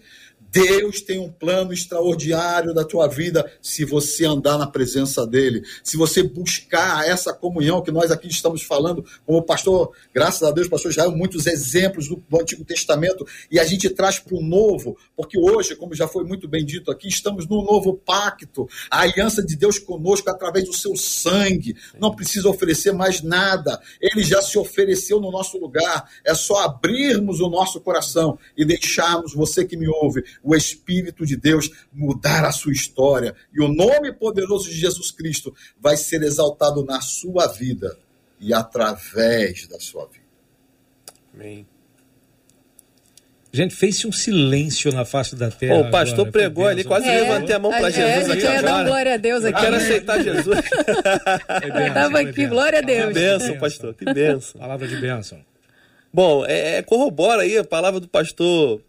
Deus 0.53 1.01
tem 1.01 1.17
um 1.17 1.31
plano 1.31 1.73
extraordinário 1.73 2.75
da 2.75 2.83
tua 2.83 3.07
vida 3.07 3.51
se 3.59 3.83
você 3.83 4.23
andar 4.23 4.55
na 4.55 4.67
presença 4.67 5.25
dele, 5.25 5.63
se 5.83 5.97
você 5.97 6.21
buscar 6.21 7.09
essa 7.09 7.33
comunhão 7.33 7.81
que 7.81 7.89
nós 7.89 8.11
aqui 8.11 8.27
estamos 8.27 8.61
falando, 8.61 9.03
como 9.25 9.39
o 9.39 9.41
pastor, 9.41 9.91
graças 10.13 10.43
a 10.43 10.51
Deus, 10.51 10.67
pastor 10.67 10.91
Israel, 10.91 11.09
muitos 11.09 11.47
exemplos 11.47 12.07
do, 12.07 12.23
do 12.29 12.39
Antigo 12.39 12.63
Testamento, 12.63 13.25
e 13.49 13.59
a 13.59 13.65
gente 13.65 13.89
traz 13.89 14.19
para 14.19 14.37
o 14.37 14.43
novo, 14.43 14.95
porque 15.15 15.39
hoje, 15.39 15.75
como 15.75 15.95
já 15.95 16.07
foi 16.07 16.23
muito 16.23 16.47
bem 16.47 16.63
dito 16.63 16.91
aqui, 16.91 17.07
estamos 17.07 17.47
no 17.47 17.63
novo 17.63 17.95
pacto, 17.95 18.67
a 18.91 19.01
aliança 19.01 19.43
de 19.43 19.55
Deus 19.55 19.79
conosco 19.79 20.29
através 20.29 20.65
do 20.65 20.73
seu 20.73 20.95
sangue, 20.95 21.75
não 21.99 22.15
precisa 22.15 22.47
oferecer 22.47 22.91
mais 22.91 23.23
nada, 23.23 23.81
ele 23.99 24.21
já 24.21 24.39
se 24.39 24.59
ofereceu 24.59 25.19
no 25.19 25.31
nosso 25.31 25.57
lugar, 25.57 26.07
é 26.23 26.35
só 26.35 26.59
abrirmos 26.59 27.39
o 27.39 27.49
nosso 27.49 27.81
coração 27.81 28.37
e 28.55 28.63
deixarmos 28.63 29.33
você 29.33 29.65
que 29.65 29.75
me 29.75 29.87
ouve 29.87 30.23
o 30.43 30.55
Espírito 30.55 31.25
de 31.25 31.37
Deus 31.37 31.69
mudar 31.91 32.43
a 32.45 32.51
sua 32.51 32.73
história. 32.73 33.33
E 33.53 33.61
o 33.63 33.67
nome 33.67 34.11
poderoso 34.13 34.69
de 34.69 34.75
Jesus 34.75 35.09
Cristo 35.09 35.55
vai 35.79 35.95
ser 35.95 36.21
exaltado 36.21 36.83
na 36.83 36.99
sua 37.01 37.47
vida 37.47 37.97
e 38.39 38.53
através 38.53 39.67
da 39.67 39.79
sua 39.79 40.05
vida. 40.07 40.23
Amém. 41.33 41.65
Gente, 43.55 43.75
fez-se 43.75 44.07
um 44.07 44.11
silêncio 44.11 44.91
na 44.91 45.05
face 45.05 45.35
da 45.35 45.51
terra. 45.51 45.77
o 45.77 45.91
pastor 45.91 46.21
agora, 46.21 46.31
pregou 46.31 46.65
ali, 46.65 46.83
quase 46.83 47.07
É, 47.07 47.21
levantei 47.21 47.55
a 47.55 47.59
mão 47.59 47.69
para 47.69 47.87
é, 47.87 47.91
Jesus 47.91 48.29
a 48.31 48.33
aqui 48.33 48.63
dar 48.63 48.83
glória 48.83 49.13
a 49.13 49.17
Deus 49.17 49.43
Eu 49.43 49.49
aqui. 49.51 49.61
quero 49.61 49.75
aceitar 49.75 50.23
Jesus. 50.23 50.59
Foi 50.65 51.71
bênção, 51.71 51.87
Eu 51.87 51.93
tava 51.93 52.11
foi 52.11 52.21
aqui, 52.21 52.31
bênção. 52.33 52.49
glória 52.49 52.79
a 52.79 52.81
Deus. 52.81 53.07
Que 53.09 53.13
bênção, 53.13 53.59
pastor, 53.59 53.93
que 53.93 54.05
bênção. 54.05 54.59
Palavra 54.59 54.87
de 54.87 54.95
bênção. 54.95 55.39
Bom, 56.11 56.43
é, 56.47 56.77
é, 56.77 56.81
corrobora 56.81 57.43
aí 57.43 57.55
a 57.55 57.63
palavra 57.63 57.99
do 57.99 58.07
pastor, 58.07 58.81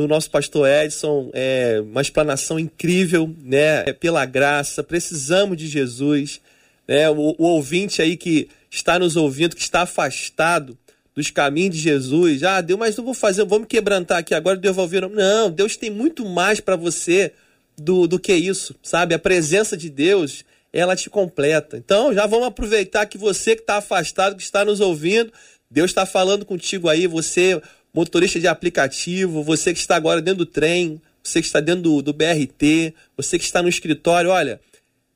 do 0.00 0.08
nosso 0.08 0.30
pastor 0.30 0.68
Edson, 0.68 1.30
é 1.32 1.80
uma 1.82 2.00
explanação 2.00 2.58
incrível, 2.58 3.34
né? 3.42 3.84
É 3.86 3.92
pela 3.92 4.24
graça, 4.24 4.82
precisamos 4.82 5.56
de 5.56 5.66
Jesus, 5.66 6.40
né? 6.88 7.10
O, 7.10 7.34
o 7.38 7.44
ouvinte 7.44 8.00
aí 8.00 8.16
que 8.16 8.48
está 8.70 8.98
nos 8.98 9.16
ouvindo, 9.16 9.54
que 9.54 9.62
está 9.62 9.82
afastado 9.82 10.76
dos 11.14 11.30
caminhos 11.30 11.74
de 11.74 11.82
Jesus, 11.82 12.42
ah, 12.44 12.60
Deus, 12.60 12.78
mas 12.78 12.96
não 12.96 13.04
vou 13.04 13.14
fazer, 13.14 13.44
me 13.44 13.66
quebrantar 13.66 14.18
aqui 14.18 14.34
agora, 14.34 14.56
Deus 14.56 14.74
vai 14.74 14.84
ouvir. 14.84 15.08
Não, 15.08 15.50
Deus 15.50 15.76
tem 15.76 15.90
muito 15.90 16.24
mais 16.24 16.60
para 16.60 16.76
você 16.76 17.32
do, 17.76 18.06
do 18.06 18.18
que 18.18 18.32
isso, 18.32 18.74
sabe? 18.82 19.14
A 19.14 19.18
presença 19.18 19.76
de 19.76 19.90
Deus, 19.90 20.44
ela 20.72 20.96
te 20.96 21.10
completa. 21.10 21.76
Então, 21.76 22.14
já 22.14 22.26
vamos 22.26 22.46
aproveitar 22.46 23.06
que 23.06 23.18
você 23.18 23.54
que 23.54 23.62
está 23.62 23.76
afastado, 23.76 24.36
que 24.36 24.42
está 24.42 24.64
nos 24.64 24.80
ouvindo, 24.80 25.32
Deus 25.70 25.90
está 25.90 26.06
falando 26.06 26.44
contigo 26.44 26.88
aí, 26.88 27.06
você, 27.06 27.60
motorista 27.92 28.38
de 28.38 28.46
aplicativo, 28.46 29.42
você 29.42 29.72
que 29.72 29.80
está 29.80 29.96
agora 29.96 30.22
dentro 30.22 30.44
do 30.44 30.46
trem, 30.46 31.00
você 31.22 31.40
que 31.40 31.46
está 31.46 31.60
dentro 31.60 31.82
do, 31.82 32.02
do 32.02 32.12
BRT, 32.12 32.94
você 33.16 33.38
que 33.38 33.44
está 33.44 33.62
no 33.62 33.68
escritório, 33.68 34.30
olha, 34.30 34.60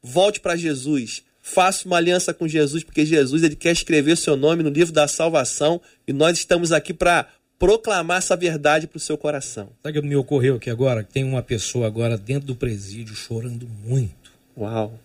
volte 0.02 0.40
para 0.40 0.56
Jesus. 0.56 1.22
Faça 1.40 1.86
uma 1.86 1.98
aliança 1.98 2.32
com 2.32 2.48
Jesus, 2.48 2.82
porque 2.82 3.04
Jesus 3.04 3.42
ele 3.42 3.54
quer 3.56 3.72
escrever 3.72 4.16
seu 4.16 4.36
nome 4.36 4.62
no 4.62 4.70
livro 4.70 4.92
da 4.92 5.06
salvação 5.06 5.80
e 6.06 6.12
nós 6.12 6.38
estamos 6.38 6.72
aqui 6.72 6.94
para 6.94 7.28
proclamar 7.58 8.18
essa 8.18 8.34
verdade 8.34 8.86
para 8.86 8.96
o 8.96 9.00
seu 9.00 9.16
coração. 9.16 9.68
Sabe 9.82 9.98
o 9.98 10.02
que 10.02 10.08
me 10.08 10.16
ocorreu 10.16 10.56
aqui 10.56 10.70
agora? 10.70 11.04
Tem 11.04 11.22
uma 11.22 11.42
pessoa 11.42 11.86
agora 11.86 12.16
dentro 12.16 12.46
do 12.46 12.56
presídio 12.56 13.14
chorando 13.14 13.68
muito. 13.84 14.32
Uau. 14.56 14.98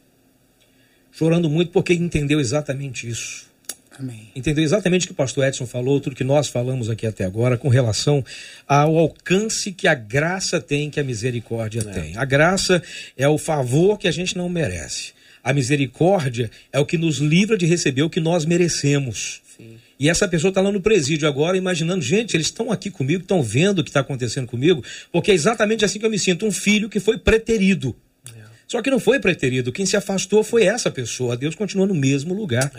Chorando 1.12 1.50
muito 1.50 1.72
porque 1.72 1.94
entendeu 1.94 2.40
exatamente 2.40 3.08
isso. 3.08 3.49
Amém. 4.00 4.30
Entendeu 4.34 4.64
exatamente 4.64 5.04
o 5.04 5.08
que 5.08 5.12
o 5.12 5.16
pastor 5.16 5.46
Edson 5.46 5.68
falou, 5.68 6.00
tudo 6.00 6.16
que 6.16 6.24
nós 6.24 6.48
falamos 6.48 6.90
aqui 6.90 7.06
até 7.06 7.26
agora, 7.26 7.58
com 7.58 7.68
relação 7.68 8.24
ao 8.66 8.98
alcance 8.98 9.74
que 9.74 9.90
a 9.90 9.94
graça 9.94 10.62
tem, 10.62 10.90
que 10.90 11.02
a 11.02 11.04
misericórdia 11.04 11.84
tem. 11.84 12.16
A 12.16 12.24
graça 12.24 12.82
é 13.18 13.28
o 13.28 13.38
favor 13.38 14.00
que 14.00 14.08
a 14.08 14.12
gente 14.12 14.38
não 14.38 14.48
merece. 14.48 15.12
A 15.44 15.52
misericórdia 15.52 16.50
é 16.72 16.80
o 16.80 16.86
que 16.86 16.98
nos 16.98 17.18
livra 17.18 17.58
de 17.58 17.66
receber 17.66 18.04
o 18.04 18.10
que 18.10 18.22
nós 18.22 18.46
merecemos. 18.46 19.42
E 20.00 20.10
essa 20.10 20.30
pessoa 20.30 20.48
está 20.48 20.62
lá 20.62 20.72
no 20.72 20.80
presídio 20.80 21.28
agora, 21.28 21.58
imaginando, 21.58 22.02
gente, 22.02 22.38
eles 22.38 22.48
estão 22.48 22.72
aqui 22.72 22.90
comigo, 22.90 23.22
estão 23.22 23.44
vendo 23.44 23.80
o 23.80 23.84
que 23.84 23.90
está 23.90 24.00
acontecendo 24.00 24.48
comigo, 24.48 24.82
porque 25.12 25.32
é 25.32 25.34
exatamente 25.34 25.84
assim 25.84 26.00
que 26.00 26.06
eu 26.06 26.10
me 26.10 26.18
sinto, 26.18 26.46
um 26.46 26.54
filho 26.54 26.88
que 26.88 27.02
foi 27.02 27.18
preterido. 27.18 27.94
Só 28.66 28.82
que 28.82 28.92
não 28.92 29.00
foi 29.00 29.20
preterido, 29.20 29.72
quem 29.72 29.86
se 29.86 29.98
afastou 29.98 30.44
foi 30.44 30.64
essa 30.64 30.90
pessoa. 30.92 31.36
Deus 31.36 31.56
continua 31.56 31.88
no 31.88 31.96
mesmo 31.96 32.34
lugar. 32.34 32.72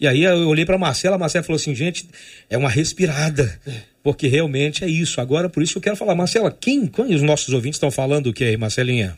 E 0.00 0.06
aí 0.06 0.24
eu 0.24 0.48
olhei 0.48 0.64
para 0.64 0.78
Marcela, 0.78 1.16
a 1.16 1.18
Marcela 1.18 1.44
falou 1.44 1.56
assim, 1.56 1.74
gente, 1.74 2.08
é 2.48 2.56
uma 2.56 2.70
respirada, 2.70 3.60
porque 4.02 4.26
realmente 4.26 4.82
é 4.82 4.88
isso. 4.88 5.20
Agora, 5.20 5.46
por 5.46 5.62
isso 5.62 5.72
que 5.72 5.78
eu 5.78 5.82
quero 5.82 5.96
falar, 5.96 6.14
Marcela, 6.14 6.50
quem, 6.50 6.86
quem 6.86 7.14
os 7.14 7.20
nossos 7.20 7.52
ouvintes 7.52 7.76
estão 7.76 7.90
falando 7.90 8.28
o 8.28 8.32
que 8.32 8.44
aí, 8.44 8.56
Marcelinha? 8.56 9.14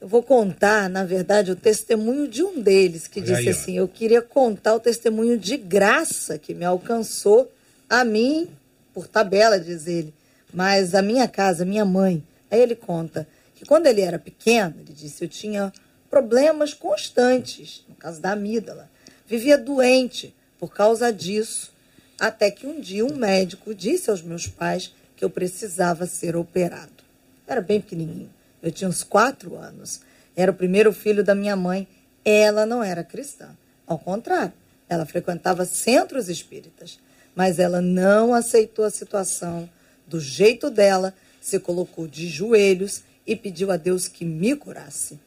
Eu 0.00 0.06
vou 0.06 0.22
contar, 0.22 0.88
na 0.88 1.04
verdade, 1.04 1.50
o 1.50 1.56
testemunho 1.56 2.28
de 2.28 2.42
um 2.42 2.60
deles, 2.60 3.08
que 3.08 3.18
Olha 3.18 3.28
disse 3.28 3.40
aí, 3.40 3.48
assim: 3.48 3.78
Eu 3.78 3.86
queria 3.86 4.22
contar 4.22 4.74
o 4.74 4.80
testemunho 4.80 5.38
de 5.38 5.56
graça 5.56 6.38
que 6.38 6.54
me 6.54 6.64
alcançou 6.64 7.52
a 7.88 8.04
mim, 8.04 8.48
por 8.92 9.06
tabela, 9.06 9.60
diz 9.60 9.86
ele, 9.86 10.12
mas 10.52 10.94
a 10.94 11.02
minha 11.02 11.28
casa, 11.28 11.64
minha 11.64 11.84
mãe. 11.84 12.22
Aí 12.50 12.60
ele 12.60 12.74
conta 12.74 13.28
que 13.54 13.64
quando 13.64 13.86
ele 13.86 14.00
era 14.00 14.18
pequeno, 14.18 14.74
ele 14.80 14.92
disse: 14.92 15.24
Eu 15.24 15.28
tinha 15.28 15.72
problemas 16.10 16.74
constantes, 16.74 17.84
no 17.88 17.94
caso 17.94 18.20
da 18.20 18.32
amígdala. 18.32 18.91
Vivia 19.32 19.56
doente 19.56 20.34
por 20.60 20.74
causa 20.74 21.10
disso, 21.10 21.72
até 22.20 22.50
que 22.50 22.66
um 22.66 22.78
dia 22.78 23.02
um 23.02 23.16
médico 23.16 23.74
disse 23.74 24.10
aos 24.10 24.20
meus 24.20 24.46
pais 24.46 24.92
que 25.16 25.24
eu 25.24 25.30
precisava 25.30 26.04
ser 26.04 26.36
operado. 26.36 27.02
Era 27.46 27.62
bem 27.62 27.80
pequenininho. 27.80 28.28
Eu 28.62 28.70
tinha 28.70 28.90
uns 28.90 29.02
quatro 29.02 29.56
anos. 29.56 30.02
Era 30.36 30.52
o 30.52 30.54
primeiro 30.54 30.92
filho 30.92 31.24
da 31.24 31.34
minha 31.34 31.56
mãe. 31.56 31.88
Ela 32.22 32.66
não 32.66 32.84
era 32.84 33.02
cristã. 33.02 33.56
Ao 33.86 33.98
contrário, 33.98 34.52
ela 34.86 35.06
frequentava 35.06 35.64
centros 35.64 36.28
espíritas. 36.28 36.98
Mas 37.34 37.58
ela 37.58 37.80
não 37.80 38.34
aceitou 38.34 38.84
a 38.84 38.90
situação 38.90 39.66
do 40.06 40.20
jeito 40.20 40.68
dela, 40.68 41.14
se 41.40 41.58
colocou 41.58 42.06
de 42.06 42.28
joelhos 42.28 43.02
e 43.26 43.34
pediu 43.34 43.70
a 43.70 43.78
Deus 43.78 44.08
que 44.08 44.26
me 44.26 44.54
curasse. 44.54 45.18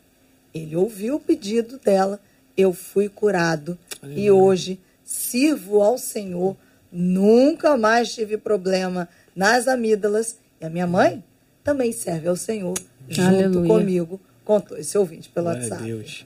Ele 0.54 0.76
ouviu 0.76 1.16
o 1.16 1.20
pedido 1.20 1.80
dela, 1.80 2.22
eu 2.56 2.72
fui 2.72 3.10
curado 3.10 3.76
e 4.16 4.30
hoje 4.30 4.80
sirvo 5.04 5.82
ao 5.82 5.98
Senhor. 5.98 6.56
Nunca 6.92 7.78
mais 7.78 8.14
tive 8.14 8.38
problema 8.38 9.08
nas 9.36 9.68
amígdalas. 9.68 10.38
E 10.60 10.66
a 10.66 10.70
minha 10.70 10.88
mãe 10.88 11.24
também 11.64 11.92
serve 11.92 12.28
ao 12.28 12.36
Senhor 12.36 12.78
junto 13.08 13.36
Aleluia. 13.36 13.68
comigo, 13.68 14.22
contou 14.44 14.78
esse 14.78 14.98
ouvinte 14.98 15.30
pelo 15.30 15.46
Glória 15.46 15.62
WhatsApp. 15.64 15.84
Deus. 15.84 16.26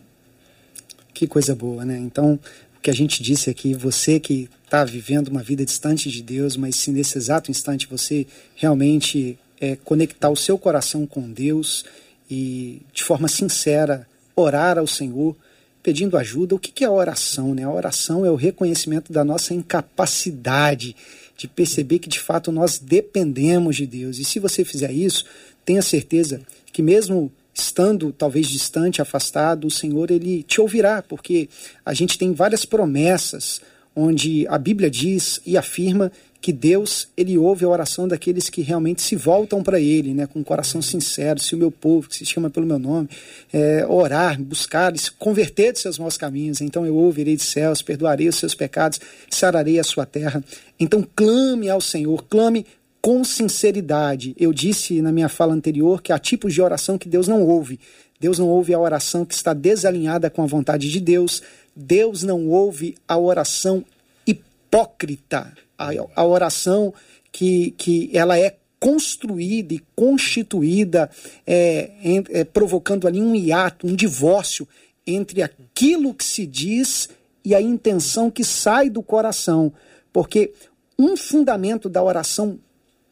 Que 1.13 1.27
coisa 1.27 1.55
boa, 1.55 1.84
né? 1.84 1.97
Então, 1.97 2.39
o 2.77 2.82
que 2.82 2.89
a 2.89 2.93
gente 2.93 3.21
disse 3.21 3.49
aqui, 3.49 3.73
você 3.73 4.19
que 4.19 4.49
está 4.63 4.86
vivendo 4.86 5.27
uma 5.27 5.43
vida 5.43 5.65
distante 5.65 6.09
de 6.09 6.21
Deus, 6.21 6.55
mas 6.55 6.75
se 6.75 6.91
nesse 6.91 7.17
exato 7.17 7.51
instante 7.51 7.88
você 7.88 8.25
realmente 8.55 9.38
é, 9.59 9.75
conectar 9.75 10.30
o 10.30 10.36
seu 10.36 10.57
coração 10.57 11.05
com 11.05 11.30
Deus 11.30 11.84
e 12.30 12.82
de 12.93 13.03
forma 13.03 13.27
sincera 13.27 14.07
orar 14.36 14.77
ao 14.77 14.88
Senhor, 14.88 15.36
pedindo 15.82 16.17
ajuda. 16.17 16.55
O 16.55 16.59
que 16.59 16.84
é 16.84 16.88
a 16.88 16.91
oração? 16.91 17.53
Né? 17.53 17.63
A 17.63 17.71
oração 17.71 18.25
é 18.25 18.32
o 18.32 18.36
reconhecimento 18.36 19.11
da 19.11 19.23
nossa 19.23 19.53
incapacidade 19.53 20.95
de 21.38 21.47
perceber 21.47 21.99
que 21.99 22.09
de 22.09 22.19
fato 22.19 22.51
nós 22.51 22.80
dependemos 22.80 23.75
de 23.75 23.88
Deus. 23.88 24.19
E 24.19 24.25
se 24.25 24.39
você 24.39 24.65
fizer 24.65 24.91
isso, 24.91 25.25
tenha 25.63 25.82
certeza 25.82 26.41
que 26.71 26.82
mesmo 26.82 27.32
estando 27.53 28.11
talvez 28.11 28.47
distante, 28.47 29.01
afastado, 29.01 29.67
o 29.67 29.71
Senhor 29.71 30.11
ele 30.11 30.43
te 30.43 30.61
ouvirá, 30.61 31.01
porque 31.01 31.49
a 31.86 31.93
gente 31.93 32.17
tem 32.17 32.34
várias 32.34 32.65
promessas 32.65 33.61
onde 33.95 34.47
a 34.47 34.57
Bíblia 34.57 34.89
diz 34.89 35.41
e 35.45 35.57
afirma 35.57 36.11
que 36.42 36.54
Deus 36.54 37.10
ele 37.18 37.38
ouve 37.38 37.66
a 37.66 37.70
oração 37.70 38.08
daqueles 38.08 38.50
que 38.50 38.62
realmente 38.62 39.02
se 39.02 39.16
voltam 39.16 39.62
para 39.62 39.80
Ele, 39.80 40.14
né, 40.14 40.26
com 40.26 40.40
um 40.40 40.44
coração 40.44 40.82
sincero. 40.82 41.40
Se 41.40 41.54
o 41.54 41.58
meu 41.58 41.70
povo, 41.70 42.08
que 42.08 42.16
se 42.16 42.26
chama 42.26 42.50
pelo 42.50 42.66
meu 42.66 42.80
nome, 42.80 43.10
é, 43.52 43.86
orar, 43.86 44.42
buscar, 44.42 44.98
se 44.98 45.12
converter 45.12 45.74
de 45.74 45.80
seus 45.80 46.00
maus 46.00 46.18
caminhos, 46.18 46.62
então 46.62 46.86
eu 46.86 46.96
ouvirei 46.96 47.36
de 47.36 47.44
céus, 47.44 47.82
perdoarei 47.82 48.30
os 48.30 48.38
seus 48.38 48.56
pecados, 48.56 49.00
sararei 49.30 49.80
a 49.80 49.84
sua 49.84 50.06
terra. 50.06 50.44
Então 50.80 51.06
clame 51.16 51.70
ao 51.70 51.82
Senhor, 51.82 52.24
clame 52.30 52.66
com 53.02 53.24
sinceridade. 53.24 54.36
Eu 54.38 54.54
disse 54.54 55.02
na 55.02 55.12
minha 55.12 55.30
fala 55.30 55.54
anterior 55.54 56.02
que 56.02 56.14
há 56.14 56.20
tipos 56.20 56.54
de 56.54 56.62
oração 56.62 56.98
que 56.98 57.10
Deus 57.10 57.28
não 57.28 57.44
ouve. 57.44 57.80
Deus 58.20 58.38
não 58.38 58.48
ouve 58.48 58.74
a 58.74 58.80
oração 58.80 59.26
que 59.26 59.34
está 59.34 59.54
desalinhada 59.54 60.30
com 60.30 60.44
a 60.44 60.46
vontade 60.46 60.90
de 60.90 61.00
Deus. 61.00 61.42
Deus 61.76 62.24
não 62.24 62.48
ouve 62.48 62.96
a 63.08 63.18
oração 63.18 63.84
hipócrita, 64.28 65.54
a, 65.80 65.91
a 66.15 66.25
oração 66.25 66.93
que, 67.32 67.71
que 67.71 68.09
ela 68.13 68.38
é 68.38 68.57
construída 68.80 69.73
e 69.73 69.82
constituída, 69.95 71.09
é, 71.45 71.89
é, 72.30 72.43
provocando 72.43 73.07
ali 73.07 73.21
um 73.21 73.34
hiato, 73.36 73.88
um 73.88 73.95
divórcio 73.95 74.67
entre 75.05 75.41
aquilo 75.41 76.13
que 76.13 76.23
se 76.23 76.45
diz 76.45 77.09
e 77.43 77.55
a 77.55 77.61
intenção 77.61 78.30
que 78.30 78.43
sai 78.43 78.89
do 78.89 79.01
coração. 79.01 79.73
Porque 80.13 80.53
um 80.97 81.15
fundamento 81.17 81.89
da 81.89 82.03
oração 82.03 82.59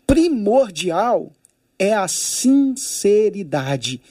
primordial 0.05 1.31
é 1.77 1.93
a 1.93 2.07
sinceridade. 2.07 4.01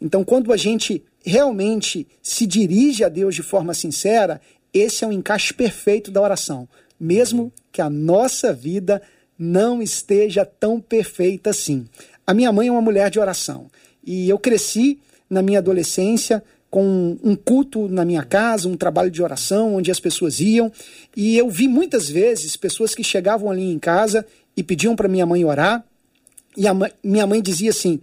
Então, 0.00 0.24
quando 0.24 0.52
a 0.52 0.56
gente 0.56 1.02
realmente 1.24 2.06
se 2.22 2.46
dirige 2.46 3.04
a 3.04 3.08
Deus 3.08 3.34
de 3.34 3.42
forma 3.42 3.72
sincera, 3.74 4.40
esse 4.72 5.04
é 5.04 5.08
o 5.08 5.12
encaixe 5.12 5.54
perfeito 5.54 6.10
da 6.10 6.20
oração, 6.20 6.68
mesmo 7.04 7.52
que 7.70 7.82
a 7.82 7.90
nossa 7.90 8.52
vida 8.52 9.02
não 9.38 9.82
esteja 9.82 10.44
tão 10.44 10.80
perfeita 10.80 11.50
assim. 11.50 11.86
A 12.26 12.32
minha 12.32 12.50
mãe 12.50 12.68
é 12.68 12.72
uma 12.72 12.80
mulher 12.80 13.10
de 13.10 13.20
oração 13.20 13.66
e 14.02 14.28
eu 14.28 14.38
cresci 14.38 14.98
na 15.28 15.42
minha 15.42 15.58
adolescência 15.58 16.42
com 16.70 17.18
um 17.22 17.36
culto 17.36 17.88
na 17.88 18.04
minha 18.04 18.24
casa, 18.24 18.68
um 18.68 18.76
trabalho 18.76 19.10
de 19.10 19.22
oração 19.22 19.76
onde 19.76 19.90
as 19.90 20.00
pessoas 20.00 20.40
iam, 20.40 20.72
e 21.16 21.38
eu 21.38 21.48
vi 21.48 21.68
muitas 21.68 22.08
vezes 22.08 22.56
pessoas 22.56 22.96
que 22.96 23.04
chegavam 23.04 23.48
ali 23.48 23.70
em 23.70 23.78
casa 23.78 24.26
e 24.56 24.62
pediam 24.62 24.96
para 24.96 25.06
minha 25.06 25.24
mãe 25.24 25.44
orar, 25.44 25.84
e 26.56 26.66
a 26.66 26.74
minha 27.02 27.26
mãe 27.28 27.40
dizia 27.40 27.70
assim: 27.70 28.00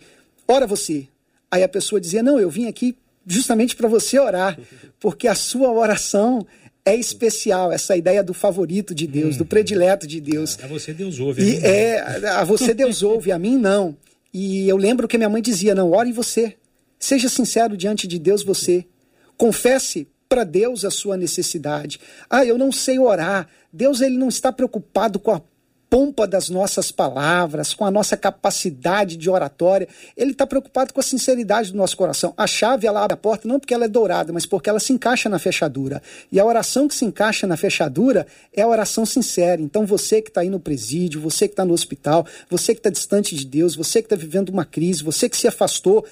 "Ora 0.47 0.65
você". 0.65 1.05
Aí 1.49 1.63
a 1.63 1.67
pessoa 1.67 1.99
dizia: 1.99 2.23
"Não, 2.23 2.39
eu 2.39 2.49
vim 2.49 2.67
aqui 2.67 2.95
justamente 3.27 3.75
para 3.75 3.89
você 3.89 4.17
orar, 4.17 4.57
porque 5.01 5.27
a 5.27 5.35
sua 5.35 5.69
oração 5.69 6.45
é 6.85 6.95
especial, 6.95 7.71
essa 7.71 7.95
ideia 7.95 8.23
do 8.23 8.33
favorito 8.33 8.93
de 8.95 9.05
Deus, 9.05 9.37
do 9.37 9.45
predileto 9.45 10.07
de 10.07 10.19
Deus. 10.19 10.57
A 10.61 10.67
você 10.67 10.93
Deus 10.93 11.19
ouve. 11.19 11.43
E 11.43 11.57
é, 11.57 11.99
a 12.29 12.43
você 12.43 12.73
Deus 12.73 13.01
ouve, 13.03 13.31
a 13.31 13.37
mim 13.37 13.57
não. 13.57 13.95
E 14.33 14.67
eu 14.67 14.77
lembro 14.77 15.07
que 15.07 15.17
minha 15.17 15.29
mãe 15.29 15.41
dizia: 15.41 15.75
não, 15.75 15.91
ore 15.91 16.11
você. 16.11 16.55
Seja 16.97 17.29
sincero 17.29 17.75
diante 17.77 18.07
de 18.07 18.17
Deus 18.17 18.43
você. 18.43 18.85
Confesse 19.37 20.07
para 20.29 20.43
Deus 20.43 20.85
a 20.85 20.91
sua 20.91 21.17
necessidade. 21.17 21.99
Ah, 22.29 22.45
eu 22.45 22.57
não 22.57 22.71
sei 22.71 22.97
orar. 22.97 23.47
Deus 23.71 24.01
ele 24.01 24.17
não 24.17 24.29
está 24.29 24.51
preocupado 24.51 25.19
com 25.19 25.31
a 25.31 25.41
pompa 25.91 26.25
das 26.25 26.47
nossas 26.47 26.89
palavras, 26.89 27.73
com 27.73 27.85
a 27.85 27.91
nossa 27.91 28.15
capacidade 28.15 29.17
de 29.17 29.29
oratória. 29.29 29.89
Ele 30.15 30.31
está 30.31 30.47
preocupado 30.47 30.93
com 30.93 31.01
a 31.01 31.03
sinceridade 31.03 31.69
do 31.69 31.77
nosso 31.77 31.97
coração. 31.97 32.33
A 32.37 32.47
chave 32.47 32.87
ela 32.87 33.03
abre 33.03 33.15
a 33.15 33.17
porta 33.17 33.45
não 33.45 33.59
porque 33.59 33.73
ela 33.73 33.83
é 33.83 33.89
dourada, 33.89 34.31
mas 34.31 34.45
porque 34.45 34.69
ela 34.69 34.79
se 34.79 34.93
encaixa 34.93 35.27
na 35.27 35.37
fechadura. 35.37 36.01
E 36.31 36.39
a 36.39 36.45
oração 36.45 36.87
que 36.87 36.95
se 36.95 37.03
encaixa 37.03 37.45
na 37.45 37.57
fechadura 37.57 38.25
é 38.55 38.61
a 38.61 38.67
oração 38.69 39.05
sincera. 39.05 39.61
Então 39.61 39.85
você 39.85 40.21
que 40.21 40.29
está 40.29 40.39
aí 40.39 40.49
no 40.49 40.61
presídio, 40.61 41.19
você 41.19 41.45
que 41.45 41.51
está 41.53 41.65
no 41.65 41.73
hospital, 41.73 42.25
você 42.49 42.73
que 42.73 42.79
está 42.79 42.89
distante 42.89 43.35
de 43.35 43.45
Deus, 43.45 43.75
você 43.75 44.01
que 44.01 44.05
está 44.05 44.15
vivendo 44.15 44.47
uma 44.47 44.63
crise, 44.63 45.03
você 45.03 45.27
que 45.27 45.35
se 45.35 45.45
afastou, 45.45 46.05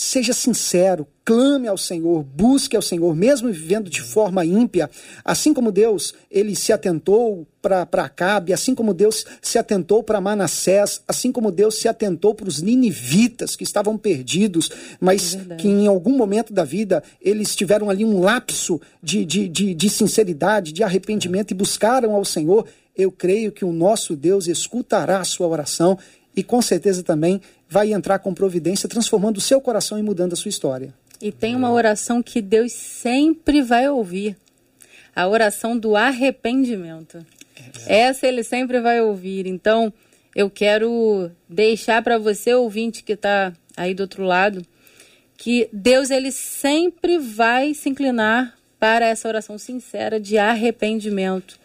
Seja 0.00 0.32
sincero, 0.32 1.08
clame 1.24 1.66
ao 1.66 1.76
Senhor, 1.76 2.22
busque 2.22 2.76
ao 2.76 2.80
Senhor, 2.80 3.16
mesmo 3.16 3.52
vivendo 3.52 3.90
de 3.90 4.00
forma 4.00 4.44
ímpia, 4.44 4.88
assim 5.24 5.52
como 5.52 5.72
Deus 5.72 6.14
ele 6.30 6.54
se 6.54 6.72
atentou 6.72 7.48
para 7.60 7.82
Acabe, 7.82 8.52
assim 8.52 8.76
como 8.76 8.94
Deus 8.94 9.26
se 9.42 9.58
atentou 9.58 10.04
para 10.04 10.20
Manassés, 10.20 11.02
assim 11.08 11.32
como 11.32 11.50
Deus 11.50 11.80
se 11.80 11.88
atentou 11.88 12.32
para 12.32 12.48
os 12.48 12.62
ninivitas 12.62 13.56
que 13.56 13.64
estavam 13.64 13.98
perdidos, 13.98 14.70
mas 15.00 15.34
é 15.34 15.56
que 15.56 15.66
em 15.66 15.88
algum 15.88 16.16
momento 16.16 16.52
da 16.52 16.62
vida 16.62 17.02
eles 17.20 17.56
tiveram 17.56 17.90
ali 17.90 18.04
um 18.04 18.20
lapso 18.20 18.80
de, 19.02 19.24
de, 19.24 19.48
de, 19.48 19.74
de 19.74 19.90
sinceridade, 19.90 20.70
de 20.70 20.84
arrependimento 20.84 21.50
e 21.50 21.54
buscaram 21.54 22.14
ao 22.14 22.24
Senhor. 22.24 22.68
Eu 22.96 23.10
creio 23.10 23.50
que 23.50 23.64
o 23.64 23.72
nosso 23.72 24.14
Deus 24.14 24.46
escutará 24.46 25.18
a 25.18 25.24
sua 25.24 25.48
oração 25.48 25.98
e 26.36 26.42
com 26.44 26.62
certeza 26.62 27.02
também 27.02 27.40
vai 27.68 27.92
entrar 27.92 28.18
com 28.18 28.32
providência, 28.32 28.88
transformando 28.88 29.36
o 29.36 29.40
seu 29.40 29.60
coração 29.60 29.98
e 29.98 30.02
mudando 30.02 30.32
a 30.32 30.36
sua 30.36 30.48
história. 30.48 30.94
E 31.20 31.30
tem 31.30 31.54
uma 31.54 31.70
oração 31.70 32.22
que 32.22 32.40
Deus 32.40 32.72
sempre 32.72 33.60
vai 33.60 33.88
ouvir: 33.88 34.36
a 35.14 35.28
oração 35.28 35.76
do 35.76 35.96
arrependimento. 35.96 37.24
É. 37.86 38.00
Essa 38.02 38.26
ele 38.26 38.42
sempre 38.42 38.80
vai 38.80 39.00
ouvir. 39.00 39.46
Então, 39.46 39.92
eu 40.34 40.48
quero 40.48 41.30
deixar 41.48 42.02
para 42.02 42.18
você, 42.18 42.54
ouvinte 42.54 43.02
que 43.02 43.12
está 43.12 43.52
aí 43.76 43.94
do 43.94 44.00
outro 44.00 44.22
lado, 44.22 44.64
que 45.36 45.68
Deus 45.72 46.10
ele 46.10 46.30
sempre 46.30 47.18
vai 47.18 47.74
se 47.74 47.88
inclinar 47.88 48.56
para 48.78 49.06
essa 49.06 49.26
oração 49.26 49.58
sincera 49.58 50.20
de 50.20 50.38
arrependimento. 50.38 51.58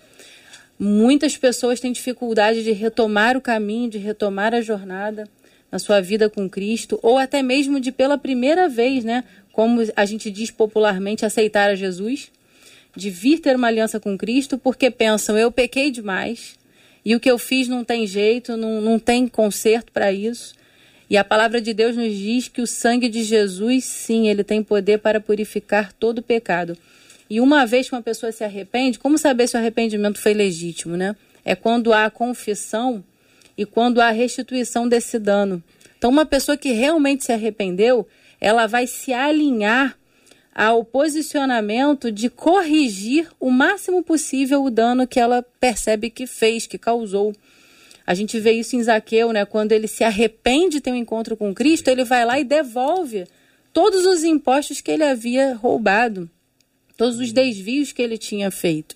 Muitas 0.80 1.38
pessoas 1.38 1.80
têm 1.80 1.91
dificuldade 1.91 2.64
de 2.64 2.72
retomar 2.72 3.38
o 3.38 3.41
caminho, 3.41 3.91
de 3.91 3.99
retomar 3.99 4.56
a 4.56 4.62
jornada 4.62 5.30
na 5.74 5.80
sua 5.80 5.99
vida 5.99 6.30
com 6.30 6.47
Cristo, 6.47 6.99
ou 7.01 7.17
até 7.17 7.41
mesmo 7.41 7.80
de 7.80 7.91
pela 7.91 8.15
primeira 8.15 8.69
vez, 8.69 9.03
né, 9.03 9.24
como 9.51 9.82
a 9.95 10.05
gente 10.05 10.30
diz 10.30 10.51
popularmente, 10.51 11.26
aceitar 11.26 11.71
a 11.71 11.74
Jesus, 11.74 12.32
de 12.95 13.09
vir 13.09 13.39
ter 13.39 13.55
uma 13.55 13.69
aliança 13.69 13.99
com 13.99 14.15
Cristo, 14.15 14.55
porque 14.55 14.91
pensam, 14.91 15.36
eu 15.36 15.51
pequei 15.51 15.89
demais, 15.89 16.59
e 17.03 17.15
o 17.15 17.19
que 17.19 17.30
eu 17.30 17.39
fiz 17.39 17.67
não 17.67 17.84
tem 17.84 18.05
jeito, 18.05 18.55
não, 18.55 18.82
não 18.82 18.99
tem 18.99 19.28
conserto 19.28 19.91
para 19.91 20.11
isso. 20.11 20.53
E 21.09 21.17
a 21.17 21.24
palavra 21.24 21.59
de 21.59 21.74
Deus 21.74 21.97
nos 21.97 22.15
diz 22.15 22.47
que 22.47 22.61
o 22.61 22.67
sangue 22.67 23.09
de 23.09 23.24
Jesus, 23.24 23.84
sim, 23.84 24.30
ele 24.30 24.43
tem 24.43 24.61
poder 24.61 24.99
para 24.99 25.19
purificar 25.19 25.91
todo 25.91 26.21
pecado. 26.21 26.78
E 27.28 27.41
uma 27.41 27.65
vez 27.65 27.89
que 27.89 27.95
uma 27.95 28.01
pessoa 28.03 28.32
se 28.32 28.43
arrepende, 28.43 28.99
como 28.99 29.17
saber 29.17 29.47
se 29.47 29.55
o 29.55 29.59
arrependimento 29.59 30.19
foi 30.19 30.36
legítimo, 30.36 30.95
né? 30.95 31.15
É 31.43 31.55
quando 31.55 31.91
há 31.91 32.11
confissão 32.11 33.03
e 33.58 33.66
quando 33.66 34.01
há 34.01 34.10
restituição 34.12 34.88
desse 34.88 35.20
dano. 35.20 35.64
Então, 35.97 36.10
uma 36.10 36.26
pessoa 36.26 36.58
que 36.58 36.72
realmente 36.72 37.24
se 37.24 37.32
arrependeu, 37.32 38.08
ela 38.39 38.68
vai 38.68 38.88
se 38.88 39.14
alinhar 39.14 39.97
ao 40.54 40.84
posicionamento 40.84 42.12
de 42.12 42.30
corrigir 42.30 43.28
o 43.39 43.49
máximo 43.49 44.04
possível 44.04 44.64
o 44.64 44.70
dano 44.70 45.08
que 45.08 45.20
ela 45.20 45.43
percebe 45.60 46.10
que 46.10 46.28
fez, 46.28 46.68
que 46.68 46.78
causou. 46.78 47.34
A 48.06 48.14
gente 48.14 48.39
vê 48.39 48.51
isso 48.51 48.76
em 48.76 48.84
Zaqueu, 48.84 49.32
né? 49.32 49.45
Quando 49.45 49.72
ele 49.72 49.88
se 49.88 50.04
arrepende 50.04 50.76
de 50.76 50.82
ter 50.82 50.91
um 50.91 50.95
encontro 50.95 51.38
com 51.38 51.54
Cristo, 51.54 51.88
ele 51.88 52.04
vai 52.04 52.26
lá 52.26 52.39
e 52.39 52.43
devolve 52.43 53.26
todos 53.72 54.06
os 54.06 54.24
impostos 54.24 54.82
que 54.82 54.91
ele 54.91 55.04
havia 55.04 55.56
roubado, 55.56 56.30
todos 56.97 57.18
os 57.18 57.32
desvios 57.32 57.91
que 57.91 58.01
ele 58.01 58.18
tinha 58.18 58.51
feito. 58.51 58.95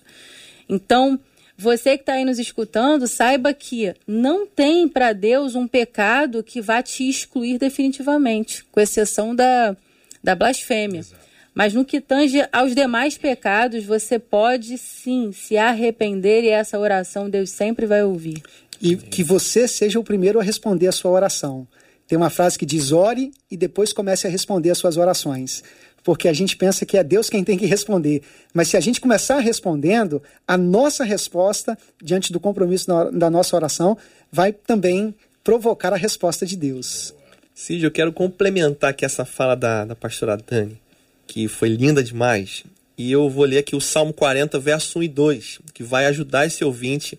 Então, 0.68 1.18
você 1.60 1.96
que 1.96 2.02
está 2.02 2.12
aí 2.12 2.24
nos 2.24 2.38
escutando, 2.38 3.08
saiba 3.08 3.52
que 3.52 3.92
não 4.06 4.46
tem 4.46 4.86
para 4.86 5.12
Deus 5.12 5.56
um 5.56 5.66
pecado 5.66 6.40
que 6.40 6.60
vá 6.60 6.80
te 6.80 7.08
excluir 7.08 7.58
definitivamente, 7.58 8.64
com 8.70 8.80
exceção 8.80 9.34
da, 9.34 9.76
da 10.22 10.36
blasfêmia. 10.36 11.00
Exato. 11.00 11.26
Mas 11.52 11.74
no 11.74 11.84
que 11.84 12.00
tange 12.00 12.46
aos 12.52 12.76
demais 12.76 13.18
pecados, 13.18 13.84
você 13.84 14.20
pode 14.20 14.78
sim 14.78 15.32
se 15.32 15.56
arrepender 15.56 16.44
e 16.44 16.48
essa 16.48 16.78
oração 16.78 17.28
Deus 17.28 17.50
sempre 17.50 17.84
vai 17.84 18.04
ouvir. 18.04 18.40
E 18.80 18.94
que 18.94 19.24
você 19.24 19.66
seja 19.66 19.98
o 19.98 20.04
primeiro 20.04 20.38
a 20.38 20.42
responder 20.44 20.86
a 20.86 20.92
sua 20.92 21.10
oração. 21.10 21.66
Tem 22.06 22.16
uma 22.16 22.30
frase 22.30 22.56
que 22.56 22.64
diz: 22.64 22.92
ore 22.92 23.32
e 23.50 23.56
depois 23.56 23.92
comece 23.92 24.28
a 24.28 24.30
responder 24.30 24.70
as 24.70 24.78
suas 24.78 24.96
orações 24.96 25.64
porque 26.02 26.28
a 26.28 26.32
gente 26.32 26.56
pensa 26.56 26.86
que 26.86 26.96
é 26.96 27.04
Deus 27.04 27.28
quem 27.28 27.44
tem 27.44 27.58
que 27.58 27.66
responder. 27.66 28.22
Mas 28.54 28.68
se 28.68 28.76
a 28.76 28.80
gente 28.80 29.00
começar 29.00 29.38
respondendo, 29.40 30.22
a 30.46 30.56
nossa 30.56 31.04
resposta, 31.04 31.76
diante 32.02 32.32
do 32.32 32.40
compromisso 32.40 32.86
da 33.12 33.30
nossa 33.30 33.56
oração, 33.56 33.96
vai 34.30 34.52
também 34.52 35.14
provocar 35.44 35.92
a 35.92 35.96
resposta 35.96 36.46
de 36.46 36.56
Deus. 36.56 37.14
Cid, 37.54 37.84
eu 37.84 37.90
quero 37.90 38.12
complementar 38.12 38.90
aqui 38.90 39.04
essa 39.04 39.24
fala 39.24 39.54
da, 39.54 39.84
da 39.84 39.96
pastora 39.96 40.36
Dani, 40.36 40.80
que 41.26 41.48
foi 41.48 41.68
linda 41.68 42.02
demais. 42.02 42.64
E 42.96 43.10
eu 43.12 43.28
vou 43.28 43.44
ler 43.44 43.58
aqui 43.58 43.76
o 43.76 43.80
Salmo 43.80 44.12
40, 44.12 44.58
verso 44.58 44.98
1 44.98 45.02
e 45.02 45.08
2, 45.08 45.60
que 45.74 45.82
vai 45.82 46.06
ajudar 46.06 46.46
esse 46.46 46.64
ouvinte 46.64 47.18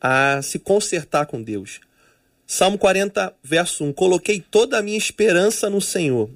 a 0.00 0.40
se 0.42 0.58
consertar 0.58 1.26
com 1.26 1.42
Deus. 1.42 1.80
Salmo 2.46 2.78
40, 2.78 3.32
verso 3.42 3.84
1: 3.84 3.92
Coloquei 3.92 4.40
toda 4.40 4.78
a 4.78 4.82
minha 4.82 4.98
esperança 4.98 5.70
no 5.70 5.80
Senhor 5.80 6.28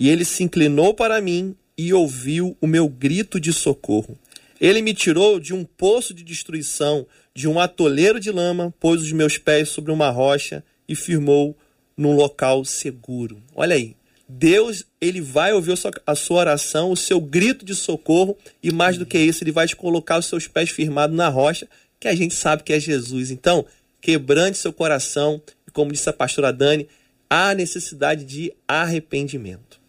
e 0.00 0.08
ele 0.08 0.24
se 0.24 0.42
inclinou 0.42 0.94
para 0.94 1.20
mim 1.20 1.54
e 1.76 1.92
ouviu 1.92 2.56
o 2.58 2.66
meu 2.66 2.88
grito 2.88 3.38
de 3.38 3.52
socorro. 3.52 4.18
Ele 4.58 4.80
me 4.80 4.94
tirou 4.94 5.38
de 5.38 5.52
um 5.52 5.62
poço 5.62 6.14
de 6.14 6.24
destruição, 6.24 7.06
de 7.34 7.46
um 7.46 7.60
atoleiro 7.60 8.18
de 8.18 8.32
lama, 8.32 8.72
pôs 8.80 9.02
os 9.02 9.12
meus 9.12 9.36
pés 9.36 9.68
sobre 9.68 9.92
uma 9.92 10.08
rocha 10.08 10.64
e 10.88 10.94
firmou 10.94 11.54
num 11.94 12.16
local 12.16 12.64
seguro. 12.64 13.42
Olha 13.54 13.76
aí, 13.76 13.94
Deus 14.26 14.86
ele 15.00 15.20
vai 15.20 15.52
ouvir 15.52 15.74
a 16.06 16.14
sua 16.14 16.38
oração, 16.38 16.90
o 16.90 16.96
seu 16.96 17.20
grito 17.20 17.62
de 17.62 17.74
socorro 17.74 18.38
e 18.62 18.72
mais 18.72 18.96
do 18.96 19.04
que 19.04 19.18
isso, 19.18 19.44
ele 19.44 19.52
vai 19.52 19.66
te 19.66 19.76
colocar 19.76 20.18
os 20.18 20.26
seus 20.26 20.48
pés 20.48 20.70
firmados 20.70 21.14
na 21.14 21.28
rocha, 21.28 21.68
que 21.98 22.08
a 22.08 22.14
gente 22.14 22.34
sabe 22.34 22.62
que 22.62 22.72
é 22.72 22.80
Jesus. 22.80 23.30
Então, 23.30 23.66
quebrante 24.00 24.56
seu 24.56 24.72
coração, 24.72 25.42
e 25.68 25.70
como 25.70 25.92
disse 25.92 26.08
a 26.08 26.12
pastora 26.12 26.52
Dani, 26.52 26.88
há 27.28 27.54
necessidade 27.54 28.24
de 28.24 28.50
arrependimento. 28.66 29.79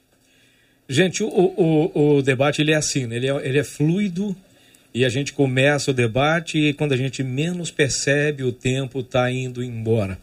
Gente, 0.92 1.24
o, 1.24 1.28
o, 1.30 2.18
o 2.18 2.22
debate 2.22 2.62
ele 2.62 2.74
é 2.74 2.76
assim, 2.76 3.08
né? 3.08 3.16
ele, 3.16 3.30
é, 3.30 3.48
ele 3.48 3.58
é 3.58 3.64
fluido 3.64 4.36
e 4.94 5.06
a 5.06 5.10
gente 5.10 5.32
começa 5.32 5.92
o 5.92 5.94
debate 5.94 6.58
e 6.58 6.74
quando 6.74 6.92
a 6.92 6.98
gente 6.98 7.24
menos 7.24 7.72
percebe 7.72 8.44
o 8.44 8.52
tempo 8.52 9.00
está 9.00 9.32
indo 9.32 9.64
embora. 9.64 10.18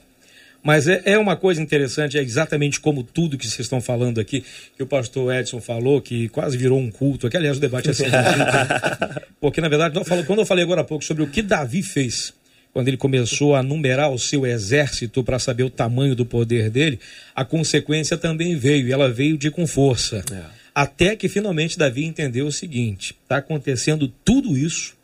Mas 0.63 0.87
é, 0.87 1.01
é 1.07 1.19
uma 1.19 1.37
coisa 1.37 1.63
interessante, 1.63 2.19
é 2.19 2.21
exatamente 2.21 2.81
como 2.81 3.03
tudo 3.03 3.39
que 3.39 3.47
vocês 3.47 3.61
estão 3.61 3.81
falando 3.81 4.21
aqui, 4.21 4.45
que 4.77 4.83
o 4.83 4.87
pastor 4.87 5.35
Edson 5.35 5.59
falou, 5.59 6.03
que 6.03 6.29
quase 6.29 6.59
virou 6.59 6.79
um 6.79 6.91
culto, 6.91 7.31
que 7.31 7.37
aliás 7.39 7.57
o 7.57 7.61
debate 7.61 7.89
é 7.89 7.95
sempre 7.95 8.19
um 8.19 8.25
culto, 8.25 8.53
né? 8.53 9.17
porque 9.41 9.63
na 9.63 9.71
verdade, 9.71 9.99
quando 10.27 10.41
eu 10.41 10.47
falei 10.47 10.65
agora 10.65 10.83
há 10.83 10.85
pouco 10.85 11.03
sobre 11.03 11.23
o 11.23 11.29
que 11.29 11.41
Davi 11.41 11.83
fez, 11.83 12.35
quando 12.75 12.89
ele 12.89 12.99
começou 12.99 13.55
a 13.55 13.63
numerar 13.63 14.13
o 14.13 14.19
seu 14.19 14.47
exército 14.47 15.25
para 15.25 15.39
saber 15.39 15.63
o 15.63 15.71
tamanho 15.71 16.15
do 16.15 16.27
poder 16.27 16.69
dele, 16.69 17.01
a 17.35 17.43
consequência 17.43 18.19
também 18.19 18.55
veio, 18.55 18.87
e 18.87 18.93
ela 18.93 19.11
veio 19.11 19.39
de 19.39 19.51
com 19.51 19.67
força. 19.67 20.23
É. 20.31 20.58
Até 20.81 21.17
que 21.17 21.29
finalmente 21.29 21.77
Davi 21.77 22.05
entendeu 22.05 22.47
o 22.47 22.53
seguinte: 22.53 23.13
está 23.21 23.39
acontecendo 23.39 24.07
tudo 24.25 24.57
isso, 24.57 24.95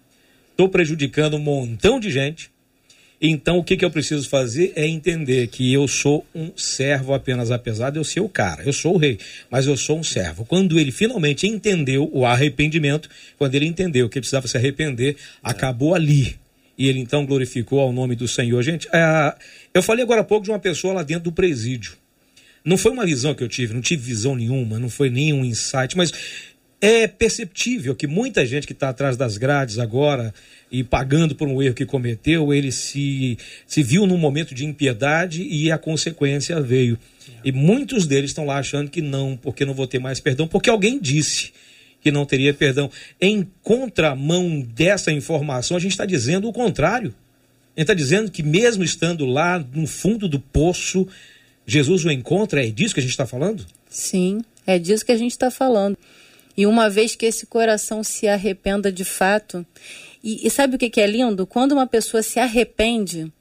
estou 0.53 0.69
prejudicando 0.69 1.35
um 1.35 1.41
montão 1.41 1.99
de 1.99 2.13
gente, 2.13 2.49
então, 3.21 3.59
o 3.59 3.65
que, 3.65 3.77
que 3.77 3.85
eu 3.85 3.91
preciso 3.91 4.29
fazer 4.29 4.73
é 4.77 4.87
entender 4.87 5.49
que 5.49 5.73
eu 5.73 5.89
sou 5.89 6.25
um 6.33 6.53
servo 6.57 7.13
apenas, 7.13 7.51
apesar 7.51 7.91
de 7.91 7.99
eu 7.99 8.05
ser 8.05 8.21
o 8.21 8.29
cara. 8.29 8.63
Eu 8.63 8.73
sou 8.73 8.95
o 8.95 8.99
rei, 8.99 9.19
mas 9.51 9.67
eu 9.67 9.77
sou 9.77 9.99
um 9.99 10.05
servo. 10.05 10.45
Quando 10.45 10.79
ele 10.79 10.93
finalmente 10.93 11.45
entendeu 11.45 12.09
o 12.13 12.25
arrependimento, 12.25 13.09
quando 13.37 13.57
ele 13.57 13.67
entendeu 13.67 14.09
que 14.09 14.21
precisava 14.21 14.47
se 14.47 14.57
arrepender, 14.57 15.17
acabou 15.43 15.95
ali. 15.95 16.37
E 16.79 16.89
ele 16.89 17.01
então 17.01 17.27
glorificou 17.27 17.81
ao 17.81 17.93
nome 17.93 18.15
do 18.15 18.29
Senhor. 18.29 18.63
Gente, 18.63 18.87
é, 18.93 19.35
eu 19.73 19.83
falei 19.83 20.05
agora 20.05 20.21
há 20.21 20.25
pouco 20.25 20.45
de 20.45 20.53
uma 20.53 20.61
pessoa 20.61 20.95
lá 20.95 21.03
dentro 21.03 21.25
do 21.25 21.33
presídio. 21.33 22.04
Não 22.65 22.79
foi 22.79 22.93
uma 22.93 23.05
visão 23.05 23.35
que 23.35 23.45
eu 23.45 23.49
tive, 23.49 23.75
não 23.75 23.83
tive 23.83 24.03
visão 24.03 24.35
nenhuma, 24.35 24.79
não 24.79 24.89
foi 24.89 25.11
nenhum 25.11 25.45
insight, 25.45 25.95
mas 25.97 26.13
é 26.81 27.07
perceptível 27.07 27.95
que 27.95 28.07
muita 28.07 28.45
gente 28.47 28.67
que 28.67 28.73
está 28.73 28.89
atrás 28.89 29.17
das 29.17 29.37
grades 29.37 29.79
agora 29.79 30.33
e 30.71 30.83
pagando 30.83 31.35
por 31.35 31.47
um 31.47 31.63
erro 31.63 31.75
que 31.75 31.85
cometeu, 31.87 32.53
ele 32.53 32.73
se, 32.73 33.39
se 33.67 33.83
viu 33.83 34.07
num 34.07 34.17
momento 34.17 34.55
de 34.55 34.65
impiedade 34.65 35.43
e 35.43 35.71
a 35.71 35.79
consequência 35.79 36.61
veio. 36.61 36.99
E 37.45 37.53
muitos 37.53 38.07
deles 38.07 38.31
estão 38.31 38.47
lá 38.47 38.59
achando 38.59 38.91
que 38.91 39.03
não, 39.03 39.37
porque 39.37 39.65
não 39.65 39.75
vou 39.75 39.87
ter 39.87 39.99
mais 39.99 40.19
perdão, 40.19 40.49
porque 40.49 40.71
alguém 40.71 40.99
disse 40.99 41.53
que 42.01 42.11
não 42.11 42.27
teria 42.27 42.53
perdão. 42.53 42.91
Em 43.21 43.47
contramão 43.63 44.61
dessa 44.61 45.13
informação, 45.13 45.77
a 45.77 45.81
gente 45.81 45.93
está 45.93 46.05
dizendo 46.05 46.49
o 46.49 46.53
contrário. 46.53 47.15
A 47.77 47.81
gente 47.81 47.85
está 47.85 47.95
dizendo 47.95 48.31
que 48.31 48.43
mesmo 48.43 48.85
estando 48.85 49.25
lá 49.25 49.59
no 49.59 49.87
fundo 49.87 50.29
do 50.29 50.39
poço, 50.39 51.09
Jesus 51.67 52.05
o 52.05 52.11
encontra. 52.11 52.65
É 52.65 52.71
disso 52.71 52.95
que 52.95 53.01
a 53.01 53.03
gente 53.03 53.13
está 53.13 53.27
falando? 53.27 53.67
Sim, 53.89 54.43
é 54.67 54.79
disso 54.79 55.05
que 55.05 55.13
a 55.13 55.17
gente 55.17 55.33
está 55.33 55.51
falando. 55.51 55.97
E 56.57 56.67
uma 56.67 56.89
vez 56.89 57.17
que 57.17 57.27
esse 57.27 57.47
coração 57.47 58.05
se 58.05 58.29
arrependa 58.29 58.93
de 58.93 59.05
fato 59.05 59.67
e, 60.23 60.47
e 60.47 60.51
sabe 60.51 60.77
o 60.77 60.79
que, 60.79 60.89
que 60.89 61.01
é 61.01 61.07
lindo? 61.07 61.47
Quando 61.47 61.73
uma 61.73 61.87
pessoa 61.87 62.23
se 62.23 62.39
arrepende, 62.39 63.33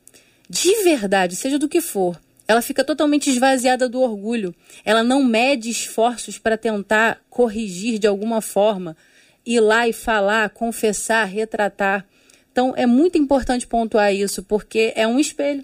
de 0.50 0.84
verdade, 0.84 1.36
seja 1.36 1.60
do 1.60 1.70
que 1.70 1.80
for, 1.80 2.20
ela 2.48 2.62
fica 2.62 2.84
totalmente 2.84 3.30
esvaziada 3.30 3.88
do 3.88 4.02
orgulho. 4.02 4.54
Ela 4.84 5.04
não 5.04 5.24
mede 5.24 5.70
esforços 5.70 6.38
para 6.38 6.58
tentar 6.58 7.22
corrigir 7.30 8.00
de 8.00 8.08
alguma 8.08 8.42
forma, 8.42 8.98
ir 9.46 9.60
lá 9.60 9.88
e 9.88 9.94
falar, 9.94 10.50
confessar, 10.50 11.26
retratar. 11.26 12.06
Então 12.52 12.74
é 12.76 12.86
muito 12.86 13.18
importante 13.18 13.66
pontuar 13.66 14.14
isso, 14.14 14.44
porque 14.44 14.92
é 14.96 15.08
um 15.08 15.20
espelho 15.20 15.64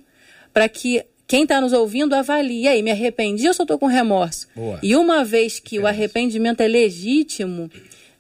para 0.53 0.69
que 0.69 1.03
quem 1.29 1.43
está 1.43 1.61
nos 1.61 1.71
ouvindo 1.71 2.15
avalie. 2.15 2.63
E 2.63 2.67
aí, 2.67 2.81
me 2.81 2.89
arrependi 2.89 3.47
ou 3.47 3.53
só 3.53 3.63
estou 3.63 3.77
com 3.77 3.85
remorso? 3.85 4.47
Boa. 4.55 4.79
E 4.81 4.95
uma 4.95 5.23
vez 5.23 5.59
que 5.59 5.77
o 5.79 5.85
arrependimento 5.85 6.59
é 6.59 6.67
legítimo, 6.67 7.71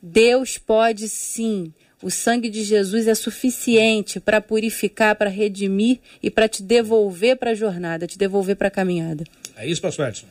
Deus 0.01 0.59
pode 0.59 1.09
sim 1.09 1.73
o 2.01 2.09
sangue 2.09 2.49
de 2.49 2.63
Jesus 2.63 3.07
é 3.07 3.15
suficiente 3.15 4.19
para 4.19 4.39
purificar, 4.39 5.15
para 5.15 5.29
redimir 5.29 5.99
e 6.23 6.29
para 6.29 6.47
te 6.47 6.63
devolver 6.63 7.35
para 7.35 7.51
a 7.51 7.55
jornada, 7.55 8.07
te 8.07 8.17
devolver 8.17 8.55
para 8.55 8.69
a 8.69 8.71
caminhada. 8.71 9.25
É 9.57 9.67
isso, 9.67 9.81
pastor 9.81 10.07
Edson? 10.07 10.27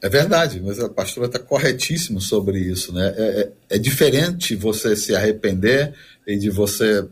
É 0.00 0.08
verdade, 0.08 0.60
mas 0.60 0.78
a 0.80 0.88
pastora 0.88 1.26
está 1.26 1.38
corretíssimo 1.38 2.20
sobre 2.20 2.58
isso. 2.58 2.94
Né? 2.94 3.14
É, 3.16 3.22
é, 3.22 3.76
é, 3.76 3.78
diferente 3.78 4.54
você 4.54 4.96
se 4.96 5.14
arrepender 5.14 5.92
e 6.26 6.38
de 6.38 6.50
você, 6.50 7.06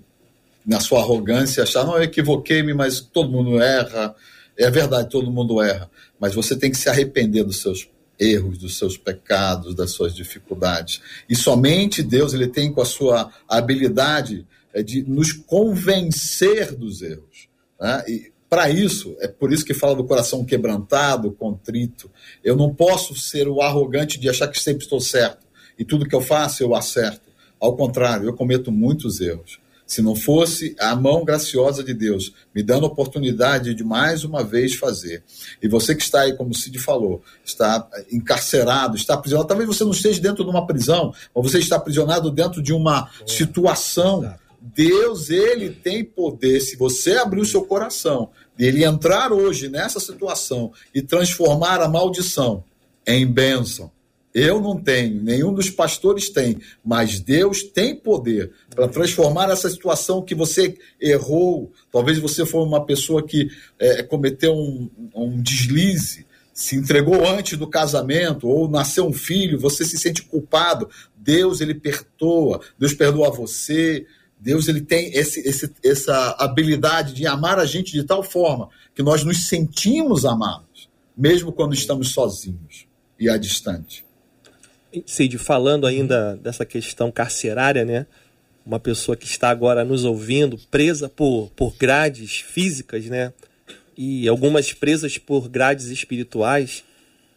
na 0.64 0.80
sua 0.80 1.00
arrogância, 1.00 1.62
achar, 1.62 1.84
não, 1.84 1.96
eu 1.96 2.04
equivoquei-me, 2.04 2.72
mas 2.72 3.00
todo 3.00 3.30
mundo 3.30 3.60
erra. 3.60 4.14
É 4.56 4.70
verdade, 4.70 5.10
todo 5.10 5.30
mundo 5.30 5.60
erra. 5.60 5.90
Mas 6.20 6.34
você 6.34 6.56
tem 6.56 6.70
que 6.70 6.76
se 6.76 6.88
arrepender 6.88 7.44
dos 7.44 7.60
seus 7.60 7.88
erros, 8.18 8.58
dos 8.58 8.78
seus 8.78 8.96
pecados, 8.96 9.74
das 9.74 9.90
suas 9.90 10.14
dificuldades. 10.14 11.00
E 11.28 11.34
somente 11.34 12.02
Deus 12.02 12.32
ele 12.32 12.46
tem 12.46 12.72
com 12.72 12.80
a 12.80 12.86
sua 12.86 13.30
habilidade 13.48 14.46
é, 14.72 14.82
de 14.82 15.02
nos 15.02 15.32
convencer 15.32 16.74
dos 16.74 17.02
erros. 17.02 17.48
Né? 17.80 18.04
E 18.06 18.32
para 18.48 18.70
isso, 18.70 19.16
é 19.18 19.26
por 19.26 19.52
isso 19.52 19.64
que 19.64 19.74
fala 19.74 19.96
do 19.96 20.04
coração 20.04 20.44
quebrantado, 20.44 21.32
contrito. 21.32 22.10
Eu 22.44 22.54
não 22.54 22.72
posso 22.72 23.18
ser 23.18 23.48
o 23.48 23.60
arrogante 23.60 24.20
de 24.20 24.28
achar 24.28 24.46
que 24.46 24.60
sempre 24.60 24.84
estou 24.84 25.00
certo 25.00 25.46
e 25.78 25.84
tudo 25.84 26.06
que 26.06 26.14
eu 26.14 26.20
faço 26.20 26.62
eu 26.62 26.74
acerto. 26.74 27.32
Ao 27.58 27.74
contrário, 27.74 28.26
eu 28.26 28.34
cometo 28.34 28.70
muitos 28.70 29.20
erros 29.20 29.61
se 29.86 30.00
não 30.00 30.14
fosse 30.14 30.74
a 30.78 30.94
mão 30.96 31.24
graciosa 31.24 31.82
de 31.82 31.92
Deus 31.92 32.32
me 32.54 32.62
dando 32.62 32.84
a 32.84 32.88
oportunidade 32.88 33.74
de 33.74 33.84
mais 33.84 34.24
uma 34.24 34.42
vez 34.42 34.74
fazer. 34.74 35.22
E 35.62 35.68
você 35.68 35.94
que 35.94 36.02
está 36.02 36.22
aí, 36.22 36.34
como 36.34 36.50
o 36.50 36.54
Cid 36.54 36.78
falou, 36.78 37.22
está 37.44 37.88
encarcerado, 38.10 38.96
está 38.96 39.14
aprisionado, 39.14 39.48
talvez 39.48 39.68
você 39.68 39.84
não 39.84 39.92
esteja 39.92 40.20
dentro 40.20 40.44
de 40.44 40.50
uma 40.50 40.66
prisão, 40.66 41.14
ou 41.34 41.42
você 41.42 41.58
está 41.58 41.76
aprisionado 41.76 42.30
dentro 42.30 42.62
de 42.62 42.72
uma 42.72 43.10
situação. 43.26 44.34
Deus, 44.60 45.28
ele 45.28 45.70
tem 45.70 46.04
poder, 46.04 46.60
se 46.60 46.76
você 46.76 47.16
abrir 47.16 47.40
o 47.40 47.46
seu 47.46 47.62
coração, 47.62 48.30
ele 48.58 48.84
entrar 48.84 49.32
hoje 49.32 49.68
nessa 49.68 49.98
situação 49.98 50.72
e 50.94 51.02
transformar 51.02 51.80
a 51.80 51.88
maldição 51.88 52.62
em 53.06 53.26
bênção 53.26 53.90
eu 54.34 54.60
não 54.60 54.80
tenho, 54.80 55.22
nenhum 55.22 55.52
dos 55.52 55.68
pastores 55.68 56.30
tem, 56.30 56.58
mas 56.82 57.20
Deus 57.20 57.62
tem 57.62 57.94
poder 57.94 58.50
para 58.74 58.88
transformar 58.88 59.50
essa 59.50 59.68
situação 59.68 60.22
que 60.22 60.34
você 60.34 60.74
errou. 60.98 61.70
Talvez 61.90 62.18
você 62.18 62.46
foi 62.46 62.62
uma 62.62 62.84
pessoa 62.86 63.22
que 63.22 63.50
é, 63.78 64.02
cometeu 64.02 64.54
um, 64.54 64.90
um 65.14 65.40
deslize, 65.42 66.26
se 66.54 66.76
entregou 66.76 67.26
antes 67.26 67.58
do 67.58 67.66
casamento, 67.66 68.48
ou 68.48 68.70
nasceu 68.70 69.06
um 69.06 69.12
filho, 69.12 69.60
você 69.60 69.84
se 69.84 69.98
sente 69.98 70.22
culpado. 70.22 70.88
Deus, 71.14 71.60
ele 71.60 71.74
perdoa, 71.74 72.60
Deus 72.78 72.94
perdoa 72.94 73.30
você. 73.30 74.06
Deus 74.40 74.66
ele 74.66 74.80
tem 74.80 75.14
esse, 75.14 75.40
esse, 75.40 75.70
essa 75.84 76.36
habilidade 76.38 77.12
de 77.12 77.26
amar 77.26 77.58
a 77.58 77.64
gente 77.64 77.92
de 77.92 78.02
tal 78.02 78.22
forma 78.22 78.70
que 78.94 79.02
nós 79.02 79.22
nos 79.24 79.46
sentimos 79.46 80.24
amados, 80.24 80.88
mesmo 81.16 81.52
quando 81.52 81.74
estamos 81.74 82.12
sozinhos 82.12 82.86
e 83.20 83.28
à 83.28 83.36
distante. 83.36 84.04
Cid, 85.06 85.38
falando 85.38 85.86
ainda 85.86 86.36
dessa 86.36 86.64
questão 86.64 87.10
carcerária, 87.10 87.84
né? 87.84 88.06
Uma 88.64 88.78
pessoa 88.78 89.16
que 89.16 89.26
está 89.26 89.48
agora 89.50 89.84
nos 89.84 90.04
ouvindo, 90.04 90.58
presa 90.70 91.08
por, 91.08 91.50
por 91.56 91.74
grades 91.76 92.36
físicas, 92.36 93.06
né? 93.06 93.32
E 93.96 94.28
algumas 94.28 94.72
presas 94.72 95.18
por 95.18 95.48
grades 95.48 95.86
espirituais. 95.86 96.84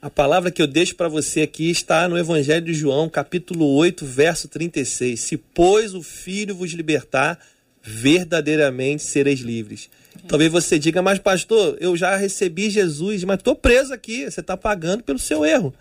A 0.02 0.10
palavra 0.10 0.52
que 0.52 0.62
eu 0.62 0.68
deixo 0.68 0.96
para 0.96 1.08
você 1.08 1.42
aqui 1.42 1.70
está 1.70 2.08
no 2.08 2.18
Evangelho 2.18 2.66
de 2.66 2.74
João, 2.74 3.10
capítulo 3.10 3.66
8, 3.76 4.06
verso 4.06 4.48
36. 4.48 5.20
Se, 5.20 5.38
pois, 5.38 5.96
o 5.96 6.04
Filho 6.04 6.56
vos 6.56 6.72
libertar, 6.72 7.40
verdadeiramente 7.82 9.04
sereis 9.04 9.40
livres. 9.40 9.90
Talvez 10.28 10.52
você 10.52 10.80
diga, 10.80 11.02
mas 11.02 11.20
pastor, 11.20 11.78
eu 11.80 11.96
já 11.96 12.16
recebi 12.16 12.70
Jesus, 12.70 13.24
mas 13.24 13.38
estou 13.38 13.56
preso 13.56 13.94
aqui. 13.94 14.30
Você 14.30 14.42
está 14.42 14.58
pagando 14.58 15.04
pelo 15.04 15.20
seu 15.20 15.46
erro. 15.46 15.74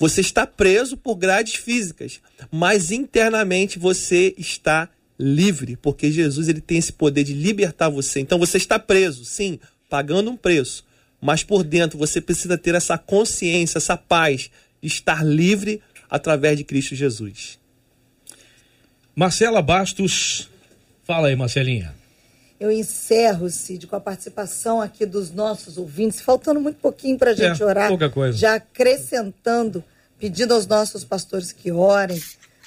Você 0.00 0.22
está 0.22 0.46
preso 0.46 0.96
por 0.96 1.14
grades 1.14 1.56
físicas, 1.56 2.22
mas 2.50 2.90
internamente 2.90 3.78
você 3.78 4.34
está 4.38 4.88
livre, 5.18 5.76
porque 5.76 6.10
Jesus 6.10 6.48
ele 6.48 6.62
tem 6.62 6.78
esse 6.78 6.90
poder 6.90 7.22
de 7.22 7.34
libertar 7.34 7.90
você. 7.90 8.18
Então 8.18 8.38
você 8.38 8.56
está 8.56 8.78
preso, 8.78 9.26
sim, 9.26 9.60
pagando 9.90 10.30
um 10.30 10.38
preço, 10.38 10.86
mas 11.20 11.44
por 11.44 11.62
dentro 11.62 11.98
você 11.98 12.18
precisa 12.18 12.56
ter 12.56 12.74
essa 12.74 12.96
consciência, 12.96 13.76
essa 13.76 13.94
paz 13.94 14.50
de 14.80 14.88
estar 14.88 15.22
livre 15.22 15.82
através 16.08 16.56
de 16.56 16.64
Cristo 16.64 16.96
Jesus. 16.96 17.58
Marcela 19.14 19.60
Bastos, 19.60 20.48
fala 21.04 21.28
aí, 21.28 21.36
Marcelinha. 21.36 21.99
Eu 22.60 22.70
encerro, 22.70 23.48
Cid, 23.48 23.86
com 23.86 23.96
a 23.96 24.00
participação 24.00 24.82
aqui 24.82 25.06
dos 25.06 25.30
nossos 25.30 25.78
ouvintes, 25.78 26.20
faltando 26.20 26.60
muito 26.60 26.78
pouquinho 26.78 27.16
para 27.16 27.30
a 27.30 27.34
gente 27.34 27.62
é, 27.62 27.64
orar. 27.64 27.88
Pouca 27.88 28.10
coisa. 28.10 28.36
Já 28.36 28.56
acrescentando 28.56 29.82
pedindo 30.18 30.52
aos 30.52 30.66
nossos 30.66 31.02
pastores 31.02 31.50
que 31.50 31.72
orem, 31.72 32.22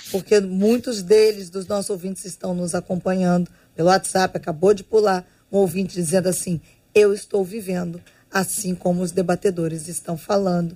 porque 0.10 0.40
muitos 0.40 1.04
deles, 1.04 1.52
dos 1.52 1.68
nossos 1.68 1.92
ouvintes, 1.92 2.26
estão 2.26 2.56
nos 2.56 2.74
acompanhando 2.74 3.50
pelo 3.76 3.90
WhatsApp. 3.90 4.36
Acabou 4.36 4.74
de 4.74 4.84
pular 4.84 5.26
um 5.52 5.58
ouvinte 5.60 5.94
dizendo 5.94 6.28
assim: 6.28 6.60
Eu 6.94 7.14
estou 7.14 7.46
vivendo 7.46 8.02
assim 8.32 8.74
como 8.74 9.04
os 9.04 9.12
debatedores 9.12 9.88
estão 9.88 10.18
falando. 10.18 10.76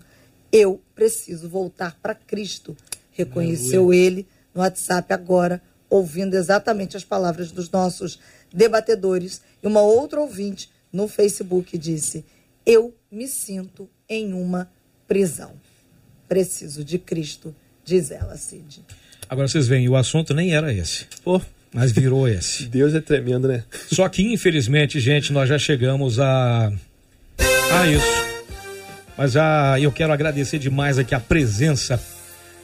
Eu 0.52 0.80
preciso 0.94 1.50
voltar 1.50 1.98
para 2.02 2.14
Cristo. 2.14 2.78
Reconheceu 3.12 3.86
Aleluia. 3.86 4.00
ele 4.00 4.28
no 4.54 4.62
WhatsApp 4.62 5.12
agora, 5.12 5.62
ouvindo 5.90 6.36
exatamente 6.36 6.98
as 6.98 7.04
palavras 7.04 7.52
dos 7.52 7.70
nossos 7.70 8.20
debatedores. 8.54 9.42
E 9.62 9.68
uma 9.68 9.82
outra 9.82 10.20
ouvinte 10.20 10.70
no 10.92 11.08
Facebook 11.08 11.78
disse: 11.78 12.26
Eu 12.66 12.94
me 13.12 13.28
sinto 13.28 13.90
em 14.10 14.34
uma 14.34 14.70
prisão. 15.08 15.54
Preciso 16.28 16.84
de 16.84 16.98
Cristo, 16.98 17.56
diz 17.84 18.12
ela, 18.12 18.36
Cid. 18.38 18.84
Agora 19.30 19.48
vocês 19.48 19.68
veem, 19.68 19.88
o 19.90 19.96
assunto 19.96 20.34
nem 20.34 20.56
era 20.56 20.74
esse. 20.74 21.06
Pô, 21.24 21.42
mas 21.74 21.92
virou 21.92 22.28
esse. 22.28 22.66
Deus 22.68 22.94
é 22.94 23.02
tremendo, 23.02 23.48
né? 23.48 23.64
Só 23.92 24.08
que, 24.10 24.22
infelizmente, 24.22 25.00
gente, 25.00 25.32
nós 25.34 25.50
já 25.50 25.58
chegamos 25.58 26.20
a. 26.20 26.72
a 27.72 27.88
isso. 27.88 28.28
Mas 29.18 29.36
ah, 29.36 29.80
eu 29.80 29.92
quero 29.92 30.14
agradecer 30.14 30.60
demais 30.60 31.00
aqui 31.00 31.16
a 31.16 31.20
presença 31.20 32.02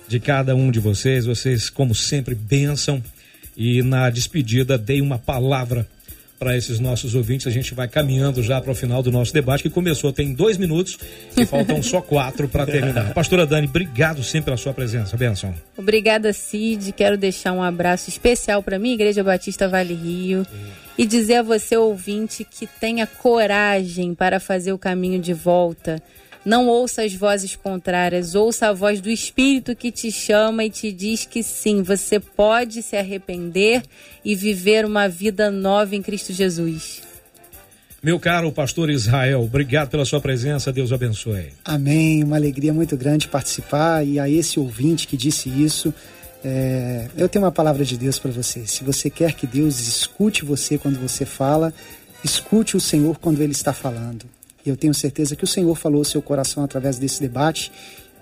de 0.07 0.19
cada 0.19 0.55
um 0.55 0.69
de 0.69 0.79
vocês. 0.79 1.25
Vocês, 1.25 1.69
como 1.69 1.95
sempre, 1.95 2.35
bênção. 2.35 3.03
E 3.55 3.81
na 3.81 4.09
despedida, 4.09 4.77
dei 4.77 5.01
uma 5.01 5.17
palavra 5.17 5.87
para 6.43 6.57
esses 6.57 6.77
nossos 6.79 7.15
ouvintes. 7.15 7.47
A 7.47 7.51
gente 7.51 7.73
vai 7.73 7.87
caminhando 7.87 8.43
já 8.43 8.59
para 8.59 8.71
o 8.71 8.75
final 8.75 9.01
do 9.01 9.11
nosso 9.11 9.33
debate, 9.33 9.63
que 9.63 9.69
começou 9.69 10.11
tem 10.11 10.33
dois 10.33 10.57
minutos 10.57 10.97
e 11.37 11.45
faltam 11.47 11.81
só 11.81 12.01
quatro 12.01 12.49
para 12.49 12.65
terminar. 12.65 13.13
Pastora 13.13 13.45
Dani, 13.45 13.65
obrigado 13.65 14.21
sempre 14.23 14.45
pela 14.45 14.57
sua 14.57 14.73
presença. 14.73 15.15
Benção. 15.15 15.55
Obrigada, 15.77 16.33
Cid. 16.33 16.91
Quero 16.91 17.17
deixar 17.17 17.53
um 17.53 17.63
abraço 17.63 18.09
especial 18.09 18.61
para 18.61 18.77
mim, 18.77 18.93
Igreja 18.93 19.23
Batista 19.23 19.69
Vale 19.69 19.93
Rio. 19.93 20.45
E 20.97 21.05
dizer 21.05 21.35
a 21.35 21.43
você, 21.43 21.77
ouvinte, 21.77 22.43
que 22.43 22.67
tenha 22.67 23.07
coragem 23.07 24.13
para 24.13 24.39
fazer 24.39 24.73
o 24.73 24.77
caminho 24.77 25.19
de 25.19 25.33
volta 25.33 26.03
não 26.45 26.67
ouça 26.67 27.03
as 27.03 27.13
vozes 27.13 27.55
contrárias, 27.55 28.35
ouça 28.35 28.67
a 28.67 28.73
voz 28.73 28.99
do 28.99 29.09
Espírito 29.09 29.75
que 29.75 29.91
te 29.91 30.11
chama 30.11 30.65
e 30.65 30.69
te 30.69 30.91
diz 30.91 31.25
que 31.25 31.41
sim, 31.41 31.81
você 31.81 32.19
pode 32.19 32.81
se 32.81 32.95
arrepender 32.97 33.83
e 34.23 34.35
viver 34.35 34.85
uma 34.85 35.07
vida 35.07 35.49
nova 35.49 35.95
em 35.95 36.01
Cristo 36.01 36.33
Jesus. 36.33 37.01
Meu 38.01 38.19
caro 38.19 38.51
pastor 38.51 38.89
Israel, 38.89 39.43
obrigado 39.43 39.89
pela 39.89 40.03
sua 40.03 40.19
presença, 40.19 40.73
Deus 40.73 40.91
abençoe. 40.91 41.53
Amém, 41.63 42.21
uma 42.21 42.35
alegria 42.35 42.73
muito 42.73 42.97
grande 42.97 43.29
participar 43.29 44.05
e 44.05 44.19
a 44.19 44.29
esse 44.29 44.59
ouvinte 44.59 45.07
que 45.07 45.15
disse 45.15 45.47
isso, 45.47 45.93
é, 46.43 47.07
eu 47.15 47.29
tenho 47.29 47.45
uma 47.45 47.51
palavra 47.51 47.85
de 47.85 47.97
Deus 47.97 48.19
para 48.19 48.29
você. 48.29 48.67
Se 48.67 48.83
você 48.83 49.09
quer 49.09 49.31
que 49.31 49.47
Deus 49.47 49.79
escute 49.79 50.43
você 50.43 50.77
quando 50.77 50.99
você 50.99 51.25
fala, 51.25 51.73
escute 52.21 52.75
o 52.75 52.81
Senhor 52.81 53.17
quando 53.17 53.41
Ele 53.41 53.53
está 53.53 53.71
falando. 53.71 54.25
E 54.65 54.69
eu 54.69 54.77
tenho 54.77 54.93
certeza 54.93 55.35
que 55.35 55.43
o 55.43 55.47
Senhor 55.47 55.75
falou 55.75 55.99
ao 55.99 56.05
seu 56.05 56.21
coração 56.21 56.63
através 56.63 56.97
desse 56.97 57.21
debate 57.21 57.71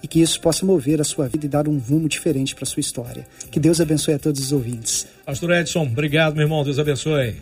e 0.04 0.08
que 0.08 0.22
isso 0.22 0.40
possa 0.42 0.66
mover 0.66 1.00
a 1.00 1.04
sua 1.04 1.28
vida 1.28 1.46
e 1.46 1.50
dar 1.50 1.68
um 1.68 1.78
rumo 1.78 2.10
diferente 2.10 2.56
para 2.56 2.64
a 2.64 2.68
sua 2.68 2.80
história. 2.80 3.28
Que 3.52 3.60
Deus 3.60 3.80
abençoe 3.80 4.16
a 4.16 4.20
todos 4.20 4.42
os 4.42 4.52
ouvintes. 4.52 5.08
Pastor 5.26 5.52
Edson, 5.52 5.84
obrigado, 5.84 6.34
meu 6.36 6.44
irmão. 6.44 6.64
Deus 6.64 6.80
abençoe. 6.80 7.36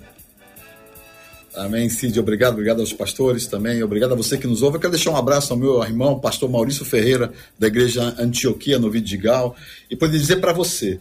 Amém, 1.56 1.90
Cid. 1.90 2.20
Obrigado, 2.20 2.54
obrigado 2.54 2.80
aos 2.80 2.94
pastores 2.94 3.48
também. 3.48 3.82
Obrigado 3.82 4.14
a 4.14 4.16
você 4.16 4.38
que 4.38 4.48
nos 4.48 4.62
ouve. 4.62 4.78
Eu 4.78 4.82
quero 4.82 4.94
deixar 4.94 5.12
um 5.12 5.18
abraço 5.18 5.52
ao 5.52 5.60
meu 5.60 5.82
irmão, 5.84 6.20
pastor 6.20 6.50
Maurício 6.50 6.86
Ferreira, 6.86 7.32
da 7.58 7.68
igreja 7.68 8.16
Antioquia, 8.20 8.78
no 8.78 8.92
Vidigal, 8.92 9.56
e 9.90 9.96
poder 9.96 10.18
dizer 10.18 10.38
para 10.38 10.54
você: 10.54 11.00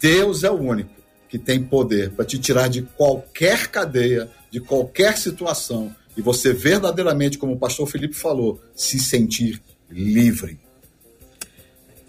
Deus 0.00 0.42
é 0.42 0.50
o 0.50 0.60
único 0.60 0.90
que 1.28 1.38
tem 1.38 1.62
poder 1.62 2.10
para 2.10 2.24
te 2.24 2.38
tirar 2.38 2.68
de 2.68 2.82
qualquer 2.82 3.68
cadeia, 3.68 4.28
de 4.50 4.60
qualquer 4.60 5.16
situação 5.16 5.94
e 6.18 6.20
você 6.20 6.52
verdadeiramente, 6.52 7.38
como 7.38 7.52
o 7.52 7.56
pastor 7.56 7.88
Felipe 7.88 8.14
falou, 8.14 8.60
se 8.74 8.98
sentir 8.98 9.62
livre. 9.88 10.58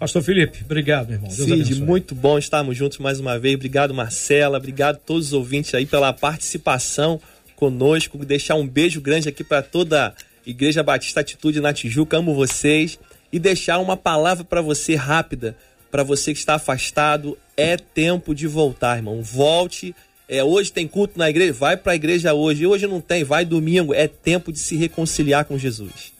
Pastor 0.00 0.20
Felipe, 0.20 0.64
obrigado, 0.64 1.06
meu 1.06 1.16
irmão. 1.16 1.28
Deus 1.28 1.48
Cid, 1.48 1.62
abençoe. 1.62 1.82
muito 1.82 2.12
bom 2.12 2.36
estarmos 2.36 2.76
juntos 2.76 2.98
mais 2.98 3.20
uma 3.20 3.38
vez. 3.38 3.54
Obrigado, 3.54 3.94
Marcela. 3.94 4.58
Obrigado 4.58 4.96
a 4.96 4.98
todos 4.98 5.28
os 5.28 5.32
ouvintes 5.32 5.72
aí 5.74 5.86
pela 5.86 6.12
participação 6.12 7.20
conosco. 7.54 8.18
Deixar 8.24 8.56
um 8.56 8.66
beijo 8.66 9.00
grande 9.00 9.28
aqui 9.28 9.44
para 9.44 9.62
toda 9.62 10.08
a 10.08 10.14
Igreja 10.44 10.82
Batista 10.82 11.20
Atitude 11.20 11.60
na 11.60 11.72
Tijuca. 11.72 12.16
Amo 12.16 12.34
vocês. 12.34 12.98
E 13.32 13.38
deixar 13.38 13.78
uma 13.78 13.96
palavra 13.96 14.42
para 14.42 14.60
você 14.60 14.96
rápida, 14.96 15.56
para 15.88 16.02
você 16.02 16.32
que 16.32 16.40
está 16.40 16.54
afastado. 16.54 17.38
É 17.56 17.76
tempo 17.76 18.34
de 18.34 18.48
voltar, 18.48 18.96
irmão. 18.96 19.22
Volte 19.22 19.94
é, 20.30 20.44
hoje 20.44 20.70
tem 20.70 20.86
culto 20.86 21.18
na 21.18 21.28
igreja, 21.28 21.52
vai 21.52 21.76
para 21.76 21.90
a 21.90 21.96
igreja 21.96 22.32
hoje. 22.32 22.62
E 22.62 22.66
hoje 22.66 22.86
não 22.86 23.00
tem, 23.00 23.24
vai 23.24 23.44
domingo. 23.44 23.92
É 23.92 24.06
tempo 24.06 24.52
de 24.52 24.60
se 24.60 24.76
reconciliar 24.76 25.44
com 25.44 25.58
Jesus. 25.58 26.12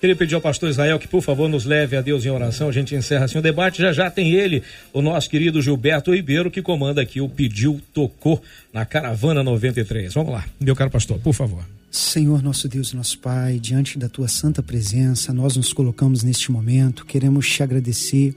Queria 0.00 0.16
pedir 0.16 0.34
ao 0.34 0.40
pastor 0.40 0.68
Israel 0.68 0.98
que, 0.98 1.06
por 1.06 1.22
favor, 1.22 1.48
nos 1.48 1.64
leve 1.64 1.96
a 1.96 2.00
Deus 2.00 2.26
em 2.26 2.30
oração. 2.30 2.68
A 2.68 2.72
gente 2.72 2.96
encerra 2.96 3.26
assim 3.26 3.38
o 3.38 3.42
debate. 3.42 3.80
Já 3.80 3.92
já 3.92 4.10
tem 4.10 4.32
ele, 4.32 4.64
o 4.92 5.00
nosso 5.00 5.30
querido 5.30 5.62
Gilberto 5.62 6.12
Ribeiro, 6.12 6.50
que 6.50 6.60
comanda 6.60 7.00
aqui 7.00 7.20
o 7.20 7.28
Pediu 7.28 7.80
Tocou 7.94 8.42
na 8.72 8.84
Caravana 8.84 9.40
93. 9.44 10.12
Vamos 10.14 10.32
lá, 10.32 10.44
meu 10.60 10.74
caro 10.74 10.90
pastor, 10.90 11.20
por 11.20 11.32
favor. 11.32 11.64
Senhor, 11.92 12.42
nosso 12.42 12.68
Deus, 12.68 12.92
nosso 12.92 13.18
Pai, 13.20 13.60
diante 13.60 13.98
da 13.98 14.08
tua 14.08 14.26
santa 14.26 14.62
presença, 14.62 15.32
nós 15.32 15.56
nos 15.56 15.72
colocamos 15.72 16.24
neste 16.24 16.50
momento. 16.50 17.06
Queremos 17.06 17.48
te 17.48 17.62
agradecer 17.62 18.34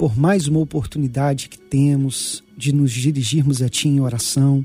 por 0.00 0.18
mais 0.18 0.48
uma 0.48 0.58
oportunidade 0.60 1.48
que 1.50 1.58
temos 1.58 2.42
de 2.56 2.72
nos 2.72 2.90
dirigirmos 2.90 3.60
a 3.60 3.68
Ti 3.68 3.86
em 3.86 4.00
oração, 4.00 4.64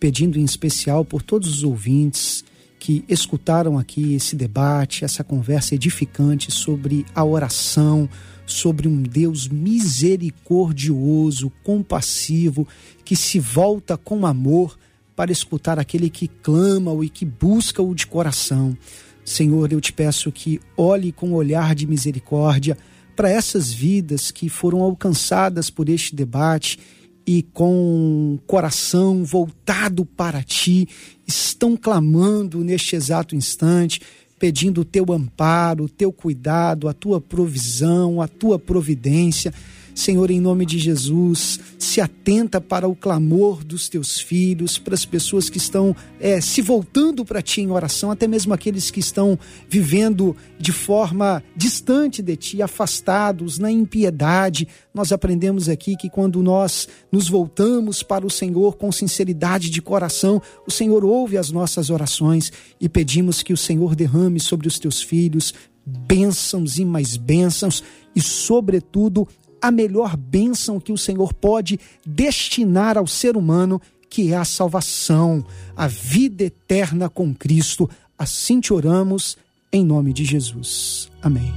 pedindo 0.00 0.40
em 0.40 0.44
especial 0.44 1.04
por 1.04 1.22
todos 1.22 1.48
os 1.48 1.62
ouvintes 1.62 2.44
que 2.80 3.04
escutaram 3.08 3.78
aqui 3.78 4.14
esse 4.14 4.34
debate, 4.34 5.04
essa 5.04 5.22
conversa 5.22 5.76
edificante 5.76 6.50
sobre 6.50 7.06
a 7.14 7.24
oração, 7.24 8.08
sobre 8.44 8.88
um 8.88 9.00
Deus 9.00 9.46
misericordioso, 9.46 11.52
compassivo, 11.62 12.66
que 13.04 13.14
se 13.14 13.38
volta 13.38 13.96
com 13.96 14.26
amor 14.26 14.76
para 15.14 15.30
escutar 15.30 15.78
aquele 15.78 16.10
que 16.10 16.26
clama 16.26 16.92
e 17.04 17.08
que 17.08 17.24
busca-o 17.24 17.94
de 17.94 18.08
coração. 18.08 18.76
Senhor, 19.24 19.72
eu 19.72 19.80
te 19.80 19.92
peço 19.92 20.32
que 20.32 20.60
olhe 20.76 21.12
com 21.12 21.34
olhar 21.34 21.72
de 21.72 21.86
misericórdia 21.86 22.76
para 23.14 23.30
essas 23.30 23.72
vidas 23.72 24.30
que 24.30 24.48
foram 24.48 24.82
alcançadas 24.82 25.70
por 25.70 25.88
este 25.88 26.14
debate 26.14 26.78
e 27.26 27.42
com 27.42 28.38
coração 28.46 29.24
voltado 29.24 30.04
para 30.04 30.42
ti, 30.42 30.88
estão 31.26 31.76
clamando 31.76 32.64
neste 32.64 32.96
exato 32.96 33.36
instante, 33.36 34.00
pedindo 34.38 34.80
o 34.80 34.84
teu 34.84 35.12
amparo, 35.12 35.84
o 35.84 35.88
teu 35.88 36.12
cuidado, 36.12 36.88
a 36.88 36.92
tua 36.92 37.20
provisão, 37.20 38.20
a 38.20 38.26
tua 38.26 38.58
providência. 38.58 39.54
Senhor, 39.94 40.30
em 40.30 40.40
nome 40.40 40.64
de 40.64 40.78
Jesus, 40.78 41.60
se 41.78 42.00
atenta 42.00 42.60
para 42.60 42.88
o 42.88 42.96
clamor 42.96 43.62
dos 43.64 43.88
teus 43.88 44.20
filhos, 44.20 44.78
para 44.78 44.94
as 44.94 45.04
pessoas 45.04 45.50
que 45.50 45.58
estão 45.58 45.94
é, 46.20 46.40
se 46.40 46.62
voltando 46.62 47.24
para 47.24 47.42
ti 47.42 47.60
em 47.60 47.70
oração, 47.70 48.10
até 48.10 48.26
mesmo 48.26 48.54
aqueles 48.54 48.90
que 48.90 49.00
estão 49.00 49.38
vivendo 49.68 50.36
de 50.58 50.72
forma 50.72 51.42
distante 51.56 52.22
de 52.22 52.36
ti, 52.36 52.62
afastados 52.62 53.58
na 53.58 53.70
impiedade. 53.70 54.66
Nós 54.94 55.12
aprendemos 55.12 55.68
aqui 55.68 55.96
que 55.96 56.08
quando 56.08 56.42
nós 56.42 56.88
nos 57.10 57.28
voltamos 57.28 58.02
para 58.02 58.26
o 58.26 58.30
Senhor 58.30 58.76
com 58.76 58.90
sinceridade 58.90 59.70
de 59.70 59.82
coração, 59.82 60.40
o 60.66 60.70
Senhor 60.70 61.04
ouve 61.04 61.36
as 61.36 61.50
nossas 61.50 61.90
orações 61.90 62.52
e 62.80 62.88
pedimos 62.88 63.42
que 63.42 63.52
o 63.52 63.56
Senhor 63.56 63.94
derrame 63.94 64.40
sobre 64.40 64.68
os 64.68 64.78
teus 64.78 65.02
filhos 65.02 65.52
bênçãos 65.84 66.78
e 66.78 66.84
mais 66.84 67.16
bênçãos 67.16 67.82
e, 68.14 68.20
sobretudo, 68.20 69.26
a 69.62 69.70
melhor 69.70 70.16
bênção 70.16 70.80
que 70.80 70.92
o 70.92 70.98
Senhor 70.98 71.32
pode 71.32 71.78
destinar 72.04 72.98
ao 72.98 73.06
ser 73.06 73.36
humano, 73.36 73.80
que 74.10 74.32
é 74.32 74.36
a 74.36 74.44
salvação, 74.44 75.46
a 75.76 75.86
vida 75.86 76.42
eterna 76.44 77.08
com 77.08 77.32
Cristo. 77.32 77.88
Assim 78.18 78.60
te 78.60 78.72
oramos, 78.74 79.38
em 79.72 79.84
nome 79.84 80.12
de 80.12 80.24
Jesus. 80.24 81.08
Amém. 81.22 81.54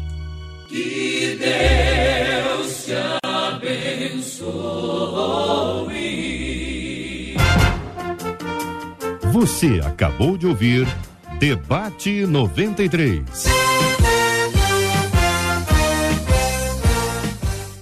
Que 0.69 1.37
Deus 1.39 2.85
te 2.85 2.93
abençoe. 3.25 4.45
Você 9.33 9.81
acabou 9.83 10.37
de 10.37 10.47
ouvir 10.47 10.87
Debate 11.39 12.25
93. 12.25 13.45